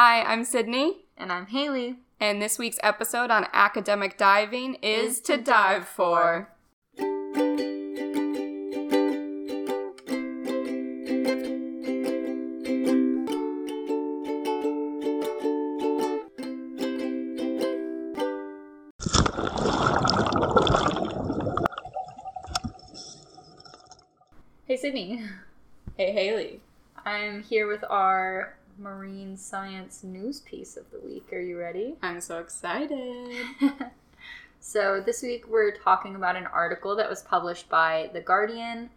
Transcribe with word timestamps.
Hi, 0.00 0.22
I'm 0.22 0.44
Sydney, 0.44 1.06
And 1.16 1.32
I'm 1.32 1.46
Haley. 1.46 1.96
and 2.20 2.40
this 2.40 2.56
week's 2.56 2.78
episode 2.84 3.32
on 3.32 3.48
academic 3.52 4.16
diving 4.16 4.74
is 4.76 5.20
to 5.22 5.36
dive 5.36 5.88
for. 5.88 6.50
Hey, 24.64 24.76
Sydney. 24.76 25.24
Hey, 25.96 26.12
Haley. 26.12 26.60
I'm 27.04 27.42
here 27.42 27.66
with 27.66 27.82
our 27.90 28.57
marine 28.78 29.36
science 29.36 30.04
news 30.04 30.40
piece 30.40 30.76
of 30.76 30.90
the 30.90 31.00
week. 31.00 31.32
Are 31.32 31.40
you 31.40 31.58
ready? 31.58 31.96
I'm 32.02 32.20
so 32.20 32.38
excited. 32.38 33.34
so, 34.60 35.02
this 35.04 35.22
week 35.22 35.48
we're 35.48 35.76
talking 35.76 36.14
about 36.14 36.36
an 36.36 36.46
article 36.46 36.96
that 36.96 37.08
was 37.08 37.22
published 37.22 37.68
by 37.68 38.10
The 38.12 38.20
Guardian, 38.20 38.90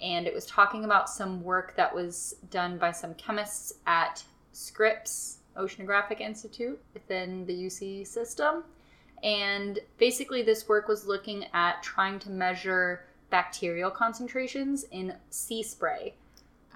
and 0.00 0.26
it 0.26 0.34
was 0.34 0.46
talking 0.46 0.84
about 0.84 1.08
some 1.08 1.42
work 1.42 1.76
that 1.76 1.94
was 1.94 2.36
done 2.50 2.78
by 2.78 2.92
some 2.92 3.14
chemists 3.14 3.74
at 3.86 4.22
Scripps 4.52 5.38
Oceanographic 5.56 6.20
Institute 6.20 6.80
within 6.94 7.46
the 7.46 7.54
UC 7.54 8.06
system. 8.06 8.64
And 9.22 9.80
basically, 9.98 10.42
this 10.42 10.68
work 10.68 10.88
was 10.88 11.06
looking 11.06 11.46
at 11.52 11.82
trying 11.82 12.18
to 12.20 12.30
measure 12.30 13.04
bacterial 13.30 13.90
concentrations 13.90 14.84
in 14.90 15.14
sea 15.30 15.62
spray. 15.62 16.14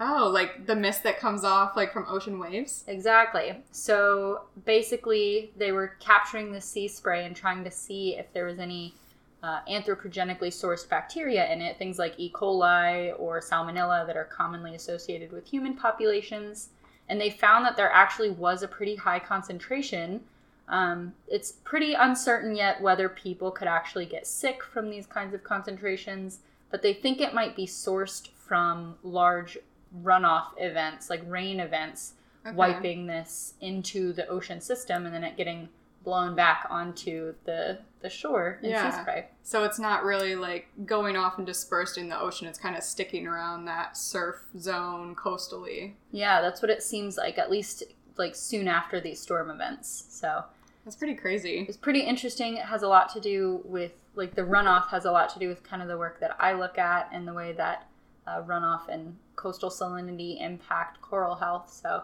Oh, 0.05 0.27
like 0.27 0.65
the 0.65 0.75
mist 0.75 1.03
that 1.03 1.17
comes 1.17 1.45
off 1.45 1.77
like 1.77 1.93
from 1.93 2.05
ocean 2.09 2.37
waves? 2.37 2.83
Exactly. 2.87 3.55
So 3.71 4.41
basically, 4.65 5.53
they 5.55 5.71
were 5.71 5.95
capturing 6.01 6.51
the 6.51 6.59
sea 6.59 6.89
spray 6.89 7.25
and 7.25 7.33
trying 7.33 7.63
to 7.63 7.71
see 7.71 8.17
if 8.17 8.31
there 8.33 8.43
was 8.43 8.59
any 8.59 8.95
uh, 9.41 9.61
anthropogenically 9.69 10.49
sourced 10.49 10.87
bacteria 10.89 11.49
in 11.49 11.61
it, 11.61 11.77
things 11.77 11.99
like 11.99 12.15
E. 12.17 12.29
coli 12.33 13.17
or 13.17 13.39
salmonella 13.39 14.05
that 14.05 14.17
are 14.17 14.25
commonly 14.25 14.75
associated 14.75 15.31
with 15.31 15.47
human 15.47 15.73
populations. 15.73 16.69
And 17.07 17.19
they 17.19 17.29
found 17.29 17.65
that 17.65 17.77
there 17.77 17.91
actually 17.91 18.31
was 18.31 18.61
a 18.61 18.67
pretty 18.67 18.97
high 18.97 19.19
concentration. 19.19 20.19
Um, 20.67 21.13
it's 21.29 21.53
pretty 21.63 21.93
uncertain 21.93 22.57
yet 22.57 22.81
whether 22.81 23.07
people 23.07 23.51
could 23.51 23.69
actually 23.69 24.05
get 24.05 24.27
sick 24.27 24.63
from 24.63 24.89
these 24.89 25.07
kinds 25.07 25.33
of 25.33 25.45
concentrations, 25.45 26.39
but 26.71 26.81
they 26.81 26.93
think 26.93 27.21
it 27.21 27.33
might 27.33 27.55
be 27.55 27.65
sourced 27.65 28.27
from 28.37 28.95
large 29.03 29.57
runoff 30.01 30.47
events, 30.57 31.09
like 31.09 31.21
rain 31.27 31.59
events, 31.59 32.13
Okay. 32.45 32.55
wiping 32.55 33.07
this 33.07 33.53
into 33.61 34.11
the 34.11 34.27
ocean 34.27 34.59
system 34.59 35.05
and 35.05 35.15
then 35.15 35.23
it 35.23 35.37
getting 35.37 35.69
blown 36.03 36.35
back 36.35 36.65
onto 36.69 37.35
the 37.45 37.79
the 38.01 38.09
shore 38.09 38.59
in 38.61 38.69
Yeah. 38.71 38.91
sea 38.91 39.01
spray. 39.01 39.27
So 39.43 39.63
it's 39.63 39.79
not 39.79 40.03
really 40.03 40.35
like 40.35 40.67
going 40.85 41.15
off 41.15 41.37
and 41.37 41.47
dispersed 41.47 41.97
in 41.97 42.09
the 42.09 42.19
ocean. 42.19 42.47
It's 42.47 42.59
kind 42.59 42.75
of 42.75 42.83
sticking 42.83 43.25
around 43.27 43.63
that 43.65 43.95
surf 43.95 44.43
zone 44.59 45.15
coastally. 45.15 45.93
Yeah, 46.11 46.41
that's 46.41 46.61
what 46.61 46.69
it 46.69 46.83
seems 46.83 47.15
like, 47.15 47.37
at 47.37 47.49
least 47.49 47.83
like 48.17 48.35
soon 48.35 48.67
after 48.67 48.99
these 48.99 49.21
storm 49.21 49.49
events. 49.49 50.05
So 50.09 50.43
That's 50.83 50.97
pretty 50.97 51.15
crazy. 51.15 51.65
it's 51.65 51.77
pretty 51.77 52.01
interesting. 52.01 52.57
It 52.57 52.65
has 52.65 52.83
a 52.83 52.89
lot 52.89 53.07
to 53.13 53.21
do 53.21 53.61
with 53.63 53.93
like 54.15 54.35
the 54.35 54.41
runoff 54.41 54.87
has 54.89 55.05
a 55.05 55.11
lot 55.13 55.29
to 55.29 55.39
do 55.39 55.47
with 55.47 55.63
kind 55.63 55.81
of 55.81 55.87
the 55.87 55.97
work 55.97 56.19
that 56.19 56.35
I 56.41 56.51
look 56.51 56.77
at 56.77 57.07
and 57.13 57.25
the 57.25 57.33
way 57.33 57.53
that 57.53 57.87
uh, 58.27 58.41
runoff 58.43 58.89
and 58.89 59.15
coastal 59.35 59.69
salinity 59.69 60.41
impact 60.41 61.01
coral 61.01 61.35
health. 61.35 61.71
So 61.71 62.03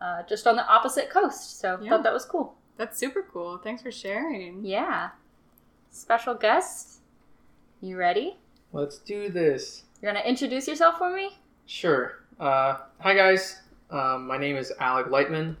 uh, 0.00 0.22
just 0.28 0.46
on 0.46 0.56
the 0.56 0.66
opposite 0.66 1.10
coast. 1.10 1.60
So 1.60 1.78
Yeah. 1.82 1.90
thought 1.90 2.02
that 2.04 2.12
was 2.12 2.24
cool. 2.24 2.54
That's 2.76 2.98
super 2.98 3.22
cool. 3.30 3.58
Thanks 3.58 3.82
for 3.82 3.90
sharing. 3.92 4.64
Yeah. 4.64 5.10
Special 5.90 6.34
guest. 6.34 7.00
You 7.80 7.96
ready? 7.96 8.36
Let's 8.72 8.98
do 8.98 9.28
this. 9.30 9.84
You're 10.00 10.12
gonna 10.12 10.24
introduce 10.24 10.66
yourself 10.68 10.98
for 10.98 11.14
me? 11.14 11.38
Sure. 11.66 12.20
Uh, 12.38 12.78
hi, 13.00 13.14
guys. 13.14 13.60
Um, 13.90 14.26
my 14.26 14.38
name 14.38 14.56
is 14.56 14.72
Alec 14.80 15.06
Leitman. 15.08 15.56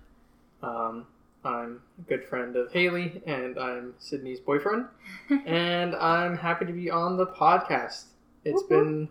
Um, 0.62 1.06
I'm 1.44 1.80
a 1.98 2.02
good 2.08 2.24
friend 2.24 2.54
of 2.56 2.70
Haley, 2.72 3.22
and 3.26 3.58
I'm 3.58 3.94
Sydney's 3.98 4.40
boyfriend. 4.40 4.86
and 5.46 5.94
I'm 5.96 6.36
happy 6.36 6.64
to 6.66 6.72
be 6.72 6.90
on 6.90 7.16
the 7.16 7.26
podcast. 7.26 8.04
It's 8.44 8.62
Whoop, 8.62 8.70
whoop. 8.70 8.84
been 8.84 9.08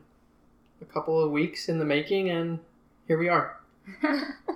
a 0.81 0.85
couple 0.85 1.23
of 1.23 1.31
weeks 1.31 1.69
in 1.69 1.79
the 1.79 1.85
making, 1.85 2.29
and 2.29 2.59
here 3.07 3.17
we 3.17 3.29
are. 3.29 3.59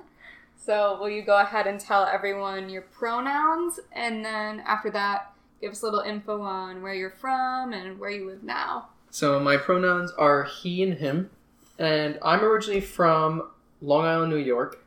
So, 0.66 0.98
will 0.98 1.10
you 1.10 1.24
go 1.24 1.40
ahead 1.40 1.68
and 1.68 1.78
tell 1.78 2.06
everyone 2.06 2.70
your 2.70 2.84
pronouns? 2.84 3.82
And 3.92 4.24
then 4.24 4.62
after 4.62 4.90
that, 4.92 5.34
give 5.60 5.74
us 5.74 5.82
a 5.82 5.86
little 5.86 6.00
info 6.00 6.42
on 6.42 6.82
where 6.82 6.94
you're 6.94 7.10
from 7.10 7.74
and 7.74 8.00
where 8.00 8.10
you 8.10 8.30
live 8.30 8.44
now. 8.44 8.88
So 9.12 9.42
my 9.42 9.58
pronouns 9.58 10.12
are 10.12 10.46
he 10.46 10.82
and 10.82 10.94
him, 10.94 11.32
and 11.78 12.18
I'm 12.22 12.46
originally 12.46 12.80
from 12.80 13.50
Long 13.82 14.06
Island, 14.06 14.32
New 14.32 14.38
York. 14.38 14.82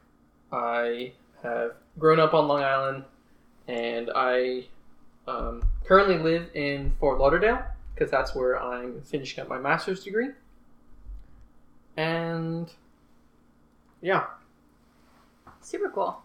I 0.50 1.12
have 1.42 1.72
grown 1.98 2.20
up 2.20 2.32
on 2.32 2.48
Long 2.48 2.62
Island, 2.62 3.04
and 3.68 4.10
I 4.16 4.64
um, 5.28 5.62
currently 5.84 6.16
live 6.16 6.48
in 6.54 6.94
Fort 6.98 7.18
Lauderdale 7.18 7.62
because 7.94 8.10
that's 8.10 8.34
where 8.34 8.58
I'm 8.58 9.02
finishing 9.02 9.42
up 9.42 9.48
my 9.50 9.58
master's 9.58 10.02
degree. 10.02 10.28
And 11.96 12.72
yeah, 14.02 14.26
Super 15.66 15.88
cool. 15.88 16.22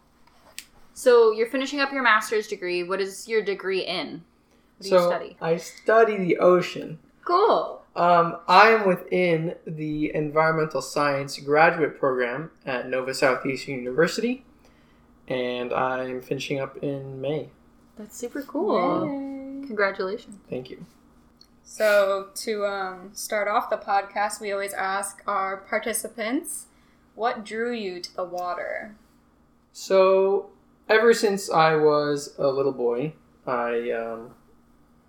So 0.93 1.31
you're 1.31 1.47
finishing 1.47 1.79
up 1.79 1.91
your 1.91 2.03
master's 2.03 2.47
degree. 2.47 2.83
What 2.83 3.01
is 3.01 3.27
your 3.27 3.41
degree 3.41 3.79
in? 3.79 4.23
What 4.77 4.83
do 4.83 4.89
so 4.89 4.95
you 4.97 5.07
study? 5.07 5.37
I 5.41 5.57
study 5.57 6.15
the 6.15 6.37
ocean. 6.37 6.99
Cool. 7.25 7.81
Um, 7.95 8.37
I 8.47 8.69
am 8.69 8.85
within 8.87 9.55
the 9.65 10.13
environmental 10.13 10.79
science 10.79 11.39
graduate 11.39 11.97
program 11.97 12.51
at 12.67 12.87
Nova 12.87 13.15
Southeastern 13.15 13.73
University, 13.73 14.45
and 15.27 15.73
I'm 15.73 16.21
finishing 16.21 16.59
up 16.59 16.77
in 16.77 17.19
May. 17.19 17.49
That's 17.97 18.15
super 18.15 18.43
cool. 18.43 19.07
Yay. 19.07 19.65
Congratulations. 19.65 20.35
Thank 20.51 20.69
you. 20.69 20.85
So, 21.73 22.27
to 22.35 22.65
um, 22.65 23.11
start 23.13 23.47
off 23.47 23.69
the 23.69 23.77
podcast, 23.77 24.41
we 24.41 24.51
always 24.51 24.73
ask 24.73 25.23
our 25.25 25.55
participants 25.55 26.65
what 27.15 27.45
drew 27.45 27.71
you 27.71 28.01
to 28.01 28.13
the 28.13 28.25
water? 28.25 28.97
So, 29.71 30.49
ever 30.89 31.13
since 31.13 31.49
I 31.49 31.77
was 31.77 32.35
a 32.37 32.49
little 32.49 32.73
boy, 32.73 33.13
I 33.47 33.89
um, 33.91 34.31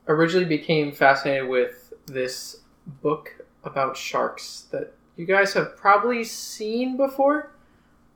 originally 0.06 0.46
became 0.46 0.92
fascinated 0.92 1.48
with 1.48 1.94
this 2.06 2.60
book 3.02 3.44
about 3.64 3.96
sharks 3.96 4.68
that 4.70 4.94
you 5.16 5.26
guys 5.26 5.52
have 5.54 5.76
probably 5.76 6.22
seen 6.22 6.96
before. 6.96 7.50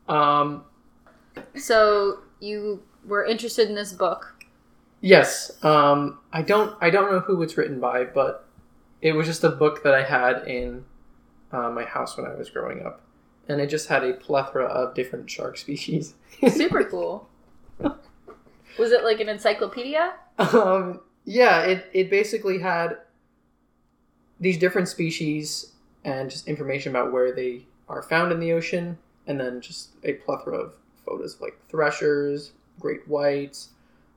Um, 0.09 0.63
So 1.57 2.21
you 2.39 2.85
were 3.05 3.25
interested 3.25 3.69
in 3.69 3.75
this 3.75 3.93
book. 3.93 4.36
Yes. 5.07 5.53
Um, 5.63 6.19
I 6.33 6.43
don't. 6.43 6.77
I 6.81 6.91
don't 6.91 7.13
know 7.13 7.21
who 7.21 7.41
it's 7.43 7.57
written 7.57 7.79
by, 7.79 8.03
but 8.03 8.45
it 9.01 9.13
was 9.13 9.29
just 9.29 9.45
a 9.45 9.51
book 9.51 9.85
that 9.85 9.95
I 9.95 10.03
had 10.03 10.49
in 10.49 10.85
uh, 11.53 11.71
my 11.71 11.85
house 11.85 12.17
when 12.17 12.27
I 12.27 12.35
was 12.35 12.51
growing 12.51 12.85
up, 12.85 13.03
and 13.49 13.61
it 13.61 13.69
just 13.69 13.87
had 13.87 14.03
a 14.03 14.15
plethora 14.15 14.65
of 14.65 14.97
different 14.97 15.31
shark 15.31 15.59
species. 15.65 16.15
Super 16.49 16.83
cool. 16.83 17.29
Was 17.79 18.91
it 18.91 19.05
like 19.05 19.21
an 19.21 19.29
encyclopedia? 19.29 20.15
um, 20.41 20.99
yeah. 21.25 21.61
It 21.61 21.87
it 21.93 22.11
basically 22.11 22.59
had 22.59 22.97
these 24.41 24.59
different 24.59 24.89
species 24.89 25.73
and 26.05 26.29
just 26.29 26.49
information 26.49 26.91
about 26.91 27.13
where 27.13 27.33
they 27.33 27.65
are 27.89 28.03
found 28.03 28.33
in 28.33 28.41
the 28.41 28.53
ocean, 28.53 28.99
and 29.29 29.39
then 29.39 29.61
just 29.61 29.91
a 30.03 30.15
plethora 30.15 30.57
of 30.57 30.75
photos 31.05 31.37
of 31.37 31.43
like 31.43 31.61
threshers, 31.69 32.51
great 32.81 33.07
whites, 33.07 33.69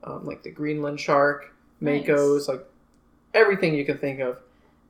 um, 0.04 0.24
like 0.26 0.42
the 0.42 0.50
Greenland 0.50 0.98
shark, 1.00 1.54
Nice. 1.80 2.02
makos, 2.06 2.48
like 2.48 2.64
everything 3.34 3.74
you 3.74 3.84
can 3.84 3.98
think 3.98 4.20
of. 4.20 4.38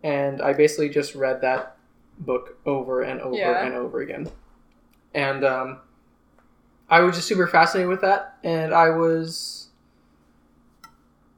And 0.03 0.41
I 0.41 0.53
basically 0.53 0.89
just 0.89 1.15
read 1.15 1.41
that 1.43 1.77
book 2.19 2.59
over 2.67 3.03
and 3.03 3.21
over 3.21 3.37
Yeah. 3.37 3.65
and 3.65 3.75
over 3.75 4.01
again. 4.01 4.29
And 5.15 5.45
um, 5.45 5.79
I 6.89 7.01
was 7.01 7.17
just 7.17 7.29
super 7.29 7.47
fascinated 7.47 7.89
with 7.89 8.01
that. 8.03 8.39
And 8.45 8.73
I 8.75 8.91
was 8.91 9.69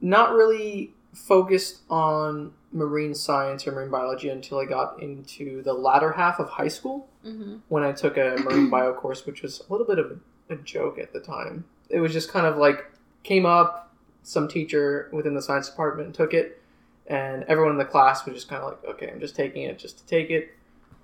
not 0.01 0.33
really 0.33 0.93
focused 1.13 1.81
on 1.89 2.51
marine 2.71 3.13
science 3.13 3.67
or 3.67 3.71
marine 3.71 3.91
biology 3.91 4.29
until 4.29 4.59
I 4.59 4.65
got 4.65 5.01
into 5.01 5.61
the 5.61 5.73
latter 5.73 6.11
half 6.11 6.39
of 6.39 6.49
high 6.49 6.67
school 6.67 7.07
Mm-hmm. 7.25 7.59
when 7.69 7.83
I 7.83 7.93
took 7.93 8.17
a 8.17 8.35
marine 8.43 8.69
bio 8.69 8.93
course, 8.93 9.25
which 9.25 9.43
was 9.43 9.61
a 9.69 9.71
little 9.71 9.87
bit 9.87 9.97
of 9.97 10.19
a, 10.49 10.55
a 10.55 10.57
joke 10.57 10.99
at 10.99 11.13
the 11.13 11.21
time. 11.21 11.63
It 11.87 12.01
was 12.01 12.11
just 12.11 12.29
kind 12.29 12.45
of 12.45 12.57
like 12.57 12.83
came 13.23 13.45
up, 13.45 13.93
some 14.23 14.47
teacher 14.47 15.09
within 15.11 15.33
the 15.33 15.41
science 15.41 15.69
department 15.69 16.13
took 16.15 16.33
it, 16.33 16.61
and 17.07 17.43
everyone 17.45 17.71
in 17.71 17.77
the 17.77 17.85
class 17.85 18.25
was 18.25 18.35
just 18.35 18.47
kind 18.47 18.63
of 18.63 18.69
like, 18.69 18.83
okay, 18.95 19.09
I'm 19.11 19.19
just 19.19 19.35
taking 19.35 19.63
it 19.63 19.77
just 19.79 19.97
to 19.99 20.05
take 20.05 20.29
it. 20.29 20.51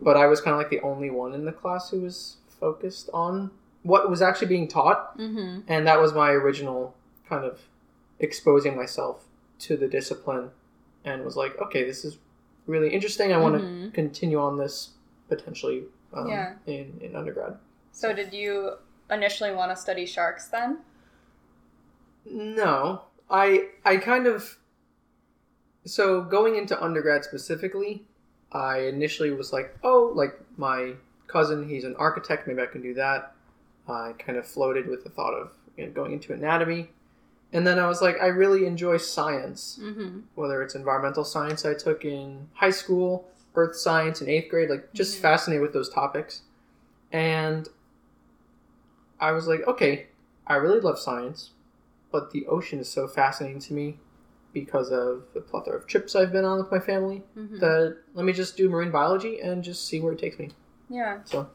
But 0.01 0.15
I 0.15 0.27
was 0.27 0.39
kind 0.39 0.53
of 0.53 0.57
like 0.59 0.69
the 0.69 0.79
only 0.81 1.09
one 1.09 1.33
in 1.33 1.43
the 1.45 1.51
class 1.51 1.89
who 1.89 2.01
was 2.01 2.37
focused 2.59 3.09
on 3.13 3.51
what 3.83 4.09
was 4.09 4.21
actually 4.21 4.47
being 4.47 4.67
taught, 4.67 5.17
Mm-hmm. 5.17 5.61
and 5.67 5.87
that 5.87 5.99
was 5.99 6.13
my 6.13 6.29
original 6.31 6.95
kind 7.27 7.43
of 7.45 7.61
exposing 8.19 8.75
myself 8.75 9.25
to 9.59 9.75
the 9.77 9.87
discipline, 9.87 10.51
and 11.05 11.23
was 11.23 11.35
like, 11.35 11.57
okay, 11.61 11.83
this 11.83 12.03
is 12.05 12.17
really 12.67 12.89
interesting. 12.93 13.33
I 13.33 13.37
want 13.37 13.57
to 13.59 13.91
continue 13.93 14.39
on 14.39 14.57
this 14.57 14.91
potentially 15.27 15.83
um, 16.13 16.27
Yeah. 16.27 16.53
in 16.65 16.99
in 17.01 17.15
undergrad. 17.15 17.57
So 17.91 18.13
did 18.13 18.33
you 18.33 18.73
initially 19.11 19.51
want 19.53 19.71
to 19.71 19.75
study 19.75 20.05
sharks 20.05 20.47
then? 20.47 20.79
No, 22.29 23.03
I 23.29 23.69
I 23.83 23.97
kind 23.97 24.27
of 24.27 24.57
so 25.85 26.21
going 26.21 26.55
into 26.55 26.81
undergrad 26.81 27.23
specifically, 27.23 28.03
I 28.51 28.79
initially 28.81 29.31
was 29.31 29.51
like, 29.53 29.75
oh, 29.83 30.11
like 30.13 30.39
my 30.57 30.93
cousin, 31.27 31.67
he's 31.67 31.83
an 31.83 31.95
architect, 31.97 32.47
maybe 32.47 32.61
I 32.61 32.65
can 32.65 32.81
do 32.81 32.93
that. 32.95 33.33
I 33.87 34.13
kind 34.19 34.37
of 34.37 34.45
floated 34.45 34.87
with 34.87 35.03
the 35.03 35.09
thought 35.09 35.33
of 35.33 35.51
you 35.77 35.85
know, 35.85 35.91
going 35.91 36.11
into 36.13 36.33
anatomy, 36.33 36.89
and 37.53 37.65
then 37.65 37.79
I 37.79 37.87
was 37.87 38.01
like, 38.01 38.17
I 38.21 38.27
really 38.27 38.65
enjoy 38.65 38.97
science, 38.97 39.79
Mm-hmm. 39.81 40.19
whether 40.35 40.61
it's 40.61 40.75
environmental 40.75 41.23
science 41.23 41.65
I 41.65 41.73
took 41.73 42.05
in 42.05 42.49
high 42.53 42.69
school, 42.71 43.27
earth 43.55 43.75
science 43.75 44.21
in 44.21 44.29
eighth 44.29 44.49
grade, 44.51 44.69
like 44.69 44.93
just 44.93 45.17
Mhm. 45.17 45.21
fascinated 45.21 45.61
with 45.61 45.73
those 45.73 45.89
topics, 45.89 46.43
and 47.11 47.67
I 49.19 49.31
was 49.31 49.47
like, 49.47 49.65
okay, 49.67 50.07
I 50.47 50.55
really 50.55 50.79
love 50.79 50.99
science, 50.99 51.51
but 52.11 52.31
the 52.31 52.45
ocean 52.47 52.79
is 52.79 52.89
so 52.89 53.07
fascinating 53.07 53.59
to 53.59 53.73
me 53.73 53.97
because 54.53 54.91
of 54.91 55.23
the 55.33 55.41
plethora 55.41 55.77
of 55.77 55.85
trips 55.85 56.15
I've 56.15 56.31
been 56.31 56.45
on 56.45 56.57
with 56.59 56.71
my 56.71 56.79
family 56.79 57.23
Mm-hmm. 57.37 57.59
that 57.59 57.97
let 58.15 58.25
me 58.25 58.33
just 58.33 58.57
do 58.57 58.67
marine 58.69 58.91
biology 58.91 59.39
and 59.39 59.63
just 59.63 59.85
see 59.87 59.99
where 59.99 60.13
it 60.13 60.19
takes 60.19 60.39
me. 60.39 60.49
Yeah. 60.89 61.19
So, 61.25 61.49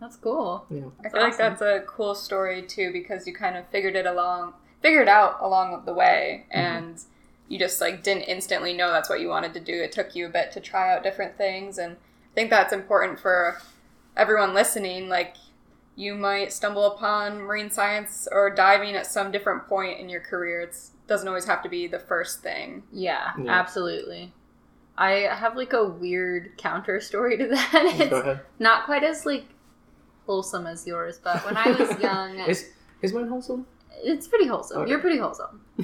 That's 0.00 0.16
cool. 0.16 0.66
Yeah. 0.70 0.80
know, 0.80 0.92
I 0.98 1.02
That's 1.04 1.14
feel 1.14 1.22
like 1.22 1.36
that's 1.38 1.62
a 1.62 1.82
cool 1.86 2.14
story 2.14 2.62
too 2.62 2.92
because 2.92 3.26
you 3.26 3.32
kind 3.34 3.56
of 3.56 3.66
figured 3.68 3.96
it 3.96 4.06
along, 4.06 4.52
figured 4.82 5.08
out 5.08 5.38
along 5.40 5.82
the 5.86 5.94
way, 5.94 6.44
Mhm. 6.50 6.56
and 6.56 7.00
you 7.48 7.58
just 7.58 7.80
like 7.80 8.02
didn't 8.02 8.24
instantly 8.24 8.74
know 8.74 8.92
that's 8.92 9.08
what 9.08 9.20
you 9.20 9.28
wanted 9.28 9.54
to 9.54 9.60
do. 9.60 9.72
It 9.72 9.90
took 9.92 10.14
you 10.14 10.26
a 10.26 10.28
bit 10.28 10.52
to 10.52 10.60
try 10.60 10.94
out 10.94 11.02
different 11.02 11.36
things, 11.38 11.78
and 11.78 11.92
I 11.94 12.34
think 12.34 12.50
that's 12.50 12.72
important 12.74 13.18
for 13.18 13.58
everyone 14.16 14.52
listening. 14.54 15.08
Like, 15.08 15.34
you 15.98 16.14
might 16.14 16.52
stumble 16.52 16.84
upon 16.92 17.38
marine 17.42 17.70
science 17.70 18.28
or 18.30 18.54
diving 18.54 18.94
at 18.94 19.04
some 19.04 19.32
different 19.32 19.66
point 19.66 19.98
in 19.98 20.08
your 20.08 20.20
career. 20.20 20.60
It 20.60 20.76
doesn't 21.08 21.26
always 21.26 21.44
have 21.46 21.60
to 21.64 21.68
be 21.68 21.88
the 21.88 21.98
first 21.98 22.40
thing. 22.40 22.84
Yeah, 22.92 23.32
Yeah. 23.36 23.50
absolutely. 23.50 24.32
I 24.96 25.10
have 25.30 25.56
like 25.56 25.72
a 25.72 25.84
weird 25.84 26.56
counter 26.56 27.00
story 27.00 27.36
to 27.38 27.46
that. 27.48 27.70
go 27.72 28.04
It's 28.04 28.12
ahead. 28.12 28.40
not 28.60 28.84
quite 28.84 29.02
as 29.02 29.26
like 29.26 29.46
wholesome 30.24 30.68
as 30.68 30.86
yours, 30.86 31.18
but 31.22 31.44
when 31.44 31.56
I 31.56 31.70
was 31.72 31.98
young, 32.00 32.38
Is 32.40 32.70
is 33.02 33.12
mine 33.12 33.26
wholesome? 33.28 33.66
it's 34.00 34.28
pretty 34.28 34.46
wholesome. 34.46 34.82
Okay. 34.82 34.90
You're 34.90 35.00
pretty 35.00 35.18
wholesome. 35.18 35.62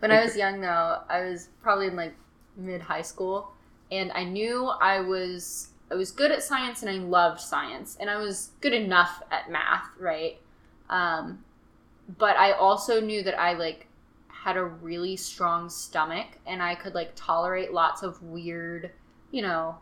when 0.00 0.10
I 0.10 0.24
was 0.24 0.34
young, 0.36 0.60
though, 0.62 1.02
I 1.10 1.20
was 1.28 1.48
probably 1.62 1.88
in 1.88 1.96
like 1.96 2.14
mid 2.56 2.80
high 2.80 3.02
school, 3.02 3.52
and 3.90 4.10
I 4.12 4.24
knew 4.24 4.64
I 4.66 5.00
was 5.00 5.68
I 5.90 5.94
was 5.94 6.10
good 6.10 6.30
at 6.32 6.42
science 6.42 6.82
and 6.82 6.90
I 6.90 6.98
loved 6.98 7.40
science, 7.40 7.96
and 8.00 8.10
I 8.10 8.16
was 8.16 8.50
good 8.60 8.72
enough 8.72 9.22
at 9.30 9.50
math, 9.50 9.88
right? 9.98 10.38
Um, 10.90 11.44
but 12.18 12.36
I 12.36 12.52
also 12.52 13.00
knew 13.00 13.22
that 13.22 13.38
I 13.38 13.54
like 13.54 13.86
had 14.28 14.56
a 14.56 14.64
really 14.64 15.16
strong 15.16 15.68
stomach, 15.70 16.26
and 16.46 16.62
I 16.62 16.74
could 16.74 16.94
like 16.94 17.12
tolerate 17.16 17.72
lots 17.72 18.02
of 18.02 18.22
weird, 18.22 18.90
you 19.30 19.42
know. 19.42 19.76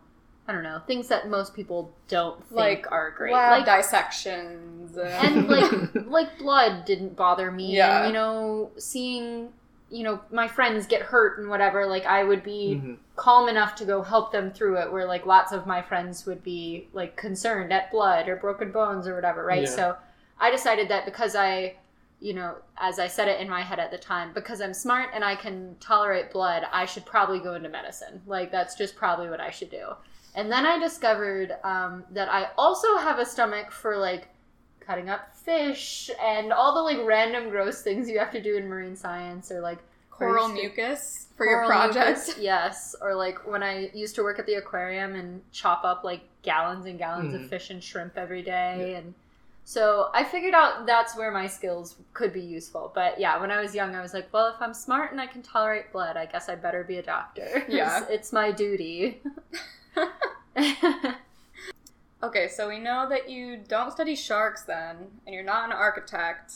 I 0.47 0.53
don't 0.53 0.63
know 0.63 0.79
things 0.87 1.09
that 1.09 1.31
most 1.31 1.55
people 1.55 1.95
don't 2.07 2.39
think 2.49 2.59
Like 2.59 2.93
are 2.93 3.11
great, 3.13 3.33
like 3.33 3.65
dissections 3.65 4.95
and 4.99 5.49
like 5.49 5.95
like 6.07 6.39
blood 6.39 6.85
didn't 6.85 7.17
bother 7.17 7.51
me 7.51 7.75
Yeah. 7.75 8.01
and 8.01 8.09
you 8.09 8.13
know 8.13 8.71
seeing 8.77 9.55
you 9.97 10.03
know 10.03 10.21
my 10.33 10.49
friends 10.49 10.87
get 10.87 11.03
hurt 11.03 11.39
and 11.39 11.49
whatever 11.49 11.87
like 11.87 12.05
i 12.07 12.21
would 12.25 12.43
be 12.43 12.81
Mhm. 12.83 12.97
calm 13.17 13.49
enough 13.49 13.73
to 13.77 13.85
go 13.85 14.03
help 14.03 14.33
them 14.33 14.51
through 14.51 14.77
it 14.83 14.91
where 14.93 15.07
like 15.07 15.25
lots 15.25 15.53
of 15.53 15.67
my 15.75 15.81
friends 15.91 16.27
would 16.27 16.43
be 16.43 16.89
like 16.93 17.17
concerned 17.17 17.73
at 17.73 17.91
blood 17.93 18.29
or 18.29 18.37
broken 18.37 18.73
bones 18.73 19.07
or 19.07 19.15
whatever 19.15 19.45
right 19.45 19.63
Yeah. 19.63 19.69
so 19.81 19.97
i 20.41 20.51
decided 20.51 20.89
that 20.89 21.05
because 21.05 21.37
i 21.37 21.77
you 22.21 22.35
know 22.35 22.57
as 22.79 22.99
i 22.99 23.07
said 23.17 23.29
it 23.29 23.39
in 23.41 23.49
my 23.49 23.63
head 23.63 23.79
at 23.79 23.91
the 23.93 23.99
time 24.13 24.33
because 24.35 24.61
i'm 24.61 24.75
smart 24.75 25.11
and 25.15 25.23
i 25.33 25.37
can 25.37 25.77
tolerate 25.79 26.33
blood 26.33 26.63
i 26.73 26.85
should 26.87 27.07
probably 27.07 27.39
go 27.39 27.55
into 27.55 27.69
medicine 27.69 28.21
like 28.27 28.51
that's 28.51 28.75
just 28.75 28.97
probably 28.97 29.29
what 29.31 29.41
i 29.41 29.51
should 29.51 29.71
do 29.71 29.87
and 30.35 30.51
then 30.51 30.67
i 30.67 30.77
discovered 30.79 31.49
um, 31.73 32.03
that 32.11 32.29
i 32.29 32.49
also 32.59 32.97
have 32.97 33.19
a 33.21 33.27
stomach 33.35 33.71
for 33.71 33.97
like 33.97 34.29
cutting 34.87 35.09
up 35.11 35.35
fish 35.37 36.11
and 36.23 36.53
all 36.53 36.75
the 36.75 36.81
like 36.81 36.99
random 37.07 37.49
gross 37.51 37.83
things 37.83 38.09
you 38.09 38.19
have 38.19 38.31
to 38.33 38.41
do 38.43 38.57
in 38.57 38.69
marine 38.69 38.97
science 38.97 39.51
or 39.53 39.61
like 39.61 39.79
coral 40.11 40.49
very 40.49 40.61
mucus 40.63 41.27
for 41.37 41.45
your 41.47 41.65
coral 41.65 41.89
project. 41.93 42.19
mucus, 42.27 42.39
yes 42.41 42.95
or 43.01 43.15
like 43.15 43.47
when 43.47 43.63
i 43.63 43.91
used 43.95 44.15
to 44.15 44.23
work 44.23 44.39
at 44.39 44.47
the 44.47 44.55
aquarium 44.55 45.15
and 45.15 45.41
chop 45.53 45.83
up 45.85 46.05
like 46.05 46.23
gallons 46.43 46.87
and 46.87 46.99
gallons 46.99 47.35
Mhm. 47.35 47.43
of 47.45 47.49
fish 47.49 47.71
and 47.71 47.83
shrimp 47.83 48.17
every 48.17 48.43
day 48.43 48.95
and 48.97 49.15
so 49.65 50.11
i 50.15 50.23
figured 50.23 50.55
out 50.55 50.87
that's 50.87 51.17
where 51.17 51.31
my 51.33 51.47
skills 51.47 51.97
could 52.13 52.33
be 52.33 52.41
useful 52.43 52.93
but 52.95 53.19
yeah 53.19 53.41
when 53.41 53.51
i 53.51 53.61
was 53.61 53.75
young 53.75 53.95
i 53.97 54.03
was 54.03 54.13
like 54.15 54.31
well 54.33 54.49
if 54.55 54.61
i'm 54.61 54.75
smart 54.75 55.11
and 55.11 55.21
i 55.21 55.27
can 55.27 55.43
tolerate 55.43 55.91
blood 55.93 56.17
i 56.17 56.27
guess 56.27 56.49
i 56.49 56.55
better 56.55 56.85
be 56.85 56.99
a 56.99 57.03
doctor 57.03 57.65
Yeah. 57.69 58.03
it's, 58.03 58.11
it's 58.11 58.33
my 58.33 58.53
duty 58.53 59.21
Okay, 62.25 62.49
so 62.49 62.69
we 62.69 62.79
know 62.79 63.07
that 63.11 63.29
you 63.29 63.59
don't 63.69 63.93
study 63.93 64.17
sharks 64.17 64.63
then, 64.63 64.97
and 65.27 65.35
you're 65.35 65.45
not 65.45 65.67
an 65.67 65.73
architect, 65.73 66.55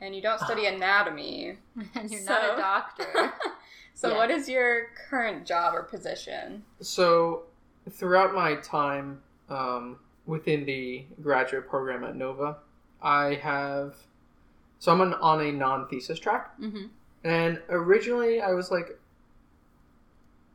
and 0.00 0.16
you 0.16 0.22
don't 0.22 0.40
study 0.40 0.64
anatomy. 0.64 1.58
and 1.94 2.10
you're 2.10 2.22
not 2.24 2.42
a 2.54 2.56
doctor 2.56 3.32
so, 3.94 4.08
Yeah. 4.10 4.16
what 4.16 4.30
is 4.30 4.48
your 4.48 4.86
current 5.10 5.46
job 5.46 5.74
or 5.74 5.82
position? 5.82 6.64
So, 6.80 7.42
throughout 7.90 8.34
my 8.34 8.54
time 8.56 9.20
um, 9.50 9.98
within 10.24 10.64
the 10.64 11.04
graduate 11.22 11.68
program 11.68 12.02
at 12.04 12.16
Nova, 12.16 12.56
I 13.02 13.34
have. 13.34 13.96
So, 14.78 14.90
I'm 14.90 15.02
on, 15.02 15.12
on 15.14 15.40
a 15.42 15.52
non 15.52 15.86
thesis 15.88 16.18
track. 16.18 16.54
hmm 16.56 16.86
And 17.24 17.60
originally, 17.68 18.40
I 18.40 18.52
was 18.52 18.70
like 18.70 18.98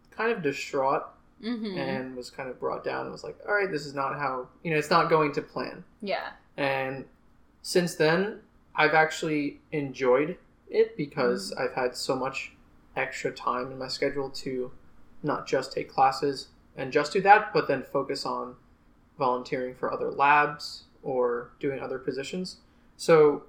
kind 0.10 0.32
of 0.32 0.42
distraught 0.42 1.04
hmm 1.42 1.78
and 1.78 2.16
was 2.16 2.30
kind 2.30 2.50
of 2.50 2.60
brought 2.60 2.84
down 2.84 3.04
and 3.04 3.12
was 3.12 3.24
like, 3.24 3.38
all 3.48 3.54
right, 3.54 3.72
this 3.72 3.86
is 3.86 3.94
not 3.94 4.18
how, 4.18 4.48
you 4.64 4.72
know, 4.72 4.78
it's 4.78 4.90
not 4.90 5.10
going 5.10 5.32
to 5.34 5.42
plan. 5.42 5.84
yeah 6.02 6.30
And 6.58 7.06
since 7.62 7.96
then, 7.96 8.40
I've 8.76 8.94
actually 8.94 9.60
enjoyed 9.72 10.38
it 10.70 10.96
because 10.98 11.54
I've 11.54 11.74
had 11.74 11.96
so 11.96 12.15
much 12.15 12.54
extra 12.96 13.32
time 13.32 13.72
in 13.72 13.77
my 13.77 13.88
schedule 13.88 14.30
to 14.30 14.72
not 15.24 15.48
just 15.48 15.74
take 15.74 15.89
classes 15.89 16.48
and 16.77 16.92
just 16.92 17.13
do 17.13 17.22
that, 17.22 17.54
but 17.54 17.68
then 17.68 17.84
focus 17.84 18.25
on 18.25 18.56
volunteering 19.18 19.75
for 19.75 19.92
other 19.92 20.12
labs 20.12 20.84
or 21.04 21.51
doing 21.60 21.80
other 21.80 21.98
positions. 22.00 22.58
So 22.98 23.44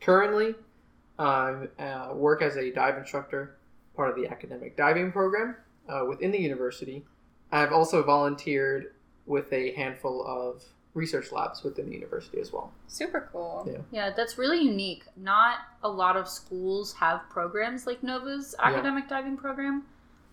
currently, 0.00 0.54
I 1.18 1.68
uh, 1.78 2.12
work 2.14 2.42
as 2.42 2.56
a 2.56 2.70
dive 2.70 2.98
instructor, 2.98 3.56
part 3.94 4.10
of 4.10 4.16
the 4.16 4.28
academic 4.28 4.76
diving 4.76 5.12
program 5.12 5.56
uh, 5.88 6.04
within 6.06 6.30
the 6.30 6.38
university. 6.38 7.04
I've 7.52 7.72
also 7.72 8.02
volunteered 8.02 8.92
with 9.26 9.52
a 9.52 9.72
handful 9.72 10.24
of 10.26 10.62
research 10.94 11.30
labs 11.30 11.62
within 11.62 11.86
the 11.88 11.94
university 11.94 12.40
as 12.40 12.52
well. 12.52 12.72
Super 12.86 13.28
cool. 13.30 13.68
Yeah. 13.70 13.78
Yeah, 13.90 14.10
that's 14.16 14.38
really 14.38 14.62
unique. 14.62 15.04
Not 15.16 15.58
a 15.82 15.88
lot 15.88 16.16
of 16.16 16.26
schools 16.28 16.94
have 16.94 17.20
programs 17.28 17.86
like 17.86 18.02
Nova's 18.02 18.54
Yeah. 18.58 18.66
academic 18.70 19.08
diving 19.08 19.36
program. 19.36 19.84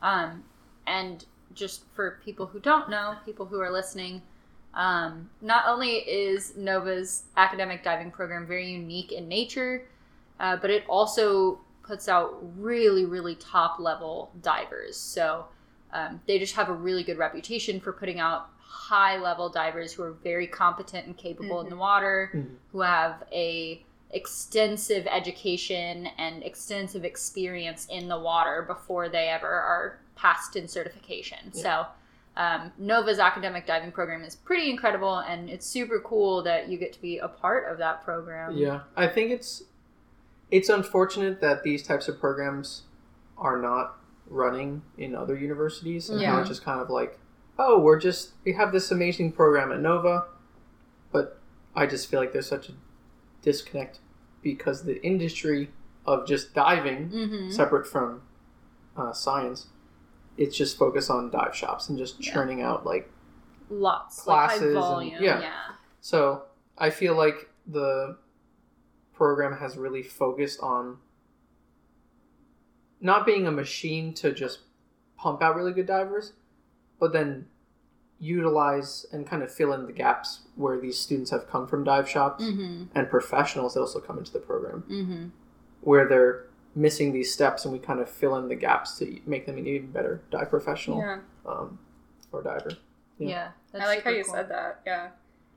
Um, 0.01 0.43
and 0.87 1.25
just 1.53 1.83
for 1.93 2.19
people 2.23 2.45
who 2.45 2.59
don't 2.59 2.89
know, 2.89 3.15
people 3.25 3.45
who 3.45 3.59
are 3.59 3.71
listening, 3.71 4.21
um, 4.73 5.29
not 5.41 5.65
only 5.67 5.97
is 5.97 6.55
Nova's 6.55 7.23
academic 7.37 7.83
diving 7.83 8.09
program 8.09 8.47
very 8.47 8.67
unique 8.69 9.11
in 9.11 9.27
nature, 9.27 9.85
uh, 10.39 10.55
but 10.57 10.69
it 10.69 10.83
also 10.87 11.59
puts 11.83 12.07
out 12.07 12.39
really, 12.57 13.05
really 13.05 13.35
top 13.35 13.79
level 13.79 14.31
divers. 14.41 14.95
So 14.97 15.45
um, 15.93 16.19
they 16.27 16.39
just 16.39 16.55
have 16.55 16.69
a 16.69 16.73
really 16.73 17.03
good 17.03 17.17
reputation 17.17 17.79
for 17.79 17.93
putting 17.93 18.19
out 18.19 18.49
high 18.59 19.17
level 19.17 19.49
divers 19.49 19.93
who 19.93 20.03
are 20.03 20.11
very 20.11 20.47
competent 20.47 21.05
and 21.05 21.15
capable 21.17 21.61
in 21.61 21.69
the 21.69 21.75
water, 21.77 22.31
Mhm. 22.33 22.55
who 22.71 22.81
have 22.81 23.23
a 23.31 23.83
extensive 24.11 25.07
education 25.07 26.07
and 26.17 26.43
extensive 26.43 27.03
experience 27.03 27.87
in 27.89 28.07
the 28.07 28.19
water 28.19 28.61
before 28.61 29.09
they 29.09 29.27
ever 29.29 29.47
are 29.49 29.97
passed 30.15 30.55
in 30.55 30.67
certification. 30.67 31.51
So 31.53 31.85
um, 32.35 32.71
Nova's 32.79 33.19
academic 33.19 33.65
diving 33.67 33.91
program 33.91 34.23
is 34.23 34.35
pretty 34.35 34.69
incredible, 34.69 35.17
and 35.19 35.49
it's 35.49 35.65
super 35.67 35.99
cool 35.99 36.41
that 36.43 36.67
you 36.67 36.77
get 36.79 36.91
to 36.93 37.01
be 37.01 37.19
a 37.19 37.27
part 37.27 37.71
of 37.71 37.77
that 37.77 38.03
program. 38.03 38.55
Yeah, 38.57 38.81
I 38.95 39.07
think 39.07 39.31
it's 39.31 39.63
it's 40.51 40.69
unfortunate 40.69 41.41
that 41.41 41.63
these 41.63 41.81
types 41.81 42.07
of 42.07 42.19
programs 42.19 42.83
are 43.37 43.57
not 43.59 43.97
running 44.33 44.81
in 44.97 45.15
other 45.15 45.37
universities 45.37 46.09
and 46.09 46.21
how 46.21 46.39
it's 46.39 46.49
just 46.49 46.63
kind 46.63 46.81
of 46.81 46.89
like, 46.89 47.19
oh, 47.59 47.79
we're 47.79 47.99
just 47.99 48.31
we 48.43 48.53
have 48.53 48.71
this 48.71 48.91
amazing 48.91 49.31
program 49.31 49.71
at 49.71 49.79
Nova, 49.79 50.25
but 51.11 51.39
I 51.75 51.85
just 51.85 52.09
feel 52.09 52.19
like 52.19 52.33
there's 52.33 52.47
such 52.49 52.69
a 52.69 52.73
disconnect 53.41 53.99
because 54.41 54.83
the 54.83 55.01
industry 55.05 55.69
of 56.05 56.27
just 56.27 56.53
diving, 56.53 57.09
Mm-hmm. 57.09 57.51
separate 57.51 57.87
from 57.87 58.21
uh, 58.97 59.13
science, 59.13 59.67
it's 60.37 60.57
just 60.57 60.77
focused 60.77 61.09
on 61.09 61.29
dive 61.31 61.55
shops 61.55 61.89
and 61.89 61.97
just 61.97 62.19
Yeah. 62.23 62.33
churning 62.33 62.61
out 62.61 62.85
like 62.85 63.09
Lots, 63.69 64.27
like 64.27 64.49
Classes 64.49 64.75
and- 64.75 65.11
yeah. 65.11 65.39
yeah. 65.39 65.53
So 66.01 66.43
I 66.77 66.89
feel 66.89 67.15
like 67.15 67.49
the 67.65 68.17
program 69.13 69.53
has 69.57 69.77
really 69.77 70.03
focused 70.03 70.59
on 70.59 70.97
not 73.03 73.25
being 73.25 73.45
a 73.45 73.51
machine 73.51 74.13
to 74.15 74.31
just 74.33 74.59
pump 75.17 75.43
out 75.43 75.55
really 75.55 75.73
good 75.73 75.85
divers, 75.85 76.33
but 76.99 77.13
then 77.13 77.45
utilize 78.19 79.05
and 79.11 79.27
kind 79.27 79.43
of 79.43 79.51
fill 79.51 79.73
in 79.73 79.85
the 79.85 79.91
gaps 79.91 80.41
where 80.55 80.79
these 80.79 80.97
students 80.99 81.29
have 81.31 81.47
come 81.49 81.67
from 81.67 81.83
dive 81.83 82.07
shops 82.09 82.43
Mm-hmm. 82.43 82.85
and 82.95 83.09
professionals 83.09 83.73
that 83.73 83.81
also 83.81 83.99
come 83.99 84.17
into 84.17 84.31
the 84.31 84.39
program 84.39 84.83
Mm-hmm. 84.89 85.25
where 85.81 86.07
they're 86.07 86.45
missing 86.75 87.11
these 87.13 87.31
steps 87.33 87.65
and 87.65 87.73
we 87.73 87.79
kind 87.79 87.99
of 87.99 88.09
fill 88.09 88.35
in 88.37 88.47
the 88.47 88.55
gaps 88.55 88.97
to 88.99 89.19
make 89.25 89.45
them 89.45 89.57
an 89.57 89.67
even 89.67 89.91
better 89.91 90.21
dive 90.31 90.49
professional 90.49 90.99
Yeah. 90.99 91.19
um, 91.45 91.77
or 92.31 92.41
diver. 92.41 92.71
Yeah. 93.19 93.27
Yeah. 93.29 93.47
that's 93.71 93.83
I 93.83 93.87
like 93.87 94.03
how 94.03 94.09
you 94.11 94.23
cool. 94.23 94.33
said 94.33 94.49
that. 94.49 94.79
Yeah. 94.85 95.09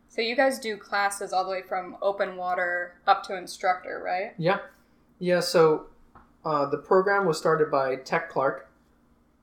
So 0.08 0.20
you 0.20 0.36
guys 0.36 0.58
do 0.58 0.76
classes 0.76 1.32
all 1.32 1.44
the 1.44 1.50
way 1.50 1.62
from 1.62 1.96
open 2.02 2.36
water 2.36 2.94
up 3.06 3.22
to 3.24 3.36
instructor, 3.36 4.02
right? 4.04 4.34
Yeah. 4.38 4.58
Yeah, 5.18 5.40
so 5.40 5.86
uh, 6.46 6.64
the 6.64 6.78
program 6.78 7.26
was 7.26 7.36
started 7.36 7.72
by 7.72 7.96
Tech 7.96 8.30
Clark 8.30 8.70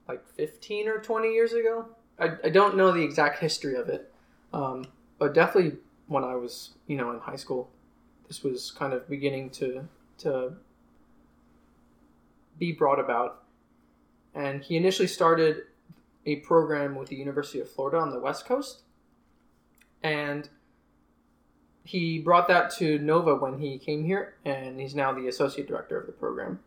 like 0.08 0.26
15 0.26 0.88
or 0.88 1.00
20 1.00 1.34
years 1.34 1.52
ago. 1.52 1.86
I, 2.18 2.32
I 2.46 2.50
don't 2.50 2.78
know 2.78 2.92
the 2.92 3.04
exact 3.04 3.40
history 3.40 3.76
of 3.76 3.90
it, 3.90 4.10
um, 4.54 4.88
but 5.20 5.34
definitely 5.34 5.80
when 6.08 6.24
I 6.24 6.36
was, 6.36 6.72
you 6.88 6.96
know, 6.96 7.12
in 7.12 7.20
high 7.20 7.36
school, 7.36 7.70
this 8.30 8.42
was 8.42 8.72
kind 8.72 8.94
of 8.94 9.10
beginning 9.10 9.50
to, 9.52 9.86
to 10.20 10.54
be 12.58 12.72
brought 12.72 13.00
about. 13.00 13.44
And 14.34 14.64
he 14.64 14.78
initially 14.78 15.10
started 15.10 15.64
a 16.26 16.38
program 16.38 16.96
with 16.96 17.10
the 17.10 17.18
University 17.18 17.60
of 17.60 17.70
Florida 17.70 17.98
on 17.98 18.12
the 18.12 18.20
West 18.20 18.46
Coast. 18.46 18.80
And 20.02 20.48
he 21.84 22.20
brought 22.20 22.48
that 22.48 22.72
to 22.76 22.98
Nova 22.98 23.36
when 23.36 23.60
he 23.60 23.78
came 23.78 24.06
here, 24.06 24.36
and 24.46 24.80
he's 24.80 24.96
now 24.96 25.12
the 25.12 25.28
associate 25.28 25.68
director 25.68 26.00
of 26.00 26.06
the 26.06 26.14
program. 26.14 26.60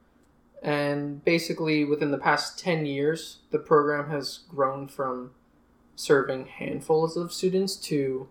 And 0.67 1.25
basically, 1.25 1.85
within 1.85 2.11
the 2.11 2.19
past 2.19 2.59
10 2.59 2.87
years, 2.87 3.39
the 3.53 3.59
program 3.59 4.11
has 4.11 4.41
grown 4.49 4.89
from 4.89 5.31
serving 5.95 6.47
handfuls 6.47 7.17
of 7.17 7.33
students 7.33 7.77
to 7.77 8.29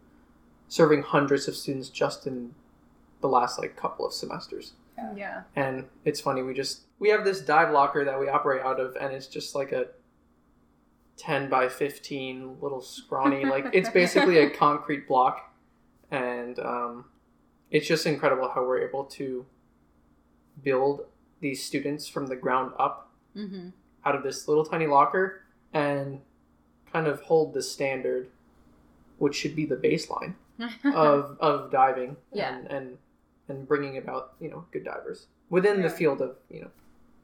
serving 0.67 1.03
hundreds 1.03 1.47
of 1.47 1.55
students 1.55 1.87
just 1.87 2.27
in 2.27 2.53
the 3.21 3.29
last 3.29 3.57
like 3.57 3.77
couple 3.77 4.05
of 4.05 4.13
semesters. 4.13 4.73
Yeah. 5.15 5.43
And 5.55 5.85
it's 6.03 6.19
funny, 6.19 6.41
we 6.43 6.53
just 6.53 6.81
we 6.99 7.07
have 7.07 7.23
this 7.23 7.39
dive 7.39 7.71
locker 7.71 8.03
that 8.03 8.19
we 8.19 8.27
operate 8.27 8.61
out 8.61 8.81
of, 8.81 8.97
and 8.99 9.13
it's 9.13 9.27
just 9.27 9.55
like 9.55 9.71
a 9.71 9.87
10 11.15 11.49
by 11.49 11.69
15 11.69 12.57
little 12.59 12.81
scrawny 12.81 13.45
like 13.49 13.67
it's 13.71 13.89
basically 13.89 14.39
a 14.39 14.49
concrete 14.49 15.07
block 15.07 15.55
and 16.11 16.59
um, 16.59 17.05
it's 17.71 17.87
just 17.87 18.05
incredible 18.05 18.51
how 18.53 18.61
we're 18.61 18.85
able 18.85 19.05
to 19.05 19.45
build 20.61 21.05
these 21.45 21.63
students 21.63 22.07
from 22.07 22.25
the 22.27 22.35
ground 22.35 22.71
up 22.79 23.01
Mm-hmm. 23.37 23.67
out 24.05 24.15
of 24.15 24.23
this 24.23 24.47
little 24.47 24.63
tiny 24.65 24.87
locker 24.87 25.41
and 25.73 26.21
kind 26.93 27.05
of 27.05 27.19
hold 27.23 27.53
the 27.53 27.61
standard 27.61 28.29
which 29.17 29.35
should 29.35 29.53
be 29.57 29.65
the 29.65 29.75
baseline 29.75 30.35
of, 30.85 31.37
of 31.41 31.69
diving 31.69 32.15
Yeah. 32.31 32.55
and, 32.55 32.67
and 32.67 32.97
and 33.49 33.67
bringing 33.67 33.97
about 33.97 34.33
you 34.39 34.49
know 34.49 34.63
good 34.71 34.85
divers 34.85 35.27
within 35.49 35.81
the 35.81 35.89
field 35.89 36.21
of 36.21 36.37
you 36.49 36.61
know 36.61 36.71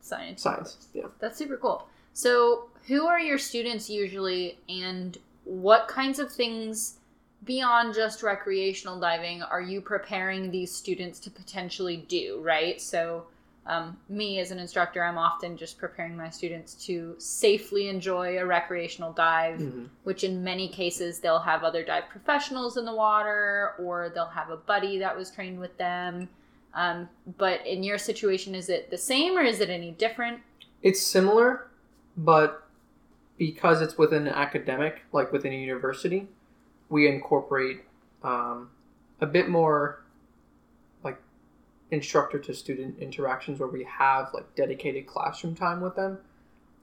science. 0.01 0.41
science 0.41 0.87
yeah 0.93 1.07
That's 1.21 1.37
super 1.37 1.55
cool. 1.57 1.87
So, 2.13 2.65
who 2.87 3.07
are 3.07 3.21
your 3.21 3.37
students 3.37 3.89
usually, 3.89 4.59
and 4.67 5.17
what 5.45 5.87
kinds 5.87 6.19
of 6.19 6.29
things 6.29 6.97
beyond 7.45 7.93
just 7.93 8.21
recreational 8.21 8.99
diving 8.99 9.41
are 9.43 9.61
you 9.61 9.79
preparing 9.79 10.51
these 10.51 10.71
students 10.75 11.19
to 11.21 11.29
potentially 11.31 11.97
do, 12.19 12.41
right? 12.43 12.81
So, 12.81 13.27
um, 13.71 13.95
me 14.09 14.39
as 14.39 14.51
an 14.51 14.59
instructor, 14.59 15.01
I'm 15.01 15.17
often 15.17 15.55
just 15.55 15.77
preparing 15.77 16.17
my 16.17 16.29
students 16.29 16.73
to 16.87 17.15
safely 17.19 17.87
enjoy 17.87 18.37
a 18.37 18.45
recreational 18.45 19.13
dive, 19.13 19.59
Mhm. 19.61 19.87
which 20.03 20.25
in 20.25 20.43
many 20.43 20.67
cases 20.67 21.19
they'll 21.19 21.39
have 21.39 21.63
other 21.63 21.81
dive 21.81 22.09
professionals 22.09 22.75
in 22.75 22.83
the 22.83 22.93
water 22.93 23.73
or 23.79 24.09
they'll 24.09 24.25
have 24.25 24.49
a 24.49 24.57
buddy 24.57 24.97
that 24.97 25.15
was 25.15 25.31
trained 25.31 25.57
with 25.57 25.77
them. 25.77 26.27
Um, 26.73 27.07
but 27.37 27.65
in 27.65 27.81
your 27.81 27.97
situation, 27.97 28.55
is 28.55 28.67
it 28.69 28.89
the 28.91 28.97
same 28.97 29.37
or 29.37 29.41
is 29.41 29.61
it 29.61 29.69
any 29.69 29.91
different? 29.91 30.41
it's 30.83 30.99
similar 30.99 31.67
but 32.17 32.63
because 33.37 33.83
it's 33.83 33.99
within 33.99 34.25
an 34.27 34.33
academic 34.33 35.03
like 35.13 35.31
within 35.31 35.53
a 35.53 35.55
university 35.55 36.27
we 36.89 37.07
incorporate 37.07 37.83
um, 38.23 38.67
a 39.19 39.27
bit 39.27 39.47
more 39.47 40.01
instructor 41.91 42.39
to 42.39 42.53
student 42.53 42.97
interactions 42.99 43.59
where 43.59 43.69
we 43.69 43.83
have 43.83 44.29
like 44.33 44.55
dedicated 44.55 45.05
classroom 45.05 45.53
time 45.53 45.81
with 45.81 45.95
them 45.95 46.17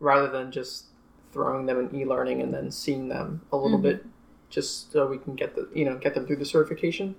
rather 0.01 0.29
than 0.29 0.53
just 0.53 0.87
throwing 1.33 1.67
them 1.67 1.81
in 1.81 1.95
e-learning 1.99 2.41
and 2.43 2.53
then 2.53 2.71
seeing 2.71 3.09
them 3.09 3.41
a 3.53 3.57
little 3.57 3.79
Mhm. 3.79 3.83
bit 3.83 4.07
just 4.51 4.93
so 4.93 5.07
we 5.07 5.19
can 5.19 5.35
get 5.35 5.55
the 5.55 5.69
you 5.75 5.85
know 5.85 5.97
get 5.99 6.15
them 6.15 6.27
through 6.27 6.37
the 6.37 6.45
certification. 6.45 7.15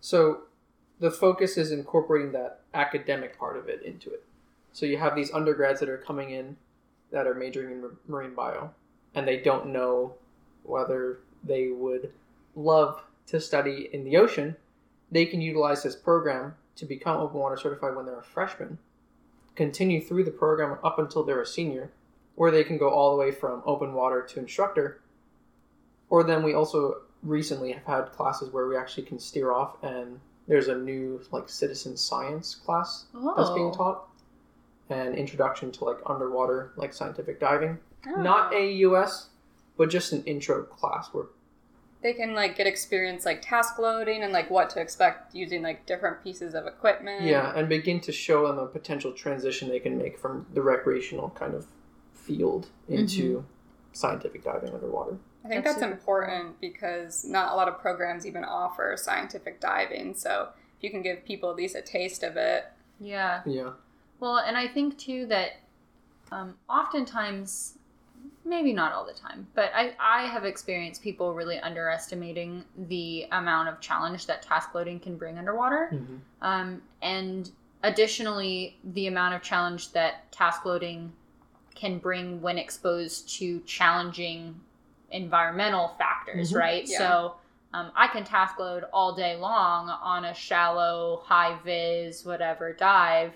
So 0.00 0.42
the 0.98 1.10
focus 1.10 1.56
is 1.56 1.70
incorporating 1.72 2.32
that 2.32 2.62
academic 2.74 3.38
part 3.38 3.56
of 3.56 3.68
it 3.68 3.82
into 3.82 4.10
it. 4.10 4.24
So 4.72 4.86
you 4.86 4.96
have 4.98 5.14
these 5.14 5.32
undergrads 5.32 5.80
that 5.80 5.88
are 5.88 5.98
coming 5.98 6.30
in 6.30 6.56
that 7.10 7.26
are 7.26 7.34
majoring 7.34 7.70
in 7.82 7.96
marine 8.08 8.34
bio 8.34 8.70
and 9.14 9.26
they 9.26 9.38
don't 9.38 9.66
know 9.66 10.14
whether 10.62 11.18
they 11.44 11.68
would 11.68 12.12
love 12.54 13.02
to 13.26 13.40
study 13.40 13.88
in 13.92 14.04
the 14.04 14.16
ocean. 14.16 14.56
They 15.10 15.26
can 15.26 15.40
utilize 15.40 15.82
this 15.82 15.96
program 15.96 16.56
to 16.76 16.84
become 16.86 17.18
open 17.20 17.38
water 17.40 17.56
certified 17.56 17.94
when 17.96 18.06
they're 18.06 18.18
a 18.18 18.22
freshman 18.24 18.78
continue 19.54 20.00
through 20.00 20.22
the 20.24 20.30
program 20.30 20.78
up 20.84 20.98
until 20.98 21.22
they're 21.24 21.40
a 21.42 21.46
senior 21.46 21.90
where 22.34 22.50
they 22.50 22.62
can 22.64 22.76
go 22.76 22.90
all 22.90 23.10
the 23.12 23.16
way 23.16 23.30
from 23.30 23.62
open 23.64 23.94
water 23.94 24.22
to 24.22 24.38
instructor 24.38 25.00
or 26.10 26.22
then 26.22 26.42
we 26.42 26.52
also 26.54 26.96
recently 27.22 27.72
have 27.72 27.84
had 27.84 28.12
classes 28.12 28.52
where 28.52 28.68
we 28.68 28.76
actually 28.76 29.02
can 29.02 29.18
steer 29.18 29.52
off 29.52 29.82
and 29.82 30.20
there's 30.46 30.68
a 30.68 30.76
new 30.76 31.20
like 31.32 31.48
citizen 31.48 31.96
science 31.96 32.54
class 32.54 33.06
that's 33.36 33.50
being 33.50 33.68
Oh. 33.68 33.72
taught 33.72 34.08
an 34.90 35.14
introduction 35.14 35.72
to 35.72 35.84
like 35.84 35.98
underwater 36.06 36.72
like 36.76 36.92
scientific 36.92 37.40
diving 37.40 37.78
Oh. 38.06 38.20
not 38.20 38.52
ah. 38.52 38.56
AAUS 38.56 39.26
but 39.78 39.88
just 39.90 40.12
an 40.12 40.22
intro 40.24 40.62
class 40.62 41.08
where 41.12 41.26
they 42.06 42.12
can 42.12 42.34
like 42.34 42.54
get 42.56 42.68
experience 42.68 43.26
like 43.26 43.42
task 43.42 43.80
loading 43.80 44.22
and 44.22 44.32
like 44.32 44.48
what 44.48 44.70
to 44.70 44.80
expect 44.80 45.34
using 45.34 45.60
like 45.60 45.84
different 45.86 46.22
pieces 46.22 46.54
of 46.54 46.64
equipment. 46.64 47.24
yeah 47.24 47.52
and 47.56 47.68
begin 47.68 48.00
to 48.00 48.12
show 48.12 48.46
them 48.46 48.58
a 48.60 48.66
potential 48.66 49.10
transition 49.10 49.68
they 49.68 49.80
can 49.80 49.98
make 49.98 50.16
from 50.16 50.46
the 50.54 50.62
recreational 50.62 51.30
kind 51.30 51.52
of 51.52 51.66
field 52.14 52.68
into 52.88 53.44
scientific 53.92 54.44
diving 54.44 54.72
underwater 54.72 55.18
I 55.44 55.48
think 55.48 55.64
That's 55.64 55.76
that's, 55.80 55.84
super 55.84 55.92
important 55.92 56.60
because 56.60 57.24
not 57.24 57.52
a 57.52 57.56
lot 57.56 57.66
of 57.68 57.78
programs 57.80 58.24
even 58.26 58.42
offer 58.42 58.96
scientific 58.96 59.60
diving. 59.60 60.14
So 60.14 60.48
if 60.76 60.82
you 60.82 60.90
can 60.90 61.02
give 61.02 61.24
people 61.24 61.50
at 61.50 61.56
least 61.56 61.76
a 61.76 61.82
taste 61.82 62.24
of 62.24 62.36
it, 62.36 62.64
Yeah. 62.98 63.42
yeah 63.46 63.70
Well, 64.18 64.38
and 64.38 64.56
I 64.56 64.66
think 64.66 64.98
too 64.98 65.26
that 65.26 65.60
um, 66.32 66.56
oftentimes, 66.68 67.75
maybe 68.46 68.72
not 68.72 68.92
all 68.92 69.04
the 69.04 69.12
time, 69.12 69.46
but 69.54 69.70
I, 69.74 69.94
I 69.98 70.26
have 70.26 70.44
experienced 70.44 71.02
people 71.02 71.34
really 71.34 71.58
underestimating 71.58 72.64
the 72.88 73.26
amount 73.32 73.68
of 73.68 73.80
challenge 73.80 74.26
that 74.26 74.42
task 74.42 74.74
loading 74.74 75.00
can 75.00 75.16
bring 75.16 75.36
underwater. 75.36 75.90
Mhm. 75.92 76.20
Um, 76.40 76.82
and 77.02 77.50
additionally, 77.82 78.78
the 78.84 79.08
amount 79.08 79.34
of 79.34 79.42
challenge 79.42 79.92
that 79.92 80.30
task 80.30 80.64
loading 80.64 81.12
can 81.74 81.98
bring 81.98 82.40
when 82.40 82.56
exposed 82.56 83.28
to 83.38 83.60
challenging 83.60 84.60
environmental 85.10 85.88
factors, 85.98 86.52
Mhm. 86.52 86.58
right? 86.58 86.86
Yeah. 86.86 86.98
So 86.98 87.34
um, 87.74 87.90
I 87.94 88.06
can 88.06 88.24
task 88.24 88.58
load 88.58 88.84
all 88.92 89.12
day 89.14 89.36
long 89.36 89.90
on 89.90 90.24
a 90.24 90.32
shallow, 90.32 91.22
high 91.24 91.58
vis, 91.64 92.24
whatever 92.24 92.72
dive. 92.72 93.34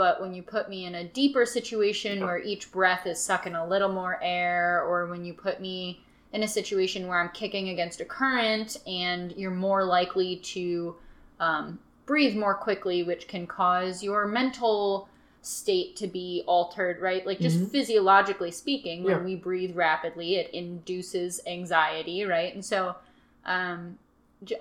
But 0.00 0.18
when 0.18 0.32
you 0.32 0.42
put 0.42 0.70
me 0.70 0.86
in 0.86 0.94
a 0.94 1.04
deeper 1.04 1.44
situation 1.44 2.24
where 2.24 2.38
each 2.38 2.72
breath 2.72 3.06
is 3.06 3.20
sucking 3.20 3.54
a 3.54 3.66
little 3.66 3.92
more 3.92 4.18
air, 4.22 4.82
or 4.82 5.06
when 5.08 5.26
you 5.26 5.34
put 5.34 5.60
me 5.60 6.02
in 6.32 6.42
a 6.42 6.48
situation 6.48 7.06
where 7.06 7.20
I'm 7.20 7.28
kicking 7.34 7.68
against 7.68 8.00
a 8.00 8.06
current 8.06 8.78
and 8.86 9.30
you're 9.36 9.50
more 9.50 9.84
likely 9.84 10.36
to 10.36 10.96
um, 11.38 11.78
breathe 12.06 12.34
more 12.34 12.54
quickly, 12.54 13.02
which 13.02 13.28
can 13.28 13.46
cause 13.46 14.02
your 14.02 14.26
mental 14.26 15.06
state 15.42 15.96
to 15.96 16.06
be 16.06 16.44
altered, 16.46 16.98
right? 17.02 17.26
Like 17.26 17.38
just 17.38 17.58
Mhm. 17.60 17.70
physiologically 17.70 18.52
speaking, 18.52 19.04
when 19.04 19.18
Yeah. 19.18 19.22
we 19.22 19.36
breathe 19.36 19.76
rapidly, 19.76 20.36
it 20.36 20.48
induces 20.54 21.42
anxiety, 21.46 22.24
right? 22.24 22.54
And 22.54 22.64
so 22.64 22.96
um, 23.44 23.98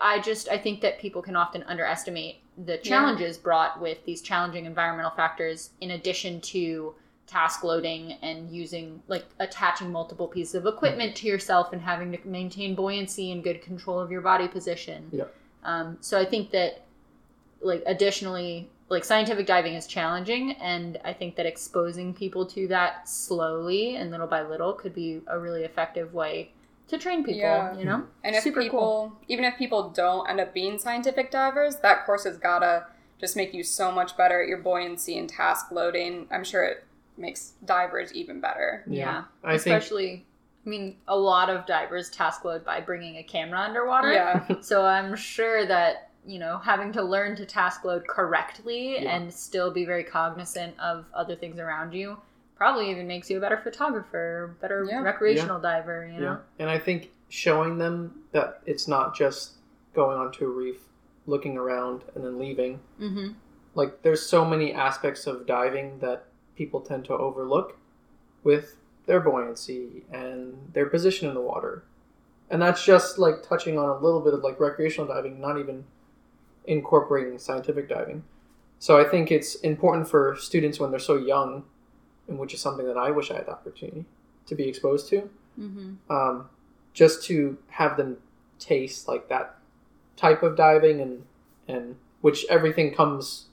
I 0.02 0.20
just 0.20 0.50
I 0.50 0.58
think 0.58 0.82
that 0.82 1.00
people 1.00 1.22
can 1.22 1.38
often 1.38 1.64
underestimate 1.64 2.42
the 2.66 2.78
challenges 2.78 3.38
brought 3.38 3.80
with 3.80 4.04
these 4.06 4.22
challenging 4.22 4.66
environmental 4.66 5.12
factors 5.12 5.72
in 5.82 5.92
addition 5.92 6.42
to 6.42 6.94
task 7.28 7.64
loading 7.64 8.14
and 8.24 8.50
using 8.52 9.02
like 9.08 9.26
attaching 9.40 9.92
multiple 9.92 10.28
pieces 10.28 10.56
of 10.56 10.66
equipment 10.66 11.16
to 11.16 11.28
yourself 11.28 11.72
and 11.74 11.82
having 11.82 12.12
to 12.12 12.18
maintain 12.28 12.74
buoyancy 12.76 13.32
and 13.32 13.44
good 13.44 13.62
control 13.62 14.00
of 14.00 14.12
your 14.12 14.22
body 14.22 14.48
position. 14.48 15.08
Yeah. 15.12 15.26
Um, 15.64 15.98
so 16.02 16.20
I 16.20 16.26
think 16.26 16.52
that 16.52 16.86
like 17.62 17.84
additionally 17.86 18.70
like 18.90 19.06
scientific 19.06 19.46
diving 19.46 19.76
is 19.76 19.86
challenging 19.86 20.54
and 20.54 20.98
I 21.06 21.14
think 21.14 21.36
that 21.36 21.46
exposing 21.46 22.14
people 22.14 22.46
to 22.48 22.68
that 22.70 23.08
slowly 23.08 23.96
and 23.96 24.10
little 24.10 24.28
by 24.28 24.42
little 24.42 24.74
could 24.74 24.96
be 24.96 25.22
a 25.28 25.38
really 25.38 25.64
effective 25.64 26.14
way 26.14 26.52
to 26.90 26.98
train 26.98 27.24
people, 27.24 27.40
Yeah. 27.42 27.76
you 27.78 27.86
know? 27.86 28.04
And 28.24 28.36
if 28.36 28.44
Super 28.44 28.62
people, 28.62 28.80
cool. 28.80 29.18
even 29.28 29.46
if 29.46 29.58
people 29.58 29.90
don't 29.90 30.30
end 30.30 30.40
up 30.40 30.54
being 30.54 30.78
scientific 30.78 31.32
divers, 31.32 31.78
that 31.78 32.06
course 32.06 32.24
has 32.26 32.38
gotta 32.38 32.86
just 33.20 33.36
make 33.36 33.54
you 33.54 33.64
so 33.64 33.92
much 33.92 34.16
better 34.18 34.42
at 34.42 34.48
your 34.48 34.58
buoyancy 34.60 35.18
and 35.18 35.30
task 35.30 35.72
loading. 35.72 36.28
I'm 36.32 36.44
sure 36.44 36.64
it 36.64 36.86
makes 37.18 37.54
divers 37.66 38.14
even 38.14 38.40
better. 38.40 38.84
Yeah. 38.88 39.24
I 39.44 39.58
think 39.58 39.76
Especially, 39.78 40.26
I 40.66 40.70
mean, 40.70 40.96
a 41.08 41.18
lot 41.18 41.50
of 41.50 41.66
divers 41.66 42.10
task 42.10 42.44
load 42.46 42.64
by 42.66 42.80
bringing 42.82 43.18
a 43.18 43.24
camera 43.24 43.60
underwater. 43.60 44.12
Yeah. 44.14 44.46
So 44.62 44.86
I'm 44.86 45.16
sure 45.16 45.66
that, 45.66 46.10
you 46.26 46.40
know, 46.40 46.58
having 46.60 46.92
to 46.94 47.04
learn 47.04 47.36
to 47.38 47.46
task 47.46 47.84
load 47.84 48.08
correctly 48.08 49.02
Yeah. 49.04 49.16
and 49.16 49.34
still 49.34 49.70
be 49.72 49.86
very 49.86 50.04
cognizant 50.04 50.80
of 50.80 51.06
other 51.14 51.36
things 51.36 51.60
around 51.60 51.94
you 51.94 52.18
probably 52.60 52.92
even 52.92 53.08
makes 53.08 53.30
you 53.30 53.38
a 53.38 53.40
better 53.40 53.58
photographer, 53.58 54.56
better 54.62 54.84
Yeah. 54.84 55.02
recreational 55.02 55.60
diver, 55.62 56.06
you 56.06 56.20
know? 56.20 56.34
Yeah, 56.34 56.38
and 56.60 56.70
I 56.70 56.78
think 56.78 57.12
showing 57.30 57.78
them 57.78 58.26
that 58.34 58.62
it's 58.66 58.86
not 58.86 59.16
just 59.16 59.54
going 59.96 60.18
onto 60.18 60.46
a 60.46 60.50
reef, 60.50 60.82
looking 61.26 61.58
around, 61.58 62.04
and 62.14 62.24
then 62.24 62.38
leaving. 62.38 62.82
Mm-hmm. 63.00 63.30
Like, 63.76 64.02
there's 64.02 64.26
so 64.26 64.44
many 64.44 64.74
aspects 64.74 65.26
of 65.26 65.48
diving 65.48 66.00
that 66.00 66.26
people 66.58 66.82
tend 66.82 67.06
to 67.06 67.14
overlook 67.14 67.78
with 68.44 68.76
their 69.06 69.22
buoyancy 69.22 70.04
and 70.12 70.72
their 70.74 70.88
position 70.88 71.30
in 71.30 71.36
the 71.36 71.42
water. 71.42 71.84
And 72.50 72.62
that's 72.62 72.84
just 72.84 73.18
like 73.18 73.42
touching 73.42 73.80
on 73.80 73.88
a 73.88 73.98
little 74.00 74.20
bit 74.20 74.34
of 74.34 74.44
like 74.44 74.60
recreational 74.60 75.08
diving, 75.08 75.40
not 75.40 75.58
even 75.58 75.86
incorporating 76.66 77.40
scientific 77.40 77.88
diving. 77.88 78.24
So 78.80 79.00
I 79.00 79.06
think 79.06 79.32
it's 79.32 79.56
important 79.56 80.10
for 80.10 80.36
students 80.36 80.78
when 80.78 80.92
they're 80.92 81.00
so 81.00 81.16
young, 81.16 81.64
and 82.30 82.40
which 82.40 82.54
is 82.54 82.62
something 82.62 82.86
that 82.86 82.98
I 82.98 83.12
wish 83.12 83.32
I 83.32 83.36
had 83.36 83.48
the 83.48 83.52
opportunity 83.52 84.06
to 84.46 84.56
be 84.56 84.68
exposed 84.70 85.10
to, 85.10 85.30
Mm-hmm. 85.60 86.10
um, 86.10 86.50
just 86.94 87.24
to 87.26 87.58
have 87.70 87.98
them 87.98 88.18
taste 88.60 89.08
like 89.10 89.28
that 89.30 89.56
type 90.16 90.42
of 90.44 90.56
diving 90.56 91.02
and 91.02 91.24
and 91.68 91.96
which 92.22 92.46
everything 92.50 92.94
comes 92.94 93.48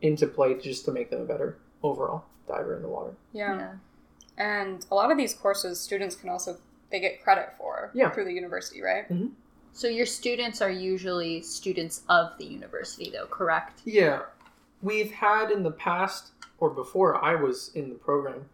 into 0.00 0.26
play 0.26 0.54
just 0.58 0.84
to 0.86 0.92
make 0.92 1.10
them 1.10 1.20
a 1.20 1.24
better 1.24 1.58
overall 1.82 2.24
diver 2.48 2.74
in 2.76 2.82
the 2.82 2.88
water. 2.88 3.14
Yeah. 3.32 3.56
Yeah. 3.58 3.72
And 4.38 4.84
a 4.90 4.94
lot 4.94 5.10
of 5.12 5.18
these 5.18 5.34
courses, 5.34 5.78
students 5.80 6.16
can 6.16 6.28
also 6.30 6.56
they 6.90 7.00
get 7.00 7.22
credit 7.22 7.50
for 7.58 7.90
Yeah. 7.94 8.10
through 8.10 8.24
the 8.24 8.32
university, 8.32 8.82
right? 8.82 9.06
So 9.72 9.88
your 9.88 10.04
students 10.06 10.60
are 10.60 10.70
usually 10.70 11.40
students 11.42 12.02
of 12.08 12.36
the 12.38 12.44
university, 12.44 13.10
though, 13.10 13.26
correct? 13.26 13.80
Yeah, 13.86 14.22
we've 14.82 15.10
had 15.12 15.50
in 15.50 15.62
the 15.62 15.70
past 15.70 16.31
or 16.62 16.70
before 16.70 17.22
I 17.24 17.34
was 17.34 17.72
in 17.74 17.88
the 17.88 17.96
program, 17.96 18.46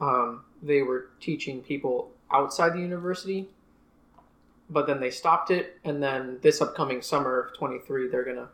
um, 0.00 0.44
they 0.62 0.80
were 0.80 1.10
teaching 1.20 1.60
people 1.62 2.10
outside 2.32 2.72
the 2.72 2.80
university, 2.80 3.48
but 4.70 4.86
then 4.86 4.98
they 4.98 5.10
stopped 5.10 5.50
it, 5.50 5.78
and 5.84 6.02
then 6.02 6.38
this 6.40 6.62
upcoming 6.62 7.02
summer 7.02 7.38
of 7.38 7.56
twenty 7.58 7.78
three, 7.78 8.08
they're 8.08 8.24
gonna 8.24 8.48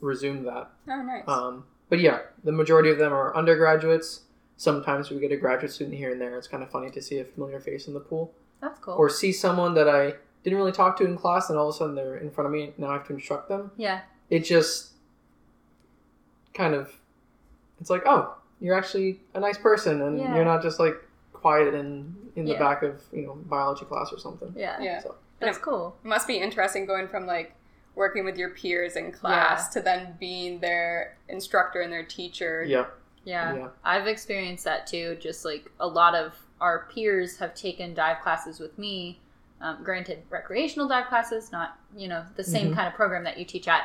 resume 0.00 0.42
that. 0.44 0.68
Oh, 0.88 1.02
nice. 1.02 1.22
Um, 1.28 1.64
but 1.88 2.00
yeah, 2.00 2.18
the 2.42 2.50
majority 2.50 2.90
of 2.90 2.98
them 2.98 3.12
are 3.12 3.34
undergraduates. 3.36 4.22
Sometimes 4.56 5.10
we 5.10 5.20
get 5.20 5.30
a 5.30 5.36
graduate 5.36 5.72
student 5.72 5.96
here 5.96 6.10
and 6.10 6.20
there. 6.20 6.36
It's 6.36 6.48
kind 6.48 6.62
of 6.64 6.70
funny 6.70 6.90
to 6.90 7.00
see 7.00 7.18
a 7.20 7.24
familiar 7.24 7.60
face 7.60 7.86
in 7.86 7.94
the 7.94 8.00
pool, 8.00 8.32
That's 8.60 8.78
cool. 8.80 8.94
or 8.94 9.08
see 9.08 9.32
someone 9.32 9.74
that 9.74 9.88
I 9.88 10.14
didn't 10.42 10.58
really 10.58 10.72
talk 10.72 10.96
to 10.98 11.04
in 11.04 11.16
class, 11.16 11.50
and 11.50 11.56
all 11.58 11.68
of 11.68 11.74
a 11.74 11.78
sudden 11.78 11.94
they're 11.94 12.16
in 12.16 12.30
front 12.32 12.46
of 12.46 12.52
me. 12.52 12.72
Now 12.78 12.88
I 12.90 12.94
have 12.94 13.06
to 13.06 13.12
instruct 13.14 13.48
them. 13.48 13.70
yeah. 13.76 14.00
It 14.28 14.40
just 14.40 14.92
kind 16.54 16.74
of, 16.74 16.92
it's 17.82 17.90
like, 17.90 18.04
oh, 18.06 18.34
you're 18.60 18.76
actually 18.78 19.20
a 19.34 19.40
nice 19.40 19.58
person, 19.58 20.00
and 20.00 20.18
Yeah. 20.18 20.34
you're 20.36 20.44
not 20.44 20.62
just 20.62 20.78
like 20.78 20.94
quiet 21.34 21.74
in 21.74 22.14
in 22.36 22.46
the 22.46 22.52
Yeah. 22.52 22.58
back 22.58 22.82
of 22.82 23.02
you 23.12 23.26
know 23.26 23.34
biology 23.34 23.84
class 23.84 24.10
or 24.12 24.18
something. 24.18 24.54
Yeah. 24.56 24.80
yeah. 24.80 25.00
So 25.02 25.16
That's 25.40 25.58
cool. 25.58 25.96
It 26.04 26.06
must 26.08 26.26
be 26.28 26.36
interesting 26.38 26.86
going 26.86 27.08
from 27.08 27.26
like 27.26 27.54
working 27.96 28.24
with 28.24 28.38
your 28.38 28.50
peers 28.50 28.94
in 28.96 29.10
class 29.12 29.68
to 29.74 29.80
then 29.82 30.16
being 30.18 30.60
their 30.60 31.16
instructor 31.28 31.80
and 31.82 31.92
their 31.92 32.04
teacher. 32.04 32.64
yeah, 32.64 32.86
Yeah. 33.24 33.54
Yeah. 33.54 33.68
I've 33.84 34.06
experienced 34.06 34.64
that 34.64 34.86
too. 34.86 35.16
Just 35.20 35.44
like 35.44 35.70
a 35.80 35.86
lot 35.86 36.14
of 36.14 36.34
our 36.60 36.86
peers 36.94 37.38
have 37.38 37.54
taken 37.54 37.92
dive 37.92 38.20
classes 38.22 38.60
with 38.60 38.78
me. 38.78 39.20
Um, 39.60 39.82
granted, 39.84 40.22
recreational 40.30 40.88
dive 40.88 41.06
classes, 41.08 41.52
not, 41.52 41.76
you 41.96 42.08
know, 42.08 42.24
the 42.36 42.44
same 42.44 42.70
Mhm. 42.70 42.74
kind 42.76 42.88
of 42.88 42.94
program 42.94 43.24
that 43.24 43.36
you 43.36 43.44
teach 43.44 43.66
at. 43.68 43.82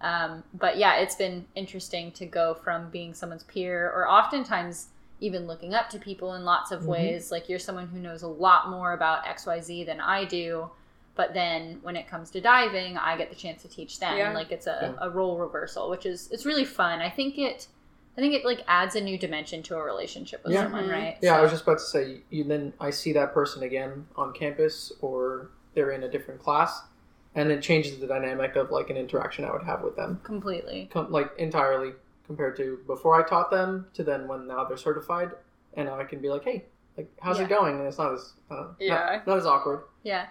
Um, 0.00 0.42
but 0.54 0.78
yeah, 0.78 0.96
it's 0.96 1.14
been 1.14 1.44
interesting 1.54 2.10
to 2.12 2.26
go 2.26 2.54
from 2.54 2.88
being 2.90 3.12
someone's 3.14 3.42
peer 3.44 3.90
or 3.90 4.08
oftentimes 4.08 4.88
even 5.20 5.46
looking 5.46 5.74
up 5.74 5.90
to 5.90 5.98
people 5.98 6.34
in 6.34 6.44
lots 6.44 6.70
of 6.70 6.82
Mhm. 6.82 6.86
ways. 6.86 7.30
Like 7.30 7.48
you're 7.48 7.58
someone 7.58 7.88
who 7.88 7.98
knows 7.98 8.22
a 8.22 8.28
lot 8.28 8.70
more 8.70 8.94
about 8.94 9.24
XYZ 9.26 9.84
than 9.84 10.00
I 10.00 10.24
do. 10.24 10.70
But 11.16 11.34
then 11.34 11.80
when 11.82 11.96
it 11.96 12.08
comes 12.08 12.30
to 12.30 12.40
diving, 12.40 12.96
I 12.96 13.18
get 13.18 13.28
the 13.28 13.36
chance 13.36 13.60
to 13.62 13.68
teach 13.68 14.00
them. 14.00 14.16
Yeah. 14.16 14.32
Like 14.32 14.50
it's 14.50 14.66
a, 14.66 14.94
Yeah. 14.98 15.06
a 15.06 15.10
role 15.10 15.36
reversal, 15.36 15.90
which 15.90 16.06
is 16.06 16.30
it's 16.30 16.46
really 16.46 16.64
fun. 16.64 17.00
I 17.02 17.10
think 17.10 17.36
it 17.38 17.68
I 18.18 18.20
think 18.22 18.34
it 18.34 18.44
like 18.44 18.64
adds 18.66 18.96
a 18.96 19.00
new 19.00 19.16
dimension 19.16 19.62
to 19.64 19.76
a 19.76 19.82
relationship 19.82 20.42
with 20.42 20.52
Yeah. 20.52 20.64
someone, 20.64 20.88
Mhm. 20.88 20.92
right? 20.92 21.18
yeah. 21.22 21.38
I 21.38 21.40
was 21.40 21.50
just 21.52 21.62
about 21.62 21.78
to 21.78 21.84
say, 21.84 22.22
you 22.28 22.42
then 22.44 22.72
I 22.80 22.90
see 22.90 23.12
that 23.12 23.32
person 23.32 23.62
again 23.62 24.08
on 24.16 24.32
campus, 24.32 24.92
or 25.00 25.50
they're 25.74 25.92
in 25.92 26.02
a 26.02 26.08
different 26.08 26.40
class, 26.42 26.82
and 27.34 27.50
it 27.50 27.62
changes 27.62 27.98
the 27.98 28.06
dynamic 28.06 28.56
of 28.56 28.70
like 28.70 28.90
an 28.90 28.96
interaction 28.96 29.44
I 29.44 29.52
would 29.52 29.62
have 29.62 29.82
with 29.82 29.96
them. 29.96 30.20
completely. 30.22 30.88
com- 30.92 31.10
like 31.12 31.30
entirely 31.38 31.92
compared 32.26 32.56
to 32.56 32.78
before 32.86 33.14
I 33.22 33.28
taught 33.28 33.50
them 33.50 33.86
to 33.94 34.04
then 34.04 34.28
when 34.28 34.46
now 34.46 34.64
they're 34.64 34.76
certified 34.76 35.30
and 35.74 35.88
now 35.88 35.98
I 35.98 36.04
can 36.04 36.20
be 36.20 36.28
like, 36.28 36.44
hey, 36.44 36.64
like 36.96 37.10
how's 37.20 37.38
Yeah. 37.38 37.44
it 37.44 37.48
going? 37.48 37.78
And 37.78 37.86
it's 37.86 37.98
not 37.98 38.12
as 38.14 38.32
uh, 38.50 38.68
Yeah. 38.78 38.94
not, 38.94 39.26
not 39.26 39.38
as 39.38 39.46
awkward. 39.46 39.84
Yeah, 40.02 40.26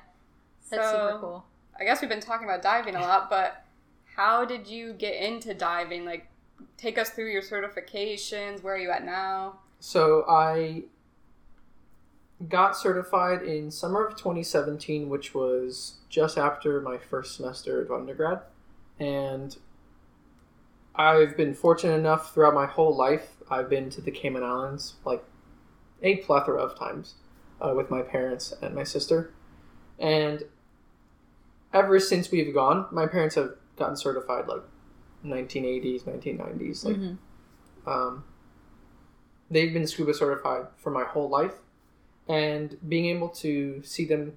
that's 0.70 0.90
So, 0.90 0.92
super 1.08 1.18
cool. 1.20 1.46
I 1.80 1.84
guess 1.86 2.02
we've 2.02 2.10
been 2.10 2.20
talking 2.20 2.46
about 2.46 2.62
diving 2.62 2.96
a 2.96 3.02
lot, 3.02 3.30
but 3.30 3.64
how 4.16 4.44
did 4.44 4.68
you 4.68 4.94
get 4.94 5.16
into 5.16 5.54
diving? 5.54 6.04
Like, 6.04 6.28
take 6.76 6.98
us 6.98 7.10
through 7.12 7.32
your 7.32 7.42
certifications. 7.42 8.62
Where 8.62 8.76
are 8.76 8.78
you 8.78 8.92
at 8.92 9.06
now? 9.06 9.60
So 9.80 10.26
I 10.28 10.84
got 12.48 12.78
certified 12.78 13.42
in 13.42 13.70
summer 13.72 14.06
of 14.06 14.16
2017, 14.16 15.10
which 15.10 15.34
was 15.34 15.96
just 16.10 16.38
after 16.38 16.80
my 16.80 16.98
first 16.98 17.36
semester 17.36 17.82
of 17.82 17.92
undergrad, 17.92 18.42
and 19.00 19.58
I've 20.96 21.36
been 21.36 21.54
fortunate 21.54 21.96
enough 21.96 22.34
throughout 22.34 22.54
my 22.54 22.66
whole 22.66 22.96
life. 22.96 23.38
I've 23.50 23.70
been 23.70 23.90
to 23.92 24.02
the 24.02 24.12
Cayman 24.12 24.44
Islands 24.44 24.96
like 25.06 25.24
a 26.02 26.18
plethora 26.18 26.62
of 26.62 26.78
times 26.78 27.16
uh, 27.62 27.74
with 27.76 27.90
my 27.90 28.02
parents 28.02 28.54
and 28.62 28.74
my 28.74 28.84
sister, 28.84 29.34
and 29.98 30.44
ever 31.74 32.00
since 32.00 32.32
we've 32.32 32.54
gone, 32.54 32.88
my 32.92 33.06
parents 33.06 33.36
have 33.36 33.56
gotten 33.78 33.96
certified 33.98 34.48
like 34.48 34.62
1980s, 35.24 36.04
1990s, 36.06 36.86
like 36.86 36.96
Mhm. 36.98 37.18
um, 37.86 38.24
they've 39.52 39.74
been 39.74 39.88
scuba 39.88 40.14
certified 40.14 40.68
for 40.78 40.90
my 40.92 41.04
whole 41.04 41.30
life, 41.30 41.60
and 42.30 42.78
being 42.88 43.06
able 43.08 43.28
to 43.30 43.82
see 43.84 44.06
them 44.06 44.34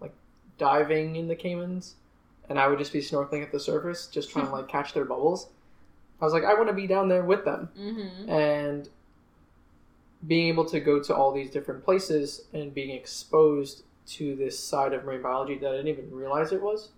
like 0.00 0.12
diving 0.58 1.14
in 1.16 1.28
the 1.28 1.36
Caymans 1.36 1.94
and 2.48 2.58
I 2.58 2.66
would 2.68 2.78
just 2.78 2.92
be 2.92 3.00
snorkeling 3.00 3.42
at 3.42 3.52
the 3.52 3.60
surface, 3.60 4.06
just 4.06 4.30
trying 4.30 4.46
to 4.46 4.52
like 4.58 4.68
catch 4.68 4.92
their 4.94 5.04
bubbles. 5.04 5.48
I 6.20 6.24
was 6.24 6.32
like, 6.34 6.44
I 6.44 6.54
want 6.54 6.68
to 6.68 6.74
be 6.74 6.86
down 6.86 7.08
there 7.08 7.24
with 7.24 7.44
them, 7.44 7.68
Mhm. 7.78 8.28
and 8.28 8.88
being 10.26 10.48
able 10.48 10.64
to 10.66 10.80
go 10.80 11.02
to 11.02 11.14
all 11.14 11.32
these 11.32 11.50
different 11.50 11.84
places 11.84 12.46
and 12.52 12.72
being 12.72 12.90
exposed 12.90 13.82
to 14.06 14.34
this 14.36 14.58
side 14.58 14.92
of 14.92 15.04
marine 15.04 15.22
biology 15.22 15.58
that 15.58 15.68
I 15.68 15.76
didn't 15.76 15.88
even 15.88 16.10
realize 16.10 16.52
it 16.52 16.62
was. 16.62 16.90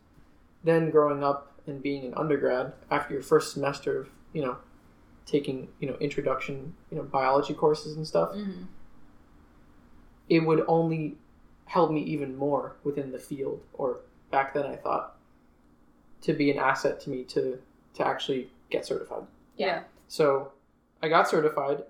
Then 0.65 0.91
growing 0.91 1.23
up 1.25 1.53
and 1.67 1.83
being 1.83 2.05
an 2.05 2.15
undergrad 2.15 2.73
after 2.91 3.15
your 3.15 3.23
first 3.23 3.53
semester 3.53 4.01
of 4.01 4.09
you 4.33 4.43
know 4.43 4.57
taking 5.27 5.69
you 5.81 5.89
know 5.89 5.97
introduction 5.99 6.75
you 6.91 6.97
know 6.99 7.03
biology 7.05 7.55
courses 7.55 7.97
and 7.97 8.07
stuff, 8.07 8.31
Mhm. 8.33 8.67
It 10.29 10.41
would 10.41 10.65
only 10.69 11.17
help 11.67 11.91
me 11.91 12.01
even 12.03 12.37
more 12.37 12.77
within 12.85 13.13
the 13.13 13.19
field. 13.19 13.61
Or 13.75 14.01
back 14.31 14.55
then, 14.55 14.67
I 14.67 14.77
thought 14.77 15.17
to 16.23 16.33
be 16.33 16.51
an 16.51 16.59
asset 16.59 17.01
to 17.01 17.11
me 17.11 17.25
to 17.25 17.59
to 17.95 18.07
actually 18.07 18.51
get 18.71 18.85
certified. 18.85 19.25
Yeah. 19.57 19.83
So 20.09 20.53
I 21.03 21.09
got 21.09 21.29
certified, 21.29 21.83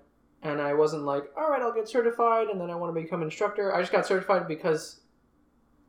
and 0.43 0.61
I 0.61 0.73
wasn't 0.73 1.03
like, 1.03 1.25
all 1.37 1.49
right, 1.49 1.61
I'll 1.61 1.73
get 1.73 1.87
certified, 1.89 2.47
and 2.47 2.59
then 2.61 2.69
I 2.69 2.75
want 2.75 2.95
to 2.95 3.01
become 3.01 3.21
an 3.21 3.27
instructor. 3.27 3.73
I 3.75 3.79
just 3.81 3.91
got 3.91 4.05
certified 4.05 4.47
because 4.47 4.99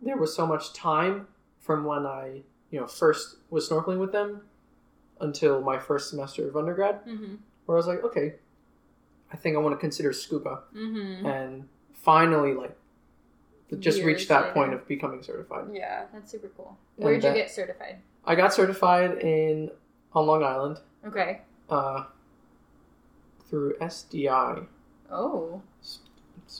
there 0.03 0.17
was 0.17 0.35
so 0.35 0.47
much 0.47 0.73
time 0.73 1.27
from 1.61 1.85
when 1.85 2.07
I 2.07 2.43
you 2.71 2.79
know, 2.79 2.87
first 2.87 3.37
was 3.51 3.69
snorkeling 3.69 3.99
with 3.99 4.13
them 4.13 4.43
until 5.21 5.61
my 5.63 5.79
first 5.79 6.11
semester 6.11 6.47
of 6.49 6.57
undergrad, 6.57 7.05
Mm-hmm. 7.07 7.37
where 7.67 7.77
I 7.77 7.79
was 7.79 7.87
like, 7.87 8.05
okay, 8.05 8.35
I 9.33 9.37
think 9.37 9.57
I 9.57 9.59
want 9.61 9.75
to 9.75 9.79
consider 9.81 10.13
scuba, 10.13 10.61
Mm-hmm. 10.77 11.27
and 11.27 11.69
finally, 12.03 12.55
like, 12.55 12.77
just 13.81 13.99
Years 13.99 14.07
reached 14.07 14.29
that 14.29 14.43
later. 14.43 14.53
point 14.55 14.73
of 14.75 14.87
becoming 14.89 15.23
certified. 15.23 15.67
Yeah. 15.73 16.05
That's 16.13 16.31
super 16.31 16.49
cool. 16.57 16.77
Where'd 16.97 17.23
you 17.23 17.33
get 17.35 17.51
certified? 17.51 17.99
I 18.25 18.35
got 18.35 18.53
certified 18.55 19.19
in 19.19 19.71
on 20.15 20.27
Long 20.27 20.43
Island 20.43 20.81
Okay. 21.07 21.43
uh, 21.69 22.05
through 23.49 23.75
SDI. 23.81 24.67
Oh, 25.11 25.63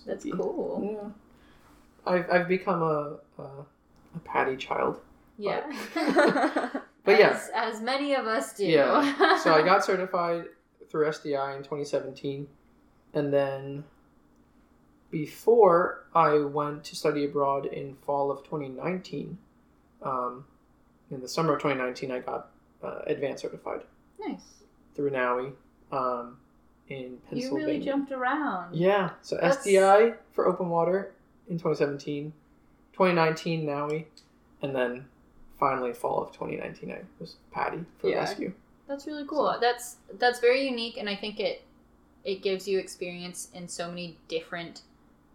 that's 0.07 0.25
cool. 0.25 0.91
Yeah. 1.03 2.13
I've, 2.13 2.31
I've 2.31 2.49
become 2.49 2.83
a, 2.83 3.17
a, 3.39 3.43
a 3.43 4.19
PADI 4.25 4.57
child. 4.57 5.01
Yeah. 5.39 5.63
But 5.95 7.19
yeah, 7.19 7.31
as, 7.31 7.51
as 7.55 7.81
many 7.81 8.15
of 8.15 8.27
us 8.27 8.55
do. 8.55 8.67
Yeah. 8.67 9.39
so 9.39 9.55
I 9.55 9.63
got 9.65 9.85
certified 9.85 10.47
through 10.91 11.07
SDI 11.09 11.57
in 11.57 11.63
2017. 11.63 12.47
And 13.15 13.33
then 13.33 13.85
before 15.11 16.05
I 16.15 16.39
went 16.39 16.85
to 16.85 16.97
study 16.97 17.25
abroad 17.25 17.67
in 17.67 17.97
fall 17.97 18.31
of 18.31 18.45
2019, 18.45 19.39
um, 20.03 20.45
in 21.11 21.21
the 21.21 21.29
summer 21.29 21.55
of 21.55 21.61
2019, 21.63 22.11
I 22.11 22.21
got 22.21 22.51
uh, 22.83 23.01
advanced 23.07 23.43
certified 23.43 23.83
nice. 24.21 24.43
through 24.95 25.11
NAUI 25.11 25.53
um, 25.91 26.37
in 26.89 27.19
Pennsylvania. 27.29 27.41
You 27.51 27.57
really 27.57 27.81
jumped 27.85 28.13
around. 28.13 28.75
Yeah, 28.75 29.11
so 29.23 29.37
That's- 29.37 29.67
SDI 29.67 30.15
for 30.33 30.47
open 30.47 30.69
water 30.69 31.13
in 31.49 31.57
2017, 31.57 32.33
2019 32.93 33.65
NAUI, 33.65 34.07
and 34.63 34.75
then 34.75 35.07
finally 35.59 35.93
fall 35.93 36.23
of 36.23 36.33
2019 36.33 36.93
I 36.93 37.01
was 37.19 37.37
PADI 37.53 37.85
for 37.99 38.09
Yeah. 38.09 38.19
rescue. 38.19 38.53
That's 38.87 39.07
really 39.07 39.27
cool. 39.27 39.57
That's 39.61 39.97
that's 40.15 40.41
very 40.41 40.67
unique, 40.67 40.97
and 40.97 41.09
I 41.09 41.17
think 41.17 41.41
it 41.41 41.63
it 42.25 42.43
gives 42.43 42.67
you 42.67 42.79
experience 42.79 43.49
in 43.55 43.69
so 43.69 43.89
many 43.89 44.17
different 44.29 44.83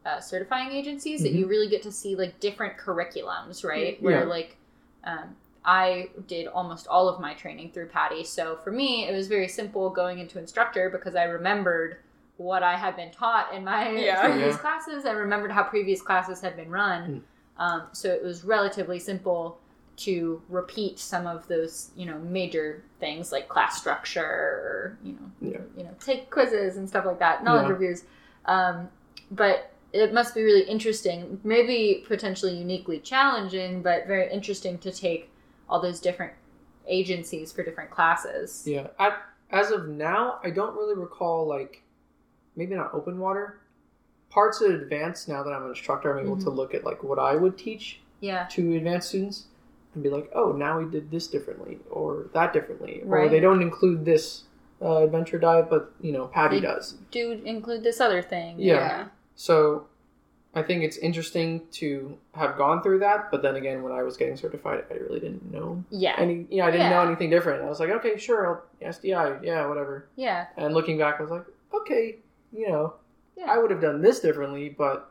uh, 0.06 0.20
certifying 0.20 0.72
agencies 0.72 1.22
that 1.24 1.32
you 1.32 1.48
really 1.48 1.70
get 1.70 1.82
to 1.84 1.92
see 1.92 2.16
like 2.16 2.40
different 2.40 2.78
curriculums, 2.78 3.64
right? 3.64 4.02
Where 4.02 4.22
Mm-hmm. 4.22 4.30
Like 4.30 4.58
um, 5.06 5.36
I 5.66 6.10
did 6.28 6.48
almost 6.48 6.88
all 6.88 7.08
of 7.08 7.20
my 7.22 7.34
training 7.34 7.72
through 7.72 7.88
PADI, 7.88 8.24
so 8.26 8.58
for 8.64 8.72
me 8.72 9.08
it 9.08 9.14
was 9.14 9.28
very 9.28 9.48
simple 9.48 9.90
going 9.90 10.20
into 10.20 10.40
instructor 10.40 10.90
because 10.90 11.16
I 11.16 11.24
remembered 11.24 11.98
what 12.38 12.64
I 12.64 12.76
had 12.76 12.96
been 12.96 13.12
taught 13.12 13.54
in 13.54 13.64
my 13.64 13.92
Yeah. 13.92 14.22
previous 14.22 14.56
Yeah. 14.56 14.62
classes. 14.62 15.06
I 15.06 15.12
remembered 15.12 15.52
how 15.52 15.64
previous 15.64 16.02
classes 16.02 16.42
had 16.42 16.56
been 16.56 16.70
run, 16.70 17.24
um, 17.58 17.84
so 17.94 18.10
it 18.10 18.24
was 18.24 18.44
relatively 18.44 19.00
simple 19.00 19.60
to 19.96 20.42
repeat 20.50 20.98
some 20.98 21.28
of 21.28 21.48
those, 21.48 21.92
you 21.96 22.06
know, 22.08 22.18
major 22.18 22.84
things 23.00 23.32
like 23.32 23.48
class 23.48 23.80
structure, 23.80 24.26
or, 24.26 24.98
you 25.04 25.14
know, 25.14 25.32
Yeah. 25.40 25.60
you 25.78 25.84
know, 25.84 25.96
take 26.00 26.30
quizzes 26.32 26.78
and 26.78 26.90
stuff 26.90 27.06
like 27.06 27.20
that, 27.20 27.44
knowledge 27.44 27.66
Yeah. 27.66 27.74
reviews. 27.74 28.04
Um, 28.46 28.90
but 29.30 29.72
it 29.94 30.14
must 30.14 30.34
be 30.36 30.42
really 30.44 30.64
interesting, 30.64 31.40
maybe 31.44 32.04
potentially 32.08 32.56
uniquely 32.58 33.00
challenging, 33.00 33.82
but 33.82 34.08
very 34.08 34.32
interesting 34.32 34.78
to 34.80 34.92
take 34.92 35.30
all 35.70 35.80
those 35.80 36.00
different 36.00 36.34
agencies 36.88 37.52
for 37.52 37.64
different 37.64 37.92
classes. 37.92 38.64
Yeah. 38.66 38.88
As 39.52 39.70
of 39.72 39.88
now, 39.88 40.40
I 40.44 40.50
don't 40.50 40.76
really 40.76 40.96
recall 40.96 41.46
like 41.48 41.84
maybe 42.56 42.76
not 42.76 42.94
open 42.94 43.20
water. 43.20 43.60
Parts 44.32 44.62
of 44.62 44.72
advanced 44.72 45.30
now 45.30 45.44
that 45.44 45.52
I'm 45.52 45.64
an 45.64 45.70
instructor, 45.70 46.18
I'm 46.18 46.26
able 46.26 46.38
to 46.38 46.46
Mhm. 46.48 46.56
look 46.56 46.74
at 46.74 46.84
like 46.84 47.04
what 47.04 47.20
I 47.20 47.36
would 47.36 47.58
teach 47.58 48.00
Yeah. 48.20 48.48
to 48.52 48.76
advanced 48.76 49.10
students 49.10 49.46
and 49.94 50.02
be 50.02 50.10
like, 50.10 50.32
oh, 50.34 50.54
now 50.54 50.80
we 50.80 50.86
did 50.90 51.12
this 51.12 51.28
differently 51.28 51.80
or 51.92 52.26
that 52.34 52.52
differently, 52.52 53.04
or 53.08 53.30
they 53.30 53.40
don't 53.40 53.62
include 53.62 54.06
this 54.06 54.44
uh, 54.82 54.98
adventure 55.04 55.38
dive, 55.40 55.70
but 55.70 55.94
you 56.02 56.12
know 56.12 56.28
PADI 56.28 56.60
They- 56.60 56.68
does. 56.68 56.96
Do 57.12 57.32
include 57.46 57.84
this 57.84 58.02
other 58.02 58.22
thing. 58.22 58.60
Yeah. 58.60 59.08
So 59.36 59.88
I 60.56 60.62
think 60.62 60.84
it's 60.84 60.98
interesting 60.98 61.62
to 61.74 62.18
have 62.36 62.58
gone 62.58 62.84
through 62.84 63.00
that, 63.00 63.32
but 63.32 63.42
then 63.42 63.56
again, 63.56 63.82
when 63.82 63.92
I 63.92 64.04
was 64.04 64.18
getting 64.18 64.38
certified, 64.38 64.84
I 64.92 64.96
really 64.96 65.20
didn't 65.20 65.52
know 65.52 65.84
Yeah. 65.90 66.16
any. 66.18 66.46
You 66.50 66.58
know, 66.60 66.66
I 66.68 66.72
didn't 66.72 66.90
know 66.92 67.02
anything 67.02 67.30
different. 67.32 67.64
I 67.64 67.70
was 67.70 67.80
like, 67.80 67.90
okay, 67.90 68.18
sure, 68.18 68.64
I'll, 68.82 68.90
SDI, 68.92 69.44
yeah, 69.44 69.66
whatever. 69.66 70.08
Yeah. 70.16 70.46
And 70.58 70.74
looking 70.74 70.98
back, 71.00 71.16
I 71.20 71.24
was 71.24 71.32
like, 71.32 71.46
okay, 71.74 72.18
you 72.52 72.70
know, 72.70 72.94
Yeah. 73.36 73.52
I 73.52 73.58
would 73.58 73.72
have 73.72 73.82
done 73.82 74.02
this 74.02 74.20
differently, 74.20 74.70
but 74.70 75.10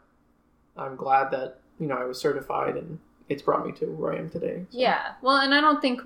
I'm 0.76 0.94
glad 0.96 1.30
that 1.32 1.58
you 1.80 1.88
know 1.88 1.96
I 1.96 2.04
was 2.04 2.20
certified 2.20 2.76
and 2.76 2.98
it's 3.28 3.42
brought 3.42 3.66
me 3.66 3.72
to 3.72 3.86
where 3.86 4.12
I 4.12 4.18
am 4.18 4.30
today. 4.30 4.64
So, 4.70 4.78
Yeah. 4.78 5.12
Well, 5.22 5.38
and 5.38 5.52
I 5.52 5.60
don't 5.60 5.82
think 5.82 6.00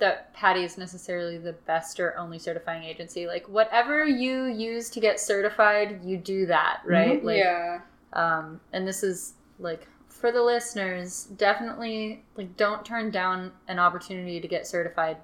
that 0.00 0.32
PADI 0.34 0.64
is 0.64 0.76
necessarily 0.78 1.38
the 1.38 1.52
best 1.52 2.00
or 2.00 2.16
only 2.16 2.38
certifying 2.38 2.82
agency. 2.84 3.26
Like 3.26 3.48
whatever 3.48 4.04
you 4.06 4.44
use 4.46 4.90
to 4.90 5.00
get 5.00 5.20
certified, 5.20 6.00
you 6.04 6.16
do 6.16 6.46
that, 6.46 6.80
right? 6.84 7.24
Like 7.24 7.38
yeah. 7.38 7.80
um 8.12 8.60
and 8.72 8.86
this 8.86 9.02
is 9.02 9.34
like 9.58 9.86
for 10.08 10.32
the 10.32 10.42
listeners, 10.42 11.24
definitely 11.36 12.24
like 12.36 12.56
don't 12.56 12.84
turn 12.84 13.10
down 13.10 13.52
an 13.68 13.78
opportunity 13.78 14.40
to 14.40 14.48
get 14.48 14.66
certified 14.66 15.16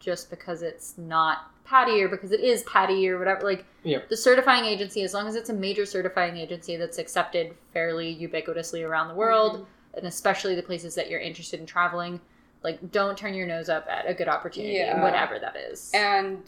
just 0.00 0.28
because 0.30 0.62
it's 0.62 0.98
not 0.98 1.50
PADI 1.64 2.02
or 2.02 2.08
because 2.08 2.32
it 2.32 2.40
is 2.40 2.62
PADI 2.64 3.08
or 3.08 3.18
whatever. 3.18 3.42
Like 3.42 3.64
Yeah. 3.84 4.00
the 4.10 4.16
certifying 4.16 4.64
agency, 4.64 5.02
as 5.04 5.14
long 5.14 5.26
as 5.26 5.36
it's 5.36 5.48
a 5.50 5.54
major 5.54 5.86
certifying 5.86 6.36
agency 6.36 6.76
that's 6.76 6.98
accepted 6.98 7.54
fairly 7.72 8.14
ubiquitously 8.14 8.86
around 8.86 9.08
the 9.08 9.14
world, 9.14 9.66
and 9.94 10.06
especially 10.06 10.54
the 10.54 10.62
places 10.62 10.94
that 10.96 11.08
you're 11.08 11.20
interested 11.20 11.60
in 11.60 11.66
traveling, 11.66 12.20
like 12.62 12.90
don't 12.92 13.16
turn 13.18 13.34
your 13.34 13.46
nose 13.46 13.68
up 13.68 13.86
at 13.88 14.08
a 14.08 14.14
good 14.14 14.28
opportunity, 14.28 14.74
Yeah. 14.76 15.02
whatever 15.02 15.38
that 15.38 15.56
is. 15.56 15.90
And 15.94 16.42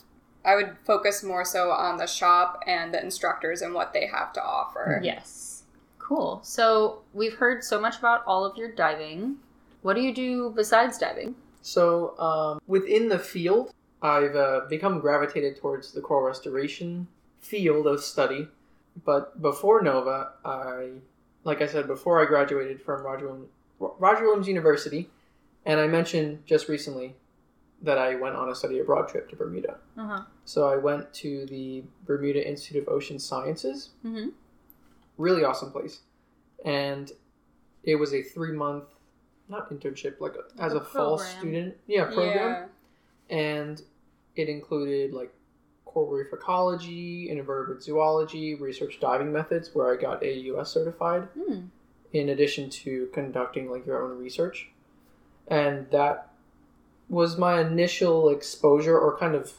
I 0.44 0.55
would 0.57 0.77
focus 0.85 1.22
more 1.22 1.44
so 1.44 1.70
on 1.70 1.96
the 1.96 2.07
shop 2.07 2.62
and 2.66 2.92
the 2.92 3.03
instructors 3.03 3.62
and 3.62 3.74
what 3.74 3.92
they 3.92 4.07
have 4.07 4.33
to 4.35 4.42
offer. 4.42 5.00
yes. 5.03 5.62
Cool. 5.98 6.40
So 6.42 7.00
we've 7.14 7.33
heard 7.35 7.64
so 7.64 7.81
much 7.81 7.98
about 7.98 8.22
all 8.27 8.44
of 8.44 8.59
your 8.59 8.70
diving. 8.70 9.37
What 9.81 9.94
do 9.94 10.03
you 10.03 10.12
do 10.14 10.53
besides 10.55 10.98
diving? 10.98 11.35
So 11.62 12.18
um, 12.18 12.61
within 12.66 13.09
the 13.09 13.18
field, 13.18 13.72
I've 14.03 14.37
uh, 14.37 14.62
become 14.68 15.00
gravitated 15.00 15.57
towards 15.57 15.92
the 15.92 16.03
coral 16.03 16.27
restoration 16.27 17.07
field 17.40 17.87
of 17.87 18.03
study. 18.05 18.48
But 19.07 19.40
before 19.40 19.81
Nova, 19.81 20.33
I, 20.44 20.90
like 21.44 21.62
I 21.62 21.66
said 21.66 21.87
before, 21.87 22.20
I 22.20 22.27
graduated 22.27 22.83
from 22.83 23.03
Roger 23.03 23.27
Williams, 23.29 23.48
Roger 23.81 24.24
Williams 24.24 24.46
University, 24.46 25.09
and 25.66 25.81
I 25.81 25.87
mentioned 25.87 26.44
just 26.46 26.68
recently 26.68 27.14
that 27.83 27.98
I 27.98 28.14
went 28.14 28.35
on 28.37 28.48
a 28.48 28.55
study 28.55 28.79
abroad 28.79 29.09
trip 29.09 29.29
to 29.31 29.37
Bermuda. 29.37 29.77
Uh-huh. 29.98 30.22
So 30.44 30.68
I 30.68 30.77
went 30.77 31.12
to 31.14 31.44
the 31.46 31.85
Bermuda 32.07 32.46
Institute 32.48 32.83
of 32.83 32.88
Ocean 32.88 33.18
Sciences. 33.18 33.90
Mm-hmm. 34.05 34.29
Really 35.18 35.44
awesome 35.44 35.70
place, 35.70 36.00
and 36.64 37.12
it 37.85 37.94
was 37.96 38.12
a 38.14 38.22
three 38.22 38.53
month, 38.53 38.85
not 39.48 39.70
internship, 39.70 40.18
like 40.20 40.35
a, 40.35 40.62
as 40.62 40.72
A 40.72 40.79
a 40.79 40.85
fall 40.85 41.18
student, 41.18 41.77
yeah, 41.87 42.05
program 42.07 42.70
and 43.31 43.81
it 44.37 44.48
included 44.48 45.12
like 45.12 45.33
coral 45.85 46.11
reef 46.11 46.33
ecology, 46.33 47.31
invertebrate 47.31 47.83
zoology, 47.83 48.55
research 48.57 48.98
diving 49.00 49.33
methods, 49.33 49.70
where 49.72 49.92
I 49.96 50.00
got 50.00 50.22
AAUS 50.22 50.66
certified, 50.66 51.29
Hmm. 51.35 51.66
in 52.12 52.29
addition 52.31 52.68
to 52.70 53.07
conducting 53.12 53.70
like 53.70 53.87
your 53.87 54.03
own 54.03 54.18
research, 54.18 54.70
and 55.48 55.90
that 55.90 56.28
was 57.09 57.37
my 57.37 57.61
initial 57.61 58.30
exposure 58.30 58.98
or 58.98 59.16
kind 59.18 59.35
of 59.35 59.52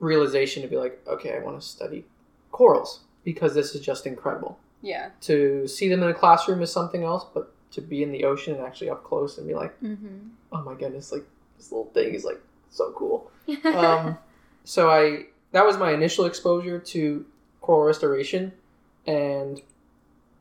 realization 0.00 0.62
to 0.62 0.68
be 0.68 0.76
like, 0.76 1.00
okay, 1.06 1.36
I 1.36 1.40
want 1.40 1.60
to 1.60 1.66
study 1.66 2.04
corals 2.52 3.00
because 3.24 3.54
this 3.54 3.74
is 3.74 3.80
just 3.80 4.06
incredible. 4.06 4.58
Yeah. 4.82 5.10
To 5.22 5.66
see 5.66 5.88
them 5.88 6.02
in 6.02 6.08
a 6.08 6.14
classroom 6.14 6.62
is 6.62 6.70
something 6.70 7.02
else, 7.02 7.24
but 7.32 7.52
to 7.72 7.80
be 7.80 8.02
in 8.02 8.12
the 8.12 8.24
ocean 8.24 8.54
and 8.54 8.62
actually 8.64 8.90
up 8.90 9.02
close 9.02 9.38
and 9.38 9.46
be 9.48 9.54
like, 9.54 9.78
Mm-hmm. 9.80 10.28
oh 10.52 10.62
my 10.62 10.74
goodness, 10.74 11.10
like 11.10 11.24
this 11.56 11.72
little 11.72 11.90
thing 11.92 12.14
is 12.14 12.24
like 12.24 12.40
so 12.70 12.92
cool 12.92 13.30
um, 13.64 14.18
so 14.64 14.90
I 14.90 15.26
that 15.52 15.64
was 15.64 15.76
my 15.76 15.92
initial 15.92 16.24
exposure 16.24 16.78
to 16.78 17.24
coral 17.60 17.86
restoration, 17.86 18.52
and 19.06 19.60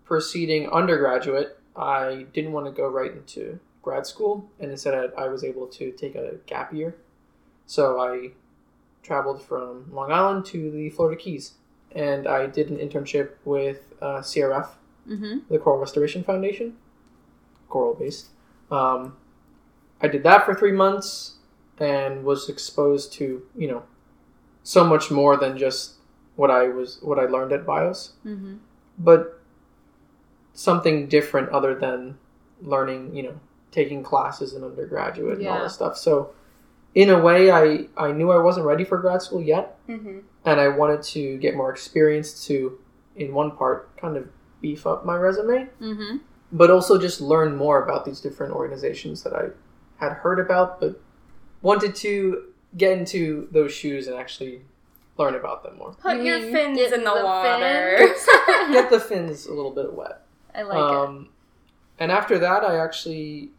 proceeding 0.06 0.70
undergraduate, 0.70 1.58
I 1.76 2.26
didn't 2.34 2.52
want 2.52 2.66
to 2.66 2.72
go 2.72 2.88
right 2.88 3.12
into 3.12 3.60
grad 3.84 4.08
school, 4.08 4.50
and 4.60 4.72
instead 4.72 4.96
I, 4.96 5.26
I 5.26 5.28
was 5.28 5.44
able 5.44 5.68
to 5.68 5.92
take 5.92 6.16
a 6.16 6.38
gap 6.48 6.74
year. 6.74 6.96
So 7.68 8.00
I 8.00 8.32
traveled 9.04 9.42
from 9.44 9.94
Long 9.94 10.12
Island 10.12 10.46
to 10.48 10.72
the 10.72 10.90
Florida 10.90 11.22
Keys, 11.22 11.54
and 11.92 12.26
I 12.28 12.48
did 12.48 12.72
an 12.72 12.78
internship 12.78 13.34
with 13.46 13.94
uh, 14.02 14.22
CRF, 14.22 14.70
mm-hmm. 15.08 15.38
the 15.50 15.60
Coral 15.60 15.80
Restoration 15.80 16.24
Foundation, 16.24 16.78
coral 17.70 17.94
based. 17.94 18.30
Um, 18.72 19.18
I 20.02 20.08
did 20.08 20.24
that 20.24 20.46
for 20.46 20.56
three 20.56 20.72
months 20.72 21.36
and 21.80 22.24
was 22.24 22.50
exposed 22.50 23.14
to 23.14 23.44
you 23.56 23.68
know 23.68 23.84
so 24.64 24.84
much 24.84 25.12
more 25.12 25.36
than 25.38 25.58
just 25.58 25.96
what 26.36 26.50
I 26.50 26.68
was 26.70 27.00
what 27.02 27.20
I 27.20 27.26
learned 27.26 27.52
at 27.52 27.66
BIOS, 27.66 28.14
Mm-hmm. 28.26 28.56
but 28.98 29.42
something 30.54 31.08
different 31.08 31.50
other 31.50 31.76
than 31.76 32.18
learning 32.62 33.16
you 33.16 33.24
know 33.24 33.40
taking 33.74 34.04
classes 34.04 34.54
in 34.54 34.64
undergraduate 34.64 35.40
and 35.40 35.48
all 35.48 35.64
this 35.64 35.74
stuff. 35.74 35.98
So, 35.98 36.30
in 36.96 37.10
a 37.10 37.20
way, 37.20 37.52
I 37.52 37.88
I 37.98 38.12
knew 38.14 38.32
I 38.32 38.38
wasn't 38.42 38.66
ready 38.66 38.84
for 38.86 38.98
grad 39.00 39.22
school 39.22 39.42
yet, 39.42 39.78
hmm 39.88 40.20
and 40.46 40.60
I 40.60 40.68
wanted 40.68 41.02
to 41.16 41.38
get 41.38 41.56
more 41.56 41.72
experience 41.72 42.46
to, 42.48 42.78
in 43.16 43.34
one 43.34 43.52
part, 43.52 43.96
kind 43.98 44.18
of 44.18 44.28
beef 44.62 44.86
up 44.86 45.06
my 45.06 45.16
resume, 45.16 45.70
Mm-hmm. 45.82 46.18
but 46.52 46.70
also 46.70 46.98
just 47.00 47.20
learn 47.22 47.56
more 47.56 47.82
about 47.84 48.04
these 48.06 48.20
different 48.22 48.54
organizations 48.54 49.24
that 49.24 49.34
I 49.34 49.46
had 50.04 50.12
heard 50.14 50.40
about, 50.40 50.80
but 50.82 51.00
wanted 51.62 51.96
to 51.96 52.44
get 52.78 52.98
into 52.98 53.48
those 53.52 53.72
shoes 53.74 54.08
and 54.08 54.18
actually 54.18 54.62
learn 55.18 55.36
about 55.36 55.64
them 55.64 55.78
more. 55.78 55.94
Put 55.94 56.18
You 56.18 56.24
your 56.24 56.40
mean 56.42 56.52
fins 56.54 56.78
get 56.78 56.92
in 56.94 57.04
the, 57.06 57.14
the 57.14 57.24
water. 57.24 58.14
Get 58.74 58.90
the 58.90 59.00
fins 59.00 59.46
a 59.46 59.54
little 59.54 59.72
bit 59.72 59.94
wet. 59.94 60.22
I 60.56 60.64
like 60.64 60.78
um, 60.78 61.30
And 62.00 62.12
after 62.12 62.38
that, 62.40 62.64
I 62.66 62.78
actually, 62.84 63.52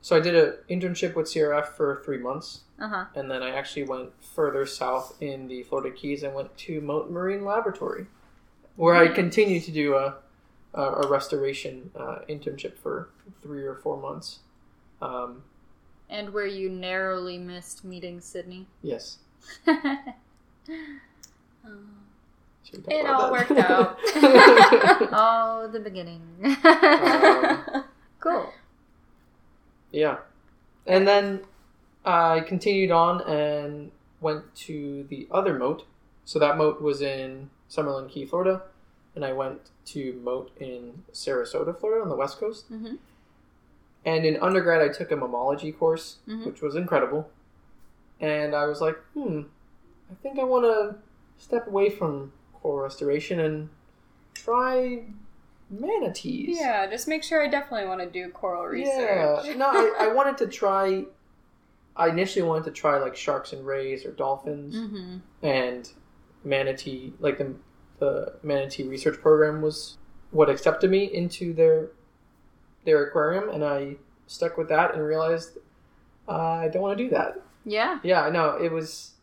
so 0.00 0.16
I 0.16 0.20
did 0.20 0.34
an 0.34 0.54
internship 0.70 1.14
with 1.14 1.26
CRF 1.26 1.68
for 1.76 2.00
three 2.04 2.18
months. 2.18 2.60
Uh 2.80 2.88
huh. 2.88 3.04
and 3.16 3.28
then 3.28 3.42
I 3.42 3.50
actually 3.50 3.82
went 3.82 4.10
further 4.22 4.64
south 4.64 5.16
in 5.20 5.48
the 5.48 5.64
Florida 5.64 5.90
Keys 5.94 6.22
and 6.22 6.32
went 6.32 6.56
to 6.58 6.80
Mote 6.80 7.10
Marine 7.10 7.44
Laboratory, 7.44 8.06
where 8.76 8.94
I 8.94 9.06
Nice. 9.06 9.16
continued 9.16 9.62
continued 9.62 9.64
to 9.64 9.72
do 9.72 9.94
a 9.96 10.14
a, 10.74 10.82
a 11.02 11.08
restoration 11.08 11.90
uh, 11.98 12.18
internship 12.28 12.78
for 12.78 13.08
three 13.42 13.64
or 13.64 13.74
four 13.74 13.96
months. 14.00 14.38
Um, 15.02 15.42
And 16.08 16.32
where 16.32 16.46
you 16.46 16.68
narrowly 16.70 17.36
missed 17.38 17.84
meeting 17.84 18.20
Sydney. 18.20 18.66
yes. 18.82 19.18
Talk 19.66 19.78
It 22.88 23.06
all 23.06 23.22
that? 23.22 23.32
worked 23.32 23.50
out. 23.52 23.98
oh, 25.12 25.68
the 25.72 25.80
beginning. 25.80 26.20
Um, 26.44 27.84
cool. 28.20 28.52
Yeah. 29.92 30.18
And 30.86 31.06
then 31.06 31.42
I 32.04 32.40
continued 32.40 32.90
on 32.90 33.20
and 33.22 33.90
went 34.20 34.54
to 34.56 35.04
the 35.08 35.28
other 35.30 35.58
Mote. 35.58 35.84
So 36.24 36.38
that 36.38 36.56
Mote 36.56 36.80
was 36.82 37.00
in 37.00 37.50
Summerland 37.70 38.10
Key, 38.10 38.24
Florida. 38.26 38.62
And 39.14 39.24
I 39.24 39.32
went 39.32 39.70
to 39.86 40.12
Mote 40.22 40.50
in 40.58 41.02
Sarasota, 41.12 41.78
Florida 41.78 42.02
on 42.02 42.08
the 42.08 42.16
west 42.16 42.38
coast. 42.38 42.70
Mm-hmm. 42.70 42.96
And 44.04 44.24
in 44.24 44.36
undergrad, 44.40 44.80
I 44.80 44.92
took 44.92 45.10
a 45.10 45.16
mammalogy 45.16 45.76
course, 45.76 46.16
Mhm. 46.28 46.46
which 46.46 46.62
was 46.62 46.76
incredible. 46.76 47.30
And 48.20 48.54
I 48.54 48.66
was 48.66 48.80
like, 48.80 48.96
hmm, 49.14 49.42
I 50.10 50.14
think 50.22 50.38
I 50.38 50.44
want 50.44 50.64
to 50.64 50.96
step 51.38 51.66
away 51.66 51.90
from 51.90 52.32
coral 52.54 52.82
restoration 52.82 53.38
and 53.40 53.68
try 54.34 55.04
manatees. 55.70 56.56
yeah, 56.58 56.86
just 56.88 57.08
make 57.08 57.22
sure 57.22 57.42
I 57.44 57.48
definitely 57.48 57.86
want 57.88 58.00
to 58.00 58.06
do 58.10 58.30
coral 58.30 58.64
research. 58.64 59.44
Yeah. 59.46 59.54
No, 59.56 59.66
I, 59.66 60.06
I 60.06 60.08
wanted 60.14 60.38
to 60.38 60.46
try. 60.46 61.04
I 61.96 62.08
initially 62.08 62.44
wanted 62.46 62.64
to 62.66 62.70
try 62.70 62.98
like 62.98 63.16
sharks 63.16 63.52
and 63.52 63.66
rays 63.66 64.04
or 64.06 64.12
dolphins 64.12 64.74
Mm-hmm. 64.76 65.16
and 65.46 65.90
manatee. 66.44 67.12
Like 67.18 67.38
the 67.38 67.54
the 67.98 68.34
manatee 68.42 68.84
research 68.84 69.20
program 69.20 69.60
was 69.62 69.98
what 70.30 70.48
accepted 70.48 70.90
me 70.90 71.04
into 71.04 71.52
their 71.52 71.88
their 72.84 73.04
aquarium, 73.04 73.48
and 73.50 73.64
I 73.64 73.96
stuck 74.26 74.56
with 74.56 74.68
that 74.68 74.94
and 74.94 75.02
realized 75.04 75.58
uh, 76.28 76.32
I 76.32 76.68
don't 76.68 76.82
want 76.82 76.96
to 76.96 77.04
do 77.04 77.10
that. 77.10 77.40
Yeah. 77.64 77.98
Yeah, 78.02 78.22
I 78.22 78.30
know 78.30 78.56
it 78.56 78.70
was 78.70 79.14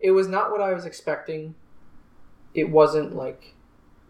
it 0.00 0.12
was 0.12 0.26
not 0.28 0.50
what 0.50 0.60
I 0.60 0.72
was 0.72 0.86
expecting. 0.86 1.54
It 2.54 2.70
wasn't 2.70 3.14
like 3.14 3.54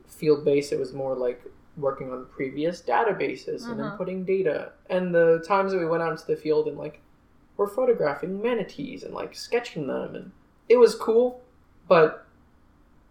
field 0.07 0.45
based. 0.45 0.73
It 0.73 0.79
was 0.79 0.93
more 0.93 1.17
like 1.17 1.43
working 1.77 2.11
on 2.13 2.27
previous 2.27 2.81
databases 2.83 3.67
and 3.69 3.79
Mhm. 3.81 3.99
inputting 3.99 4.25
data. 4.27 4.73
And 4.89 5.15
the 5.15 5.45
times 5.47 5.73
that 5.73 5.79
we 5.79 5.87
went 5.87 6.03
out 6.03 6.13
into 6.13 6.27
the 6.27 6.37
field 6.37 6.69
and 6.69 6.79
like 6.79 7.01
we're 7.57 7.67
photographing 7.67 8.41
manatees 8.43 9.03
and 9.03 9.15
like 9.15 9.35
sketching 9.35 9.87
them, 9.87 10.15
and 10.15 10.33
it 10.69 10.77
was 10.77 10.95
cool, 10.95 11.43
but 11.89 12.27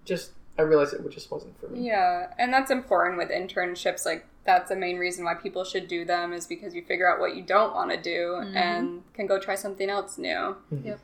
just 0.04 0.32
I 0.58 0.62
realized 0.62 0.94
it 0.94 1.10
just 1.10 1.32
wasn't 1.32 1.60
for 1.60 1.68
me. 1.68 1.82
Yeah, 1.82 2.32
and 2.38 2.54
that's 2.54 2.72
important 2.72 3.18
with 3.18 3.30
internships. 3.30 4.06
Like, 4.06 4.26
that's 4.46 4.70
the 4.70 4.76
main 4.78 4.98
reason 4.98 5.26
why 5.26 5.34
people 5.34 5.66
should 5.66 5.90
do 5.90 6.06
them 6.06 6.32
is 6.32 6.48
because 6.48 6.74
you 6.74 6.82
figure 6.82 7.12
out 7.12 7.20
what 7.20 7.36
you 7.36 7.42
don't 7.44 7.74
want 7.74 7.92
to 7.92 7.98
do 7.98 8.36
Mhm. 8.42 8.56
and 8.56 9.04
can 9.14 9.26
go 9.28 9.38
try 9.38 9.56
something 9.56 9.90
else 9.90 10.18
new. 10.18 10.56
Yep, 10.72 11.00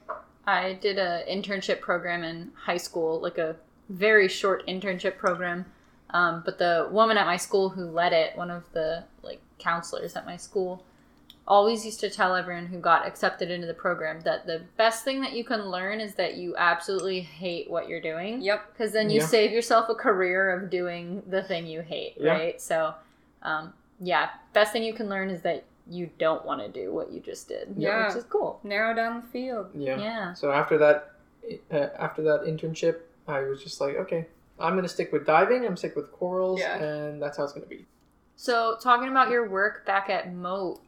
I 0.47 0.73
did 0.73 0.97
a 0.97 1.25
internship 1.29 1.81
program 1.81 2.23
in 2.23 2.51
high 2.55 2.77
school, 2.77 3.19
like 3.19 3.37
a 3.37 3.57
very 3.89 4.29
short 4.29 4.65
internship 4.67 5.17
program. 5.17 5.65
Um, 6.13 6.41
but 6.45 6.57
the 6.57 6.87
woman 6.91 7.17
at 7.17 7.25
my 7.25 7.37
school 7.37 7.69
who 7.69 7.85
led 7.85 8.13
it, 8.13 8.35
one 8.37 8.51
of 8.51 8.63
the 8.73 9.03
like 9.23 9.41
counselors 9.59 10.15
at 10.15 10.25
my 10.25 10.37
school, 10.37 10.83
always 11.47 11.85
used 11.85 11.99
to 12.01 12.09
tell 12.09 12.35
everyone 12.35 12.67
who 12.67 12.79
got 12.79 13.05
accepted 13.05 13.49
into 13.49 13.65
the 13.67 13.73
program 13.73 14.21
that 14.21 14.45
the 14.45 14.61
best 14.77 15.03
thing 15.03 15.21
that 15.21 15.33
you 15.33 15.43
can 15.43 15.69
learn 15.69 15.99
is 15.99 16.15
that 16.15 16.35
you 16.35 16.55
absolutely 16.57 17.19
hate 17.21 17.69
what 17.69 17.89
you're 17.89 18.01
doing. 18.01 18.41
Yep. 18.41 18.73
Because 18.73 18.91
then 18.93 19.09
you 19.09 19.19
Yeah. 19.21 19.25
save 19.25 19.51
yourself 19.51 19.89
a 19.89 19.95
career 19.95 20.51
of 20.51 20.69
doing 20.69 21.23
the 21.27 21.43
thing 21.43 21.65
you 21.65 21.81
hate, 21.81 22.15
Yeah. 22.17 22.31
right? 22.31 22.61
So, 22.61 22.93
um, 23.41 23.73
yeah, 23.99 24.29
best 24.53 24.71
thing 24.71 24.83
you 24.83 24.93
can 24.93 25.09
learn 25.09 25.29
is 25.29 25.41
that 25.41 25.63
you 25.87 26.09
don't 26.19 26.45
want 26.45 26.61
to 26.61 26.67
do 26.69 26.93
what 26.93 27.11
you 27.11 27.19
just 27.19 27.47
did. 27.49 27.73
Yeah. 27.75 28.07
Which 28.07 28.17
is 28.17 28.23
cool. 28.25 28.59
Narrow 28.63 28.93
down 28.93 29.21
the 29.21 29.27
field. 29.27 29.71
Yeah. 29.73 29.97
Yeah. 29.97 30.33
So 30.33 30.51
after 30.51 30.77
that, 30.77 31.11
uh, 31.71 31.87
after 31.97 32.21
that 32.21 32.43
internship, 32.43 32.97
I 33.27 33.41
was 33.41 33.63
just 33.63 33.81
like, 33.81 33.95
okay, 33.97 34.27
I'm 34.61 34.75
gonna 34.75 34.87
stick 34.87 35.11
with 35.11 35.25
diving. 35.25 35.65
I'm 35.65 35.77
stick 35.77 35.95
with 35.95 36.11
corals, 36.11 36.59
Yeah. 36.59 36.77
and 36.77 37.21
that's 37.21 37.37
how 37.37 37.43
it's 37.43 37.53
gonna 37.53 37.65
be. 37.65 37.85
So, 38.35 38.77
talking 38.81 39.09
about 39.09 39.29
your 39.29 39.47
work 39.49 39.85
back 39.85 40.09
at 40.09 40.33
Mote 40.33 40.81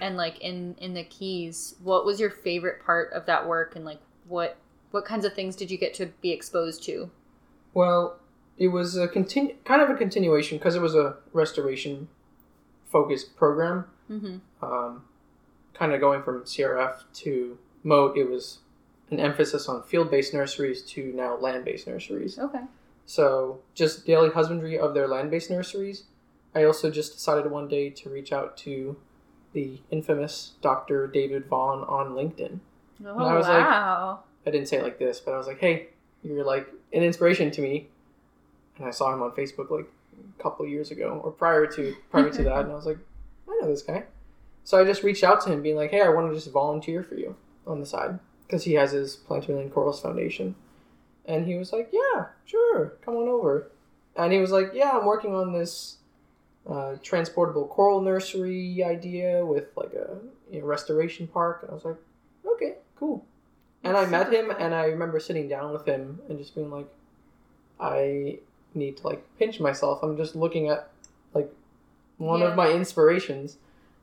and 0.00 0.16
like 0.16 0.40
in 0.40 0.74
in 0.78 0.94
the 0.94 1.04
Keys, 1.04 1.76
what 1.82 2.04
was 2.04 2.20
your 2.20 2.30
favorite 2.30 2.82
part 2.84 3.12
of 3.12 3.26
that 3.26 3.46
work, 3.46 3.76
and 3.76 3.84
like 3.84 4.00
what 4.26 4.56
what 4.90 5.04
kinds 5.04 5.24
of 5.24 5.34
things 5.34 5.56
did 5.56 5.70
you 5.70 5.78
get 5.78 5.94
to 5.94 6.06
be 6.20 6.30
exposed 6.30 6.82
to? 6.84 7.10
Well, 7.74 8.18
it 8.58 8.68
was 8.68 8.96
a 8.96 9.08
continu- 9.08 9.56
kind 9.64 9.80
of 9.80 9.88
a 9.88 9.94
continuation 9.94 10.58
because 10.58 10.74
it 10.74 10.82
was 10.82 10.94
a 10.94 11.16
restoration 11.32 12.08
focused 12.90 13.36
program. 13.36 13.86
Mm-hmm. 14.10 14.64
Um, 14.64 15.04
kind 15.72 15.92
of 15.92 16.00
going 16.00 16.22
from 16.22 16.42
CRF 16.42 17.04
to 17.14 17.58
Mote, 17.82 18.16
it 18.18 18.28
was 18.28 18.58
an 19.10 19.18
emphasis 19.18 19.68
on 19.68 19.82
field 19.82 20.10
based 20.10 20.34
nurseries 20.34 20.82
to 20.82 21.12
now 21.14 21.36
land 21.36 21.64
based 21.64 21.86
nurseries. 21.86 22.38
Okay. 22.38 22.60
So 23.06 23.60
just 23.74 24.06
daily 24.06 24.30
husbandry 24.30 24.78
of 24.78 24.94
their 24.94 25.08
land 25.08 25.30
based 25.30 25.50
nurseries. 25.50 26.04
I 26.54 26.64
also 26.64 26.90
just 26.90 27.12
decided 27.14 27.50
one 27.50 27.68
day 27.68 27.90
to 27.90 28.10
reach 28.10 28.32
out 28.32 28.56
to 28.58 28.96
the 29.52 29.80
infamous 29.90 30.52
Dr. 30.62 31.06
David 31.06 31.46
Vaughan 31.46 31.80
on 31.84 32.12
LinkedIn. 32.12 32.60
Oh 33.04 33.18
I 33.18 33.34
was 33.36 33.46
like- 33.46 33.58
wow. 33.66 34.20
I 34.46 34.50
didn't 34.50 34.66
say 34.68 34.78
it 34.78 34.82
like 34.82 34.98
this, 34.98 35.20
but 35.20 35.34
I 35.34 35.38
was 35.38 35.46
like, 35.46 35.60
hey, 35.60 35.88
you're 36.22 36.44
like 36.44 36.68
an 36.92 37.02
inspiration 37.02 37.50
to 37.52 37.62
me. 37.62 37.88
And 38.78 38.86
I 38.86 38.90
saw 38.90 39.12
him 39.12 39.22
on 39.22 39.30
Facebook 39.32 39.70
like 39.70 39.86
a 40.38 40.42
couple 40.42 40.66
years 40.66 40.90
ago, 40.90 41.20
or 41.22 41.30
prior 41.30 41.66
to 41.66 41.94
prior 42.10 42.30
to 42.30 42.42
that, 42.44 42.60
and 42.62 42.72
I 42.72 42.74
was 42.74 42.86
like, 42.86 42.98
I 43.48 43.58
know 43.60 43.68
this 43.68 43.82
guy. 43.82 44.04
So 44.64 44.80
I 44.80 44.84
just 44.84 45.02
reached 45.02 45.22
out 45.24 45.40
to 45.42 45.52
him, 45.52 45.62
being 45.62 45.76
like, 45.76 45.90
hey, 45.90 46.00
I 46.00 46.08
want 46.08 46.28
to 46.30 46.34
just 46.34 46.50
volunteer 46.50 47.02
for 47.02 47.14
you 47.16 47.36
on 47.66 47.80
the 47.80 47.86
side 47.86 48.18
because 48.46 48.64
he 48.64 48.72
has 48.74 48.92
his 48.92 49.14
Plant 49.16 49.46
a 49.46 49.50
Million 49.52 49.70
Corals 49.70 50.00
Foundation, 50.00 50.54
and 51.26 51.46
he 51.46 51.56
was 51.56 51.72
like, 51.72 51.90
yeah, 51.92 52.26
sure, 52.44 52.94
come 53.04 53.16
on 53.16 53.28
over. 53.28 53.70
And 54.16 54.32
he 54.32 54.38
was 54.40 54.50
like, 54.50 54.72
yeah, 54.74 54.90
I'm 54.98 55.04
working 55.06 55.34
on 55.34 55.52
this 55.52 55.96
uh, 56.68 56.96
transportable 57.02 57.66
coral 57.66 58.00
nursery 58.00 58.82
idea 58.84 59.44
with 59.44 59.66
like 59.76 59.92
a 59.94 60.18
you 60.50 60.60
know, 60.60 60.66
restoration 60.66 61.26
park, 61.26 61.60
and 61.62 61.70
I 61.70 61.74
was 61.74 61.84
like, 61.84 61.96
okay, 62.46 62.74
cool. 62.96 63.24
And 63.84 63.96
I 63.96 64.06
met 64.06 64.32
him, 64.32 64.50
and 64.56 64.74
I 64.74 64.84
remember 64.84 65.18
sitting 65.18 65.48
down 65.48 65.72
with 65.72 65.86
him 65.86 66.20
and 66.28 66.38
just 66.38 66.54
being 66.54 66.70
like, 66.70 66.86
I 67.80 68.38
need 68.74 68.98
to 68.98 69.06
like 69.06 69.24
pinch 69.38 69.58
myself. 69.60 70.00
I'm 70.02 70.16
just 70.16 70.36
looking 70.36 70.68
at 70.68 70.88
like 71.34 71.50
one 72.18 72.40
Yeah. 72.40 72.48
of 72.48 72.56
my 72.56 72.70
inspirations, 72.70 73.56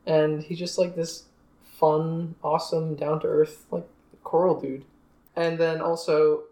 and 0.06 0.42
he's 0.44 0.60
just 0.60 0.78
like 0.78 0.96
this 0.96 1.26
fun, 1.64 2.36
awesome, 2.44 2.96
down 2.96 3.22
to 3.22 3.28
earth 3.28 3.66
like 3.72 3.88
coral 4.24 4.60
dude. 4.60 4.84
And 5.36 5.58
then 5.58 5.80
also, 5.80 6.44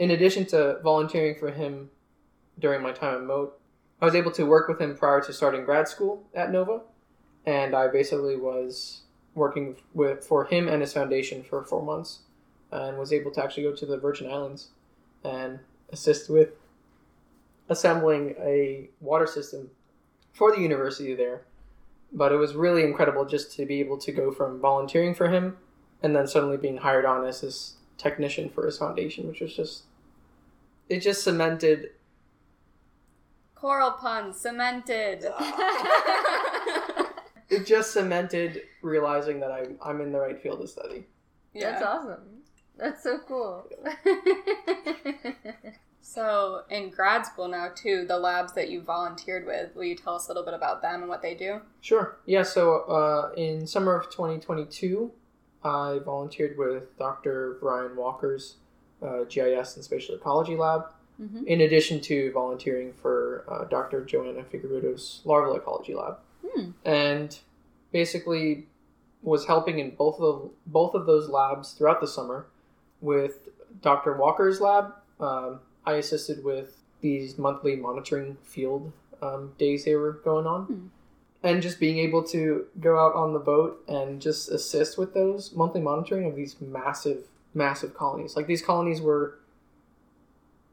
in 0.00 0.10
addition 0.10 0.46
to 0.46 0.78
volunteering 0.82 1.34
for 1.38 1.50
him 1.50 1.90
during 2.58 2.82
my 2.82 2.90
time 2.90 3.16
at 3.16 3.22
Mote, 3.22 3.60
I 4.00 4.06
was 4.06 4.14
able 4.14 4.30
to 4.32 4.46
work 4.46 4.66
with 4.66 4.80
him 4.80 4.96
prior 4.96 5.20
to 5.20 5.32
starting 5.32 5.66
grad 5.66 5.88
school 5.88 6.24
at 6.34 6.50
Nova, 6.50 6.80
and 7.44 7.76
I 7.76 7.86
basically 7.88 8.34
was 8.34 9.02
working 9.34 9.76
with 9.92 10.24
for 10.24 10.46
him 10.46 10.68
and 10.68 10.80
his 10.80 10.94
foundation 10.94 11.44
for 11.44 11.62
four 11.62 11.82
months, 11.82 12.20
and 12.72 12.96
was 12.96 13.12
able 13.12 13.30
to 13.32 13.44
actually 13.44 13.64
go 13.64 13.76
to 13.76 13.84
the 13.84 13.98
Virgin 13.98 14.30
Islands 14.30 14.68
and 15.22 15.58
assist 15.90 16.30
with 16.30 16.48
assembling 17.68 18.34
a 18.40 18.88
water 19.00 19.26
system 19.26 19.70
for 20.32 20.50
the 20.50 20.62
university 20.62 21.14
there. 21.14 21.42
But 22.10 22.32
it 22.32 22.36
was 22.36 22.54
really 22.54 22.84
incredible 22.84 23.26
just 23.26 23.54
to 23.56 23.66
be 23.66 23.80
able 23.80 23.98
to 23.98 24.12
go 24.12 24.32
from 24.32 24.60
volunteering 24.60 25.14
for 25.14 25.28
him 25.28 25.58
and 26.02 26.16
then 26.16 26.26
suddenly 26.26 26.56
being 26.56 26.78
hired 26.78 27.04
on 27.04 27.26
as 27.26 27.42
his 27.42 27.74
technician 27.98 28.48
for 28.48 28.64
his 28.64 28.78
foundation, 28.78 29.28
which 29.28 29.40
was 29.40 29.54
just 29.54 29.82
it 30.90 31.00
just 31.00 31.24
cemented 31.24 31.92
Coral 33.54 33.92
pun 33.92 34.32
cemented. 34.32 35.24
it 37.50 37.66
just 37.66 37.92
cemented 37.92 38.62
realizing 38.82 39.40
that 39.40 39.52
I'm 39.52 39.76
I'm 39.82 40.00
in 40.00 40.12
the 40.12 40.18
right 40.18 40.40
field 40.40 40.60
of 40.62 40.70
study. 40.70 41.06
Yeah. 41.52 41.72
That's 41.72 41.82
awesome. 41.82 42.42
That's 42.78 43.02
so 43.02 43.18
cool. 43.26 43.66
So 46.02 46.62
in 46.70 46.90
grad 46.90 47.24
school 47.24 47.46
now 47.46 47.68
too, 47.72 48.04
the 48.04 48.18
labs 48.18 48.52
that 48.54 48.68
you 48.68 48.82
volunteered 48.82 49.46
with, 49.46 49.76
will 49.76 49.84
you 49.84 49.94
tell 49.94 50.16
us 50.16 50.26
a 50.26 50.30
little 50.30 50.44
bit 50.44 50.54
about 50.54 50.82
them 50.82 51.02
and 51.02 51.08
what 51.08 51.22
they 51.22 51.36
do? 51.36 51.60
Sure. 51.82 52.16
Yeah. 52.26 52.42
So 52.42 52.80
uh, 52.80 53.32
in 53.36 53.64
summer 53.64 53.94
of 53.94 54.06
2022, 54.06 55.12
I 55.62 56.00
volunteered 56.04 56.58
with 56.58 56.98
Dr. 56.98 57.58
Brian 57.60 57.94
Walker's 57.94 58.56
uh, 59.02 59.24
GIS 59.24 59.76
and 59.76 59.84
Spatial 59.84 60.14
Ecology 60.14 60.56
Lab, 60.56 60.86
Mhm. 61.20 61.46
in 61.46 61.60
addition 61.60 62.00
to 62.02 62.32
volunteering 62.32 62.92
for 62.94 63.44
uh, 63.48 63.64
Dr. 63.64 64.04
Joanna 64.04 64.42
Figueiredo's 64.42 65.20
Larval 65.24 65.54
Ecology 65.56 65.94
Lab, 65.94 66.16
Hmm. 66.54 66.70
and 66.84 67.38
basically 67.92 68.66
was 69.22 69.44
helping 69.46 69.78
in 69.78 69.90
both 69.90 70.18
of 70.20 70.42
the, 70.42 70.50
both 70.66 70.94
of 70.94 71.04
those 71.06 71.28
labs 71.28 71.72
throughout 71.72 72.00
the 72.00 72.06
summer. 72.06 72.46
With 73.02 73.48
Dr. 73.82 74.16
Walker's 74.16 74.60
lab, 74.60 74.92
um, 75.20 75.60
I 75.86 75.94
assisted 75.94 76.42
with 76.44 76.78
these 77.00 77.38
monthly 77.38 77.76
monitoring 77.76 78.36
field 78.42 78.92
um, 79.22 79.52
days 79.58 79.84
they 79.84 79.94
were 79.96 80.12
going 80.12 80.46
on 80.46 80.64
Hmm. 80.64 80.86
and 81.42 81.62
just 81.62 81.78
being 81.80 81.98
able 81.98 82.22
to 82.24 82.66
go 82.80 82.98
out 82.98 83.14
on 83.14 83.34
the 83.34 83.38
boat 83.38 83.82
and 83.88 84.20
just 84.20 84.50
assist 84.50 84.96
with 84.96 85.12
those 85.12 85.54
monthly 85.54 85.80
monitoring 85.82 86.26
of 86.26 86.34
these 86.36 86.58
massive 86.60 87.28
massive 87.54 87.94
colonies. 87.94 88.36
Like 88.36 88.46
these 88.46 88.62
colonies 88.62 89.00
were 89.00 89.38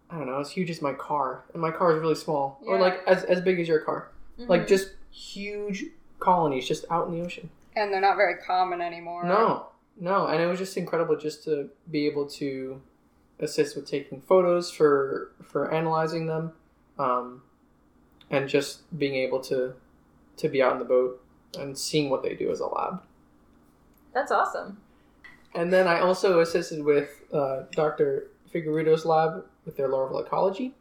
i 0.09 0.17
don't 0.17 0.27
know 0.27 0.39
as 0.39 0.51
huge 0.51 0.69
as 0.69 0.81
my 0.81 0.93
car. 0.93 1.43
And 1.53 1.61
my 1.61 1.71
car 1.71 1.95
is 1.95 2.01
really 2.01 2.15
small. 2.15 2.59
Or 2.65 2.79
like 2.79 3.01
as, 3.07 3.23
as 3.25 3.41
big 3.41 3.59
as 3.59 3.67
your 3.67 3.79
car. 3.79 4.11
Mm-hmm. 4.39 4.49
like 4.51 4.67
just 4.67 4.91
huge 5.09 5.85
colonies 6.19 6.67
just 6.67 6.85
out 6.91 7.07
in 7.07 7.17
the 7.17 7.25
ocean. 7.25 7.49
And 7.75 7.91
they're 7.91 8.01
not 8.01 8.17
very 8.17 8.35
common 8.35 8.81
anymore. 8.81 9.23
no. 9.23 9.67
No. 9.99 10.27
And 10.27 10.41
it 10.41 10.45
was 10.45 10.59
just 10.59 10.77
incredible 10.77 11.15
just 11.15 11.43
to 11.45 11.69
be 11.89 12.05
able 12.05 12.27
to 12.29 12.81
assist 13.39 13.75
with 13.75 13.87
taking 13.87 14.21
photos 14.21 14.71
for 14.71 15.31
for 15.43 15.73
analyzing 15.73 16.27
them 16.27 16.53
um, 16.99 17.41
and 18.29 18.47
just 18.47 18.97
being 18.97 19.15
able 19.15 19.39
to 19.41 19.73
to 20.37 20.49
be 20.49 20.61
out 20.61 20.73
in 20.73 20.79
the 20.79 20.85
boat 20.85 21.23
and 21.57 21.77
seeing 21.77 22.09
what 22.09 22.23
they 22.23 22.35
do 22.35 22.51
as 22.51 22.59
a 22.59 22.67
lab. 22.67 23.01
That's 24.13 24.31
awesome. 24.31 24.77
And 25.57 25.73
then 25.73 25.87
i 25.87 25.99
also 25.99 26.39
assisted 26.39 26.83
with 26.83 27.09
uh, 27.33 27.63
dr 27.71 28.27
figueiredo's 28.53 29.05
lab 29.05 29.45
with 29.65 29.75
their 29.75 29.89
larval 29.89 30.19
ecology 30.19 30.73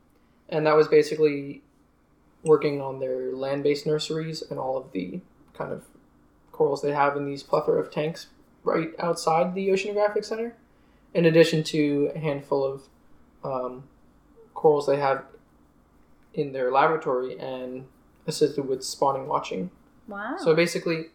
and 0.48 0.66
that 0.66 0.76
was 0.76 0.86
basically 0.86 1.62
working 2.44 2.80
on 2.80 3.00
their 3.00 3.32
land-based 3.32 3.86
nurseries 3.86 4.42
and 4.42 4.58
all 4.58 4.76
of 4.76 4.92
the 4.92 5.20
kind 5.54 5.72
of 5.72 5.84
corals 6.52 6.80
they 6.82 6.92
have 6.92 7.16
in 7.16 7.26
these 7.26 7.42
plethora 7.42 7.80
of 7.80 7.90
tanks 7.90 8.28
right 8.64 8.90
outside 8.98 9.54
the 9.54 9.68
oceanographic 9.68 10.24
center. 10.24 10.54
In 11.14 11.24
addition 11.24 11.62
to 11.64 12.10
a 12.14 12.18
handful 12.18 12.64
of 12.64 12.82
um, 13.44 13.84
corals 14.54 14.86
they 14.86 14.98
have 14.98 15.24
in 16.34 16.52
their 16.52 16.70
laboratory 16.70 17.38
and 17.38 17.86
assisted 18.26 18.66
with 18.66 18.84
spawning 18.84 19.26
watching. 19.26 19.70
Wow. 20.08 20.36
so 20.38 20.54
basically, 20.54 21.06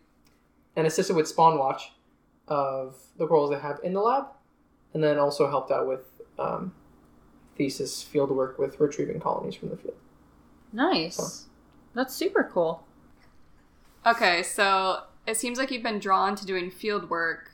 and 0.75 0.85
assisted 0.85 1.15
with 1.15 1.27
spawn 1.27 1.57
watch 1.57 1.93
of 2.51 2.95
the 3.17 3.25
corals 3.25 3.49
they 3.49 3.57
have 3.59 3.79
in 3.81 3.93
the 3.93 4.01
lab, 4.01 4.25
and 4.93 5.01
then 5.01 5.17
also 5.17 5.49
helped 5.49 5.71
out 5.71 5.87
with 5.87 6.01
um, 6.37 6.73
thesis 7.57 8.03
field 8.03 8.29
work 8.29 8.59
with 8.59 8.77
retrieving 8.79 9.21
colonies 9.21 9.55
from 9.55 9.69
the 9.69 9.77
field. 9.77 9.95
nice. 10.73 11.15
So- 11.15 11.47
That's 11.93 12.13
super 12.13 12.49
cool. 12.53 12.83
Okay, 14.05 14.43
so 14.43 15.03
it 15.25 15.37
seems 15.37 15.57
like 15.57 15.71
you've 15.71 15.83
been 15.83 15.99
drawn 15.99 16.35
to 16.35 16.45
doing 16.45 16.69
field 16.71 17.09
work. 17.09 17.51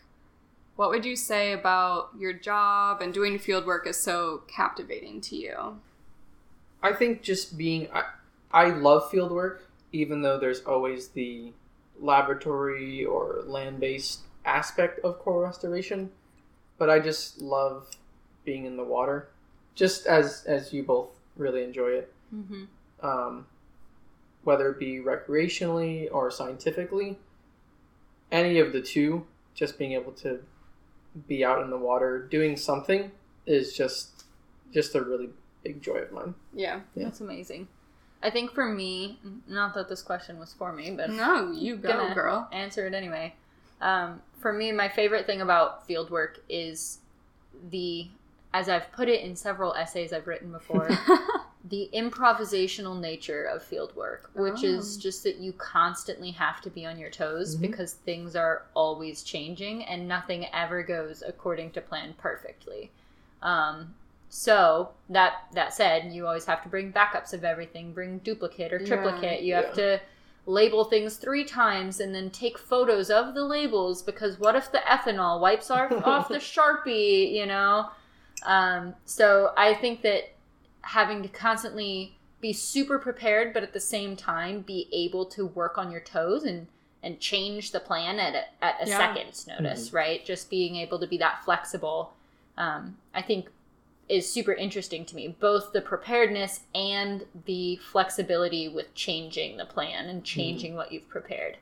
What 0.77 0.89
would 0.89 1.05
you 1.05 1.15
say 1.15 1.51
about 1.53 2.09
your 2.17 2.33
job 2.33 3.01
and 3.01 3.13
doing 3.13 3.37
field 3.37 3.65
work 3.65 3.85
is 3.85 3.97
so 3.97 4.43
captivating 4.47 5.21
to 5.21 5.35
you? 5.35 5.79
I 6.81 6.93
think 6.93 7.21
just 7.21 7.57
being, 7.57 7.87
I, 7.93 8.03
I 8.51 8.69
love 8.69 9.09
field 9.11 9.31
work, 9.31 9.67
even 9.91 10.21
though 10.21 10.39
there's 10.39 10.61
always 10.61 11.09
the 11.09 11.51
laboratory 11.99 13.03
or 13.03 13.41
land 13.45 13.79
based 13.79 14.21
aspect 14.57 14.99
of 15.03 15.19
coral 15.19 15.41
restoration. 15.41 16.09
But 16.77 16.89
I 16.89 16.99
just 16.99 17.41
love 17.41 17.87
being 18.45 18.65
in 18.65 18.77
the 18.77 18.83
water, 18.83 19.29
just 19.75 20.05
as 20.07 20.43
as 20.45 20.71
you 20.73 20.83
both 20.83 21.09
really 21.35 21.63
enjoy 21.63 21.89
it. 21.89 22.13
Mm-hmm. 22.33 22.63
um, 23.05 23.45
whether 24.43 24.69
it 24.71 24.79
be 24.79 24.97
recreationally 24.99 26.09
or 26.11 26.29
scientifically. 26.29 27.17
Any 28.31 28.59
of 28.59 28.73
the 28.73 28.81
two, 28.81 29.25
just 29.55 29.77
being 29.77 29.93
able 29.93 30.11
to 30.13 30.39
be 31.27 31.45
out 31.45 31.61
in 31.61 31.69
the 31.69 31.77
water 31.77 32.19
doing 32.29 32.57
something 32.57 33.11
is 33.45 33.73
just 33.73 34.25
just 34.73 34.93
a 34.95 35.01
really 35.01 35.29
big 35.63 35.81
joy 35.81 35.99
of 35.99 36.11
mine. 36.11 36.35
Yeah. 36.53 36.81
Yeah. 36.95 37.05
That's 37.05 37.21
amazing. 37.21 37.69
I 38.21 38.29
think 38.29 38.51
for 38.51 38.67
me, 38.67 39.19
not 39.47 39.73
that 39.75 39.87
this 39.87 40.01
question 40.01 40.37
was 40.39 40.53
for 40.53 40.73
me, 40.73 40.91
but 40.91 41.09
No, 41.09 41.51
you 41.51 41.77
go, 41.77 41.89
Gonna- 41.89 42.13
girl. 42.15 42.49
answer 42.51 42.85
it 42.87 42.93
anyway. 42.93 43.35
Um, 43.81 44.21
for 44.39 44.53
me, 44.53 44.71
my 44.71 44.89
favorite 44.89 45.25
thing 45.25 45.41
about 45.41 45.85
field 45.85 46.09
work 46.09 46.39
is 46.49 46.99
the, 47.69 48.07
as 48.53 48.69
I've 48.69 48.91
put 48.91 49.09
it 49.09 49.21
in 49.21 49.35
several 49.35 49.73
essays 49.75 50.13
I've 50.13 50.27
written 50.27 50.51
before, 50.51 50.89
the 51.69 51.89
improvisational 51.93 52.99
nature 52.99 53.43
of 53.43 53.61
field 53.61 53.95
work, 53.95 54.31
which 54.35 54.63
is 54.63 54.97
Oh. 54.97 55.01
just 55.01 55.23
that 55.23 55.37
you 55.37 55.53
constantly 55.53 56.31
have 56.31 56.61
to 56.61 56.69
be 56.69 56.85
on 56.85 56.97
your 56.97 57.09
toes 57.09 57.55
Mhm. 57.55 57.61
because 57.61 57.93
things 57.93 58.35
are 58.35 58.63
always 58.73 59.21
changing 59.23 59.83
and 59.85 60.07
nothing 60.07 60.45
ever 60.53 60.81
goes 60.83 61.21
according 61.25 61.71
to 61.71 61.81
plan 61.81 62.13
perfectly. 62.17 62.91
Um, 63.41 63.95
so 64.29 64.91
that 65.09 65.45
that 65.53 65.73
said, 65.73 66.11
you 66.13 66.25
always 66.27 66.45
have 66.45 66.61
to 66.63 66.69
bring 66.69 66.91
backups 66.93 67.33
of 67.33 67.43
everything, 67.43 67.93
bring 67.93 68.19
duplicate 68.19 68.71
or 68.73 68.79
Yeah. 68.79 68.85
triplicate. 68.87 69.41
You 69.41 69.55
have 69.55 69.73
to 69.73 69.99
label 70.47 70.85
things 70.85 71.17
three 71.17 71.43
times 71.43 71.99
and 71.99 72.15
then 72.15 72.31
take 72.31 72.57
photos 72.57 73.11
of 73.11 73.35
the 73.35 73.43
labels 73.43 74.01
because 74.01 74.39
what 74.39 74.55
if 74.55 74.71
the 74.71 74.79
ethanol 74.79 75.39
wipes 75.39 75.69
off, 75.69 75.91
off 76.03 76.29
the 76.29 76.37
sharpie, 76.37 77.31
you 77.33 77.45
know? 77.45 77.89
Um, 78.43 78.95
so 79.05 79.53
I 79.57 79.75
think 79.75 80.01
that 80.03 80.31
having 80.81 81.21
to 81.21 81.29
constantly 81.29 82.17
be 82.39 82.53
super 82.53 82.97
prepared, 82.97 83.53
but 83.53 83.61
at 83.61 83.73
the 83.73 83.79
same 83.79 84.15
time 84.15 84.61
be 84.61 84.87
able 84.93 85.25
to 85.25 85.45
work 85.47 85.77
on 85.77 85.91
your 85.91 86.01
toes 86.01 86.43
and 86.43 86.67
and 87.03 87.19
change 87.19 87.71
the 87.71 87.79
plan 87.79 88.19
at 88.19 88.33
a, 88.33 88.65
at 88.65 88.75
a 88.81 88.89
Yeah. 88.89 88.97
second's 88.97 89.45
notice, 89.47 89.93
right? 89.93 90.25
Just 90.25 90.49
being 90.49 90.75
able 90.77 90.99
to 90.99 91.07
be 91.07 91.17
that 91.19 91.43
flexible, 91.45 92.11
um, 92.57 92.97
I 93.13 93.21
think, 93.21 93.49
is 94.09 94.31
super 94.31 94.53
interesting 94.53 95.05
to 95.05 95.15
me. 95.15 95.27
Both 95.39 95.73
the 95.73 95.81
preparedness 95.81 96.61
and 96.73 97.25
the 97.45 97.77
flexibility 97.91 98.67
with 98.69 98.93
changing 98.95 99.57
the 99.57 99.65
plan 99.65 100.07
and 100.07 100.23
changing 100.23 100.75
what 100.75 100.91
you've 100.91 101.09
prepared. 101.09 101.57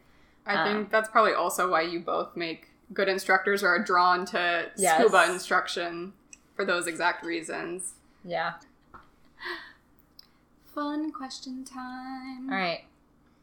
I 0.46 0.56
Um, 0.56 0.68
think 0.68 0.92
that's 0.92 1.10
probably 1.10 1.34
also 1.34 1.72
why 1.72 1.82
you 1.82 2.00
both 2.00 2.36
make 2.36 2.70
good 2.94 3.10
instructors 3.10 3.64
or 3.64 3.70
are 3.70 3.84
drawn 3.84 4.26
to 4.28 4.70
Yes. 4.78 5.00
scuba 5.00 5.32
instruction 5.32 6.14
for 6.56 6.66
those 6.66 6.86
exact 6.86 7.26
reasons. 7.26 7.96
Yeah. 8.24 8.54
Fun 10.74 11.12
question 11.12 11.64
time. 11.64 12.50
All 12.50 12.56
right. 12.58 12.84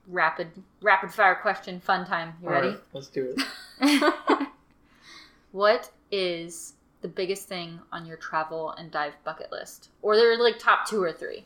Rapid 0.07 0.49
rapid 0.81 1.12
fire 1.12 1.35
question 1.37 1.81
fun 1.81 2.07
time. 2.07 2.35
You 2.43 2.49
All 2.49 2.55
ready? 2.55 2.69
right, 2.71 2.81
let's 2.93 3.07
do 3.09 3.35
it. 3.81 4.49
what 5.53 5.91
is 6.11 6.75
the 7.03 7.09
biggest 7.09 7.49
thing 7.49 7.79
on 7.93 8.07
your 8.07 8.17
travel 8.17 8.71
and 8.73 8.91
dive 8.91 9.12
bucket 9.25 9.53
list? 9.53 9.91
Or 10.03 10.17
they're 10.17 10.38
like 10.38 10.59
top 10.59 10.87
2 10.88 11.03
or 11.03 11.12
3. 11.12 11.45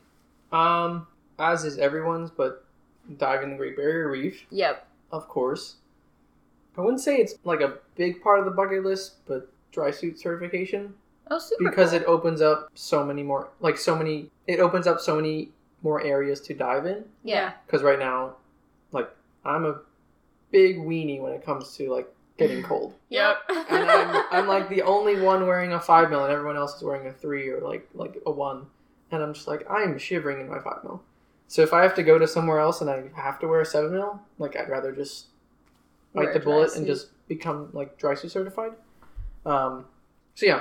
Um, 0.52 1.06
as 1.38 1.64
is 1.64 1.78
everyone's, 1.78 2.30
but 2.30 2.64
diving 3.18 3.50
the 3.50 3.56
Great 3.56 3.76
Barrier 3.76 4.10
Reef, 4.10 4.44
Yep. 4.50 4.86
of 5.12 5.28
course. 5.28 5.76
I 6.76 6.80
wouldn't 6.82 7.00
say 7.00 7.16
it's 7.16 7.34
like 7.44 7.60
a 7.62 7.78
big 7.96 8.22
part 8.22 8.38
of 8.38 8.44
the 8.44 8.50
bucket 8.50 8.84
list, 8.84 9.14
but 9.26 9.50
dry 9.72 9.90
suit 9.90 10.18
certification 10.18 10.94
Oh, 11.30 11.38
super. 11.38 11.68
because 11.68 11.90
cool. 11.90 12.00
it 12.00 12.04
opens 12.06 12.40
up 12.40 12.70
so 12.74 13.04
many 13.04 13.22
more, 13.22 13.48
like 13.60 13.76
so 13.78 13.96
many, 13.96 14.30
it 14.46 14.60
opens 14.60 14.86
up 14.86 15.00
so 15.00 15.16
many 15.16 15.50
more 15.82 16.00
areas 16.02 16.40
to 16.42 16.54
dive 16.54 16.86
in. 16.86 17.04
yeah. 17.24 17.52
because 17.66 17.82
right 17.82 17.98
now, 17.98 18.36
like 18.92 19.10
I'm 19.44 19.64
a 19.64 19.80
big 20.50 20.76
weenie 20.78 21.20
when 21.20 21.32
it 21.32 21.44
comes 21.44 21.74
to 21.76 21.92
like 21.92 22.12
getting 22.38 22.62
cold, 22.62 22.94
Yep. 23.08 23.36
and 23.70 23.90
I'm, 23.90 24.24
I'm 24.30 24.46
like 24.48 24.68
the 24.68 24.82
only 24.82 25.20
one 25.20 25.46
wearing 25.46 25.72
a 25.72 25.80
five 25.80 26.10
mil, 26.10 26.24
and 26.24 26.32
everyone 26.32 26.56
else 26.56 26.76
is 26.76 26.82
wearing 26.82 27.06
a 27.06 27.12
three 27.12 27.48
or 27.48 27.60
like 27.60 27.88
like 27.94 28.16
a 28.26 28.30
one, 28.30 28.66
and 29.10 29.22
I'm 29.22 29.34
just 29.34 29.46
like 29.48 29.68
I'm 29.70 29.98
shivering 29.98 30.40
in 30.40 30.48
my 30.48 30.58
five 30.60 30.84
mil. 30.84 31.02
So 31.48 31.62
if 31.62 31.72
I 31.72 31.82
have 31.82 31.94
to 31.94 32.02
go 32.02 32.18
to 32.18 32.26
somewhere 32.26 32.58
else 32.58 32.80
and 32.80 32.90
I 32.90 33.04
have 33.14 33.38
to 33.40 33.46
wear 33.48 33.60
a 33.60 33.64
seven 33.66 33.92
mil, 33.92 34.20
like 34.38 34.56
I'd 34.56 34.68
rather 34.68 34.92
just 34.92 35.26
bite 36.14 36.32
the 36.32 36.40
dry 36.40 36.44
bullet 36.44 36.74
and 36.76 36.86
just 36.86 37.08
become 37.28 37.70
like 37.72 37.98
dry 37.98 38.14
suit 38.14 38.32
certified. 38.32 38.72
Um, 39.44 39.84
so 40.34 40.46
yeah, 40.46 40.60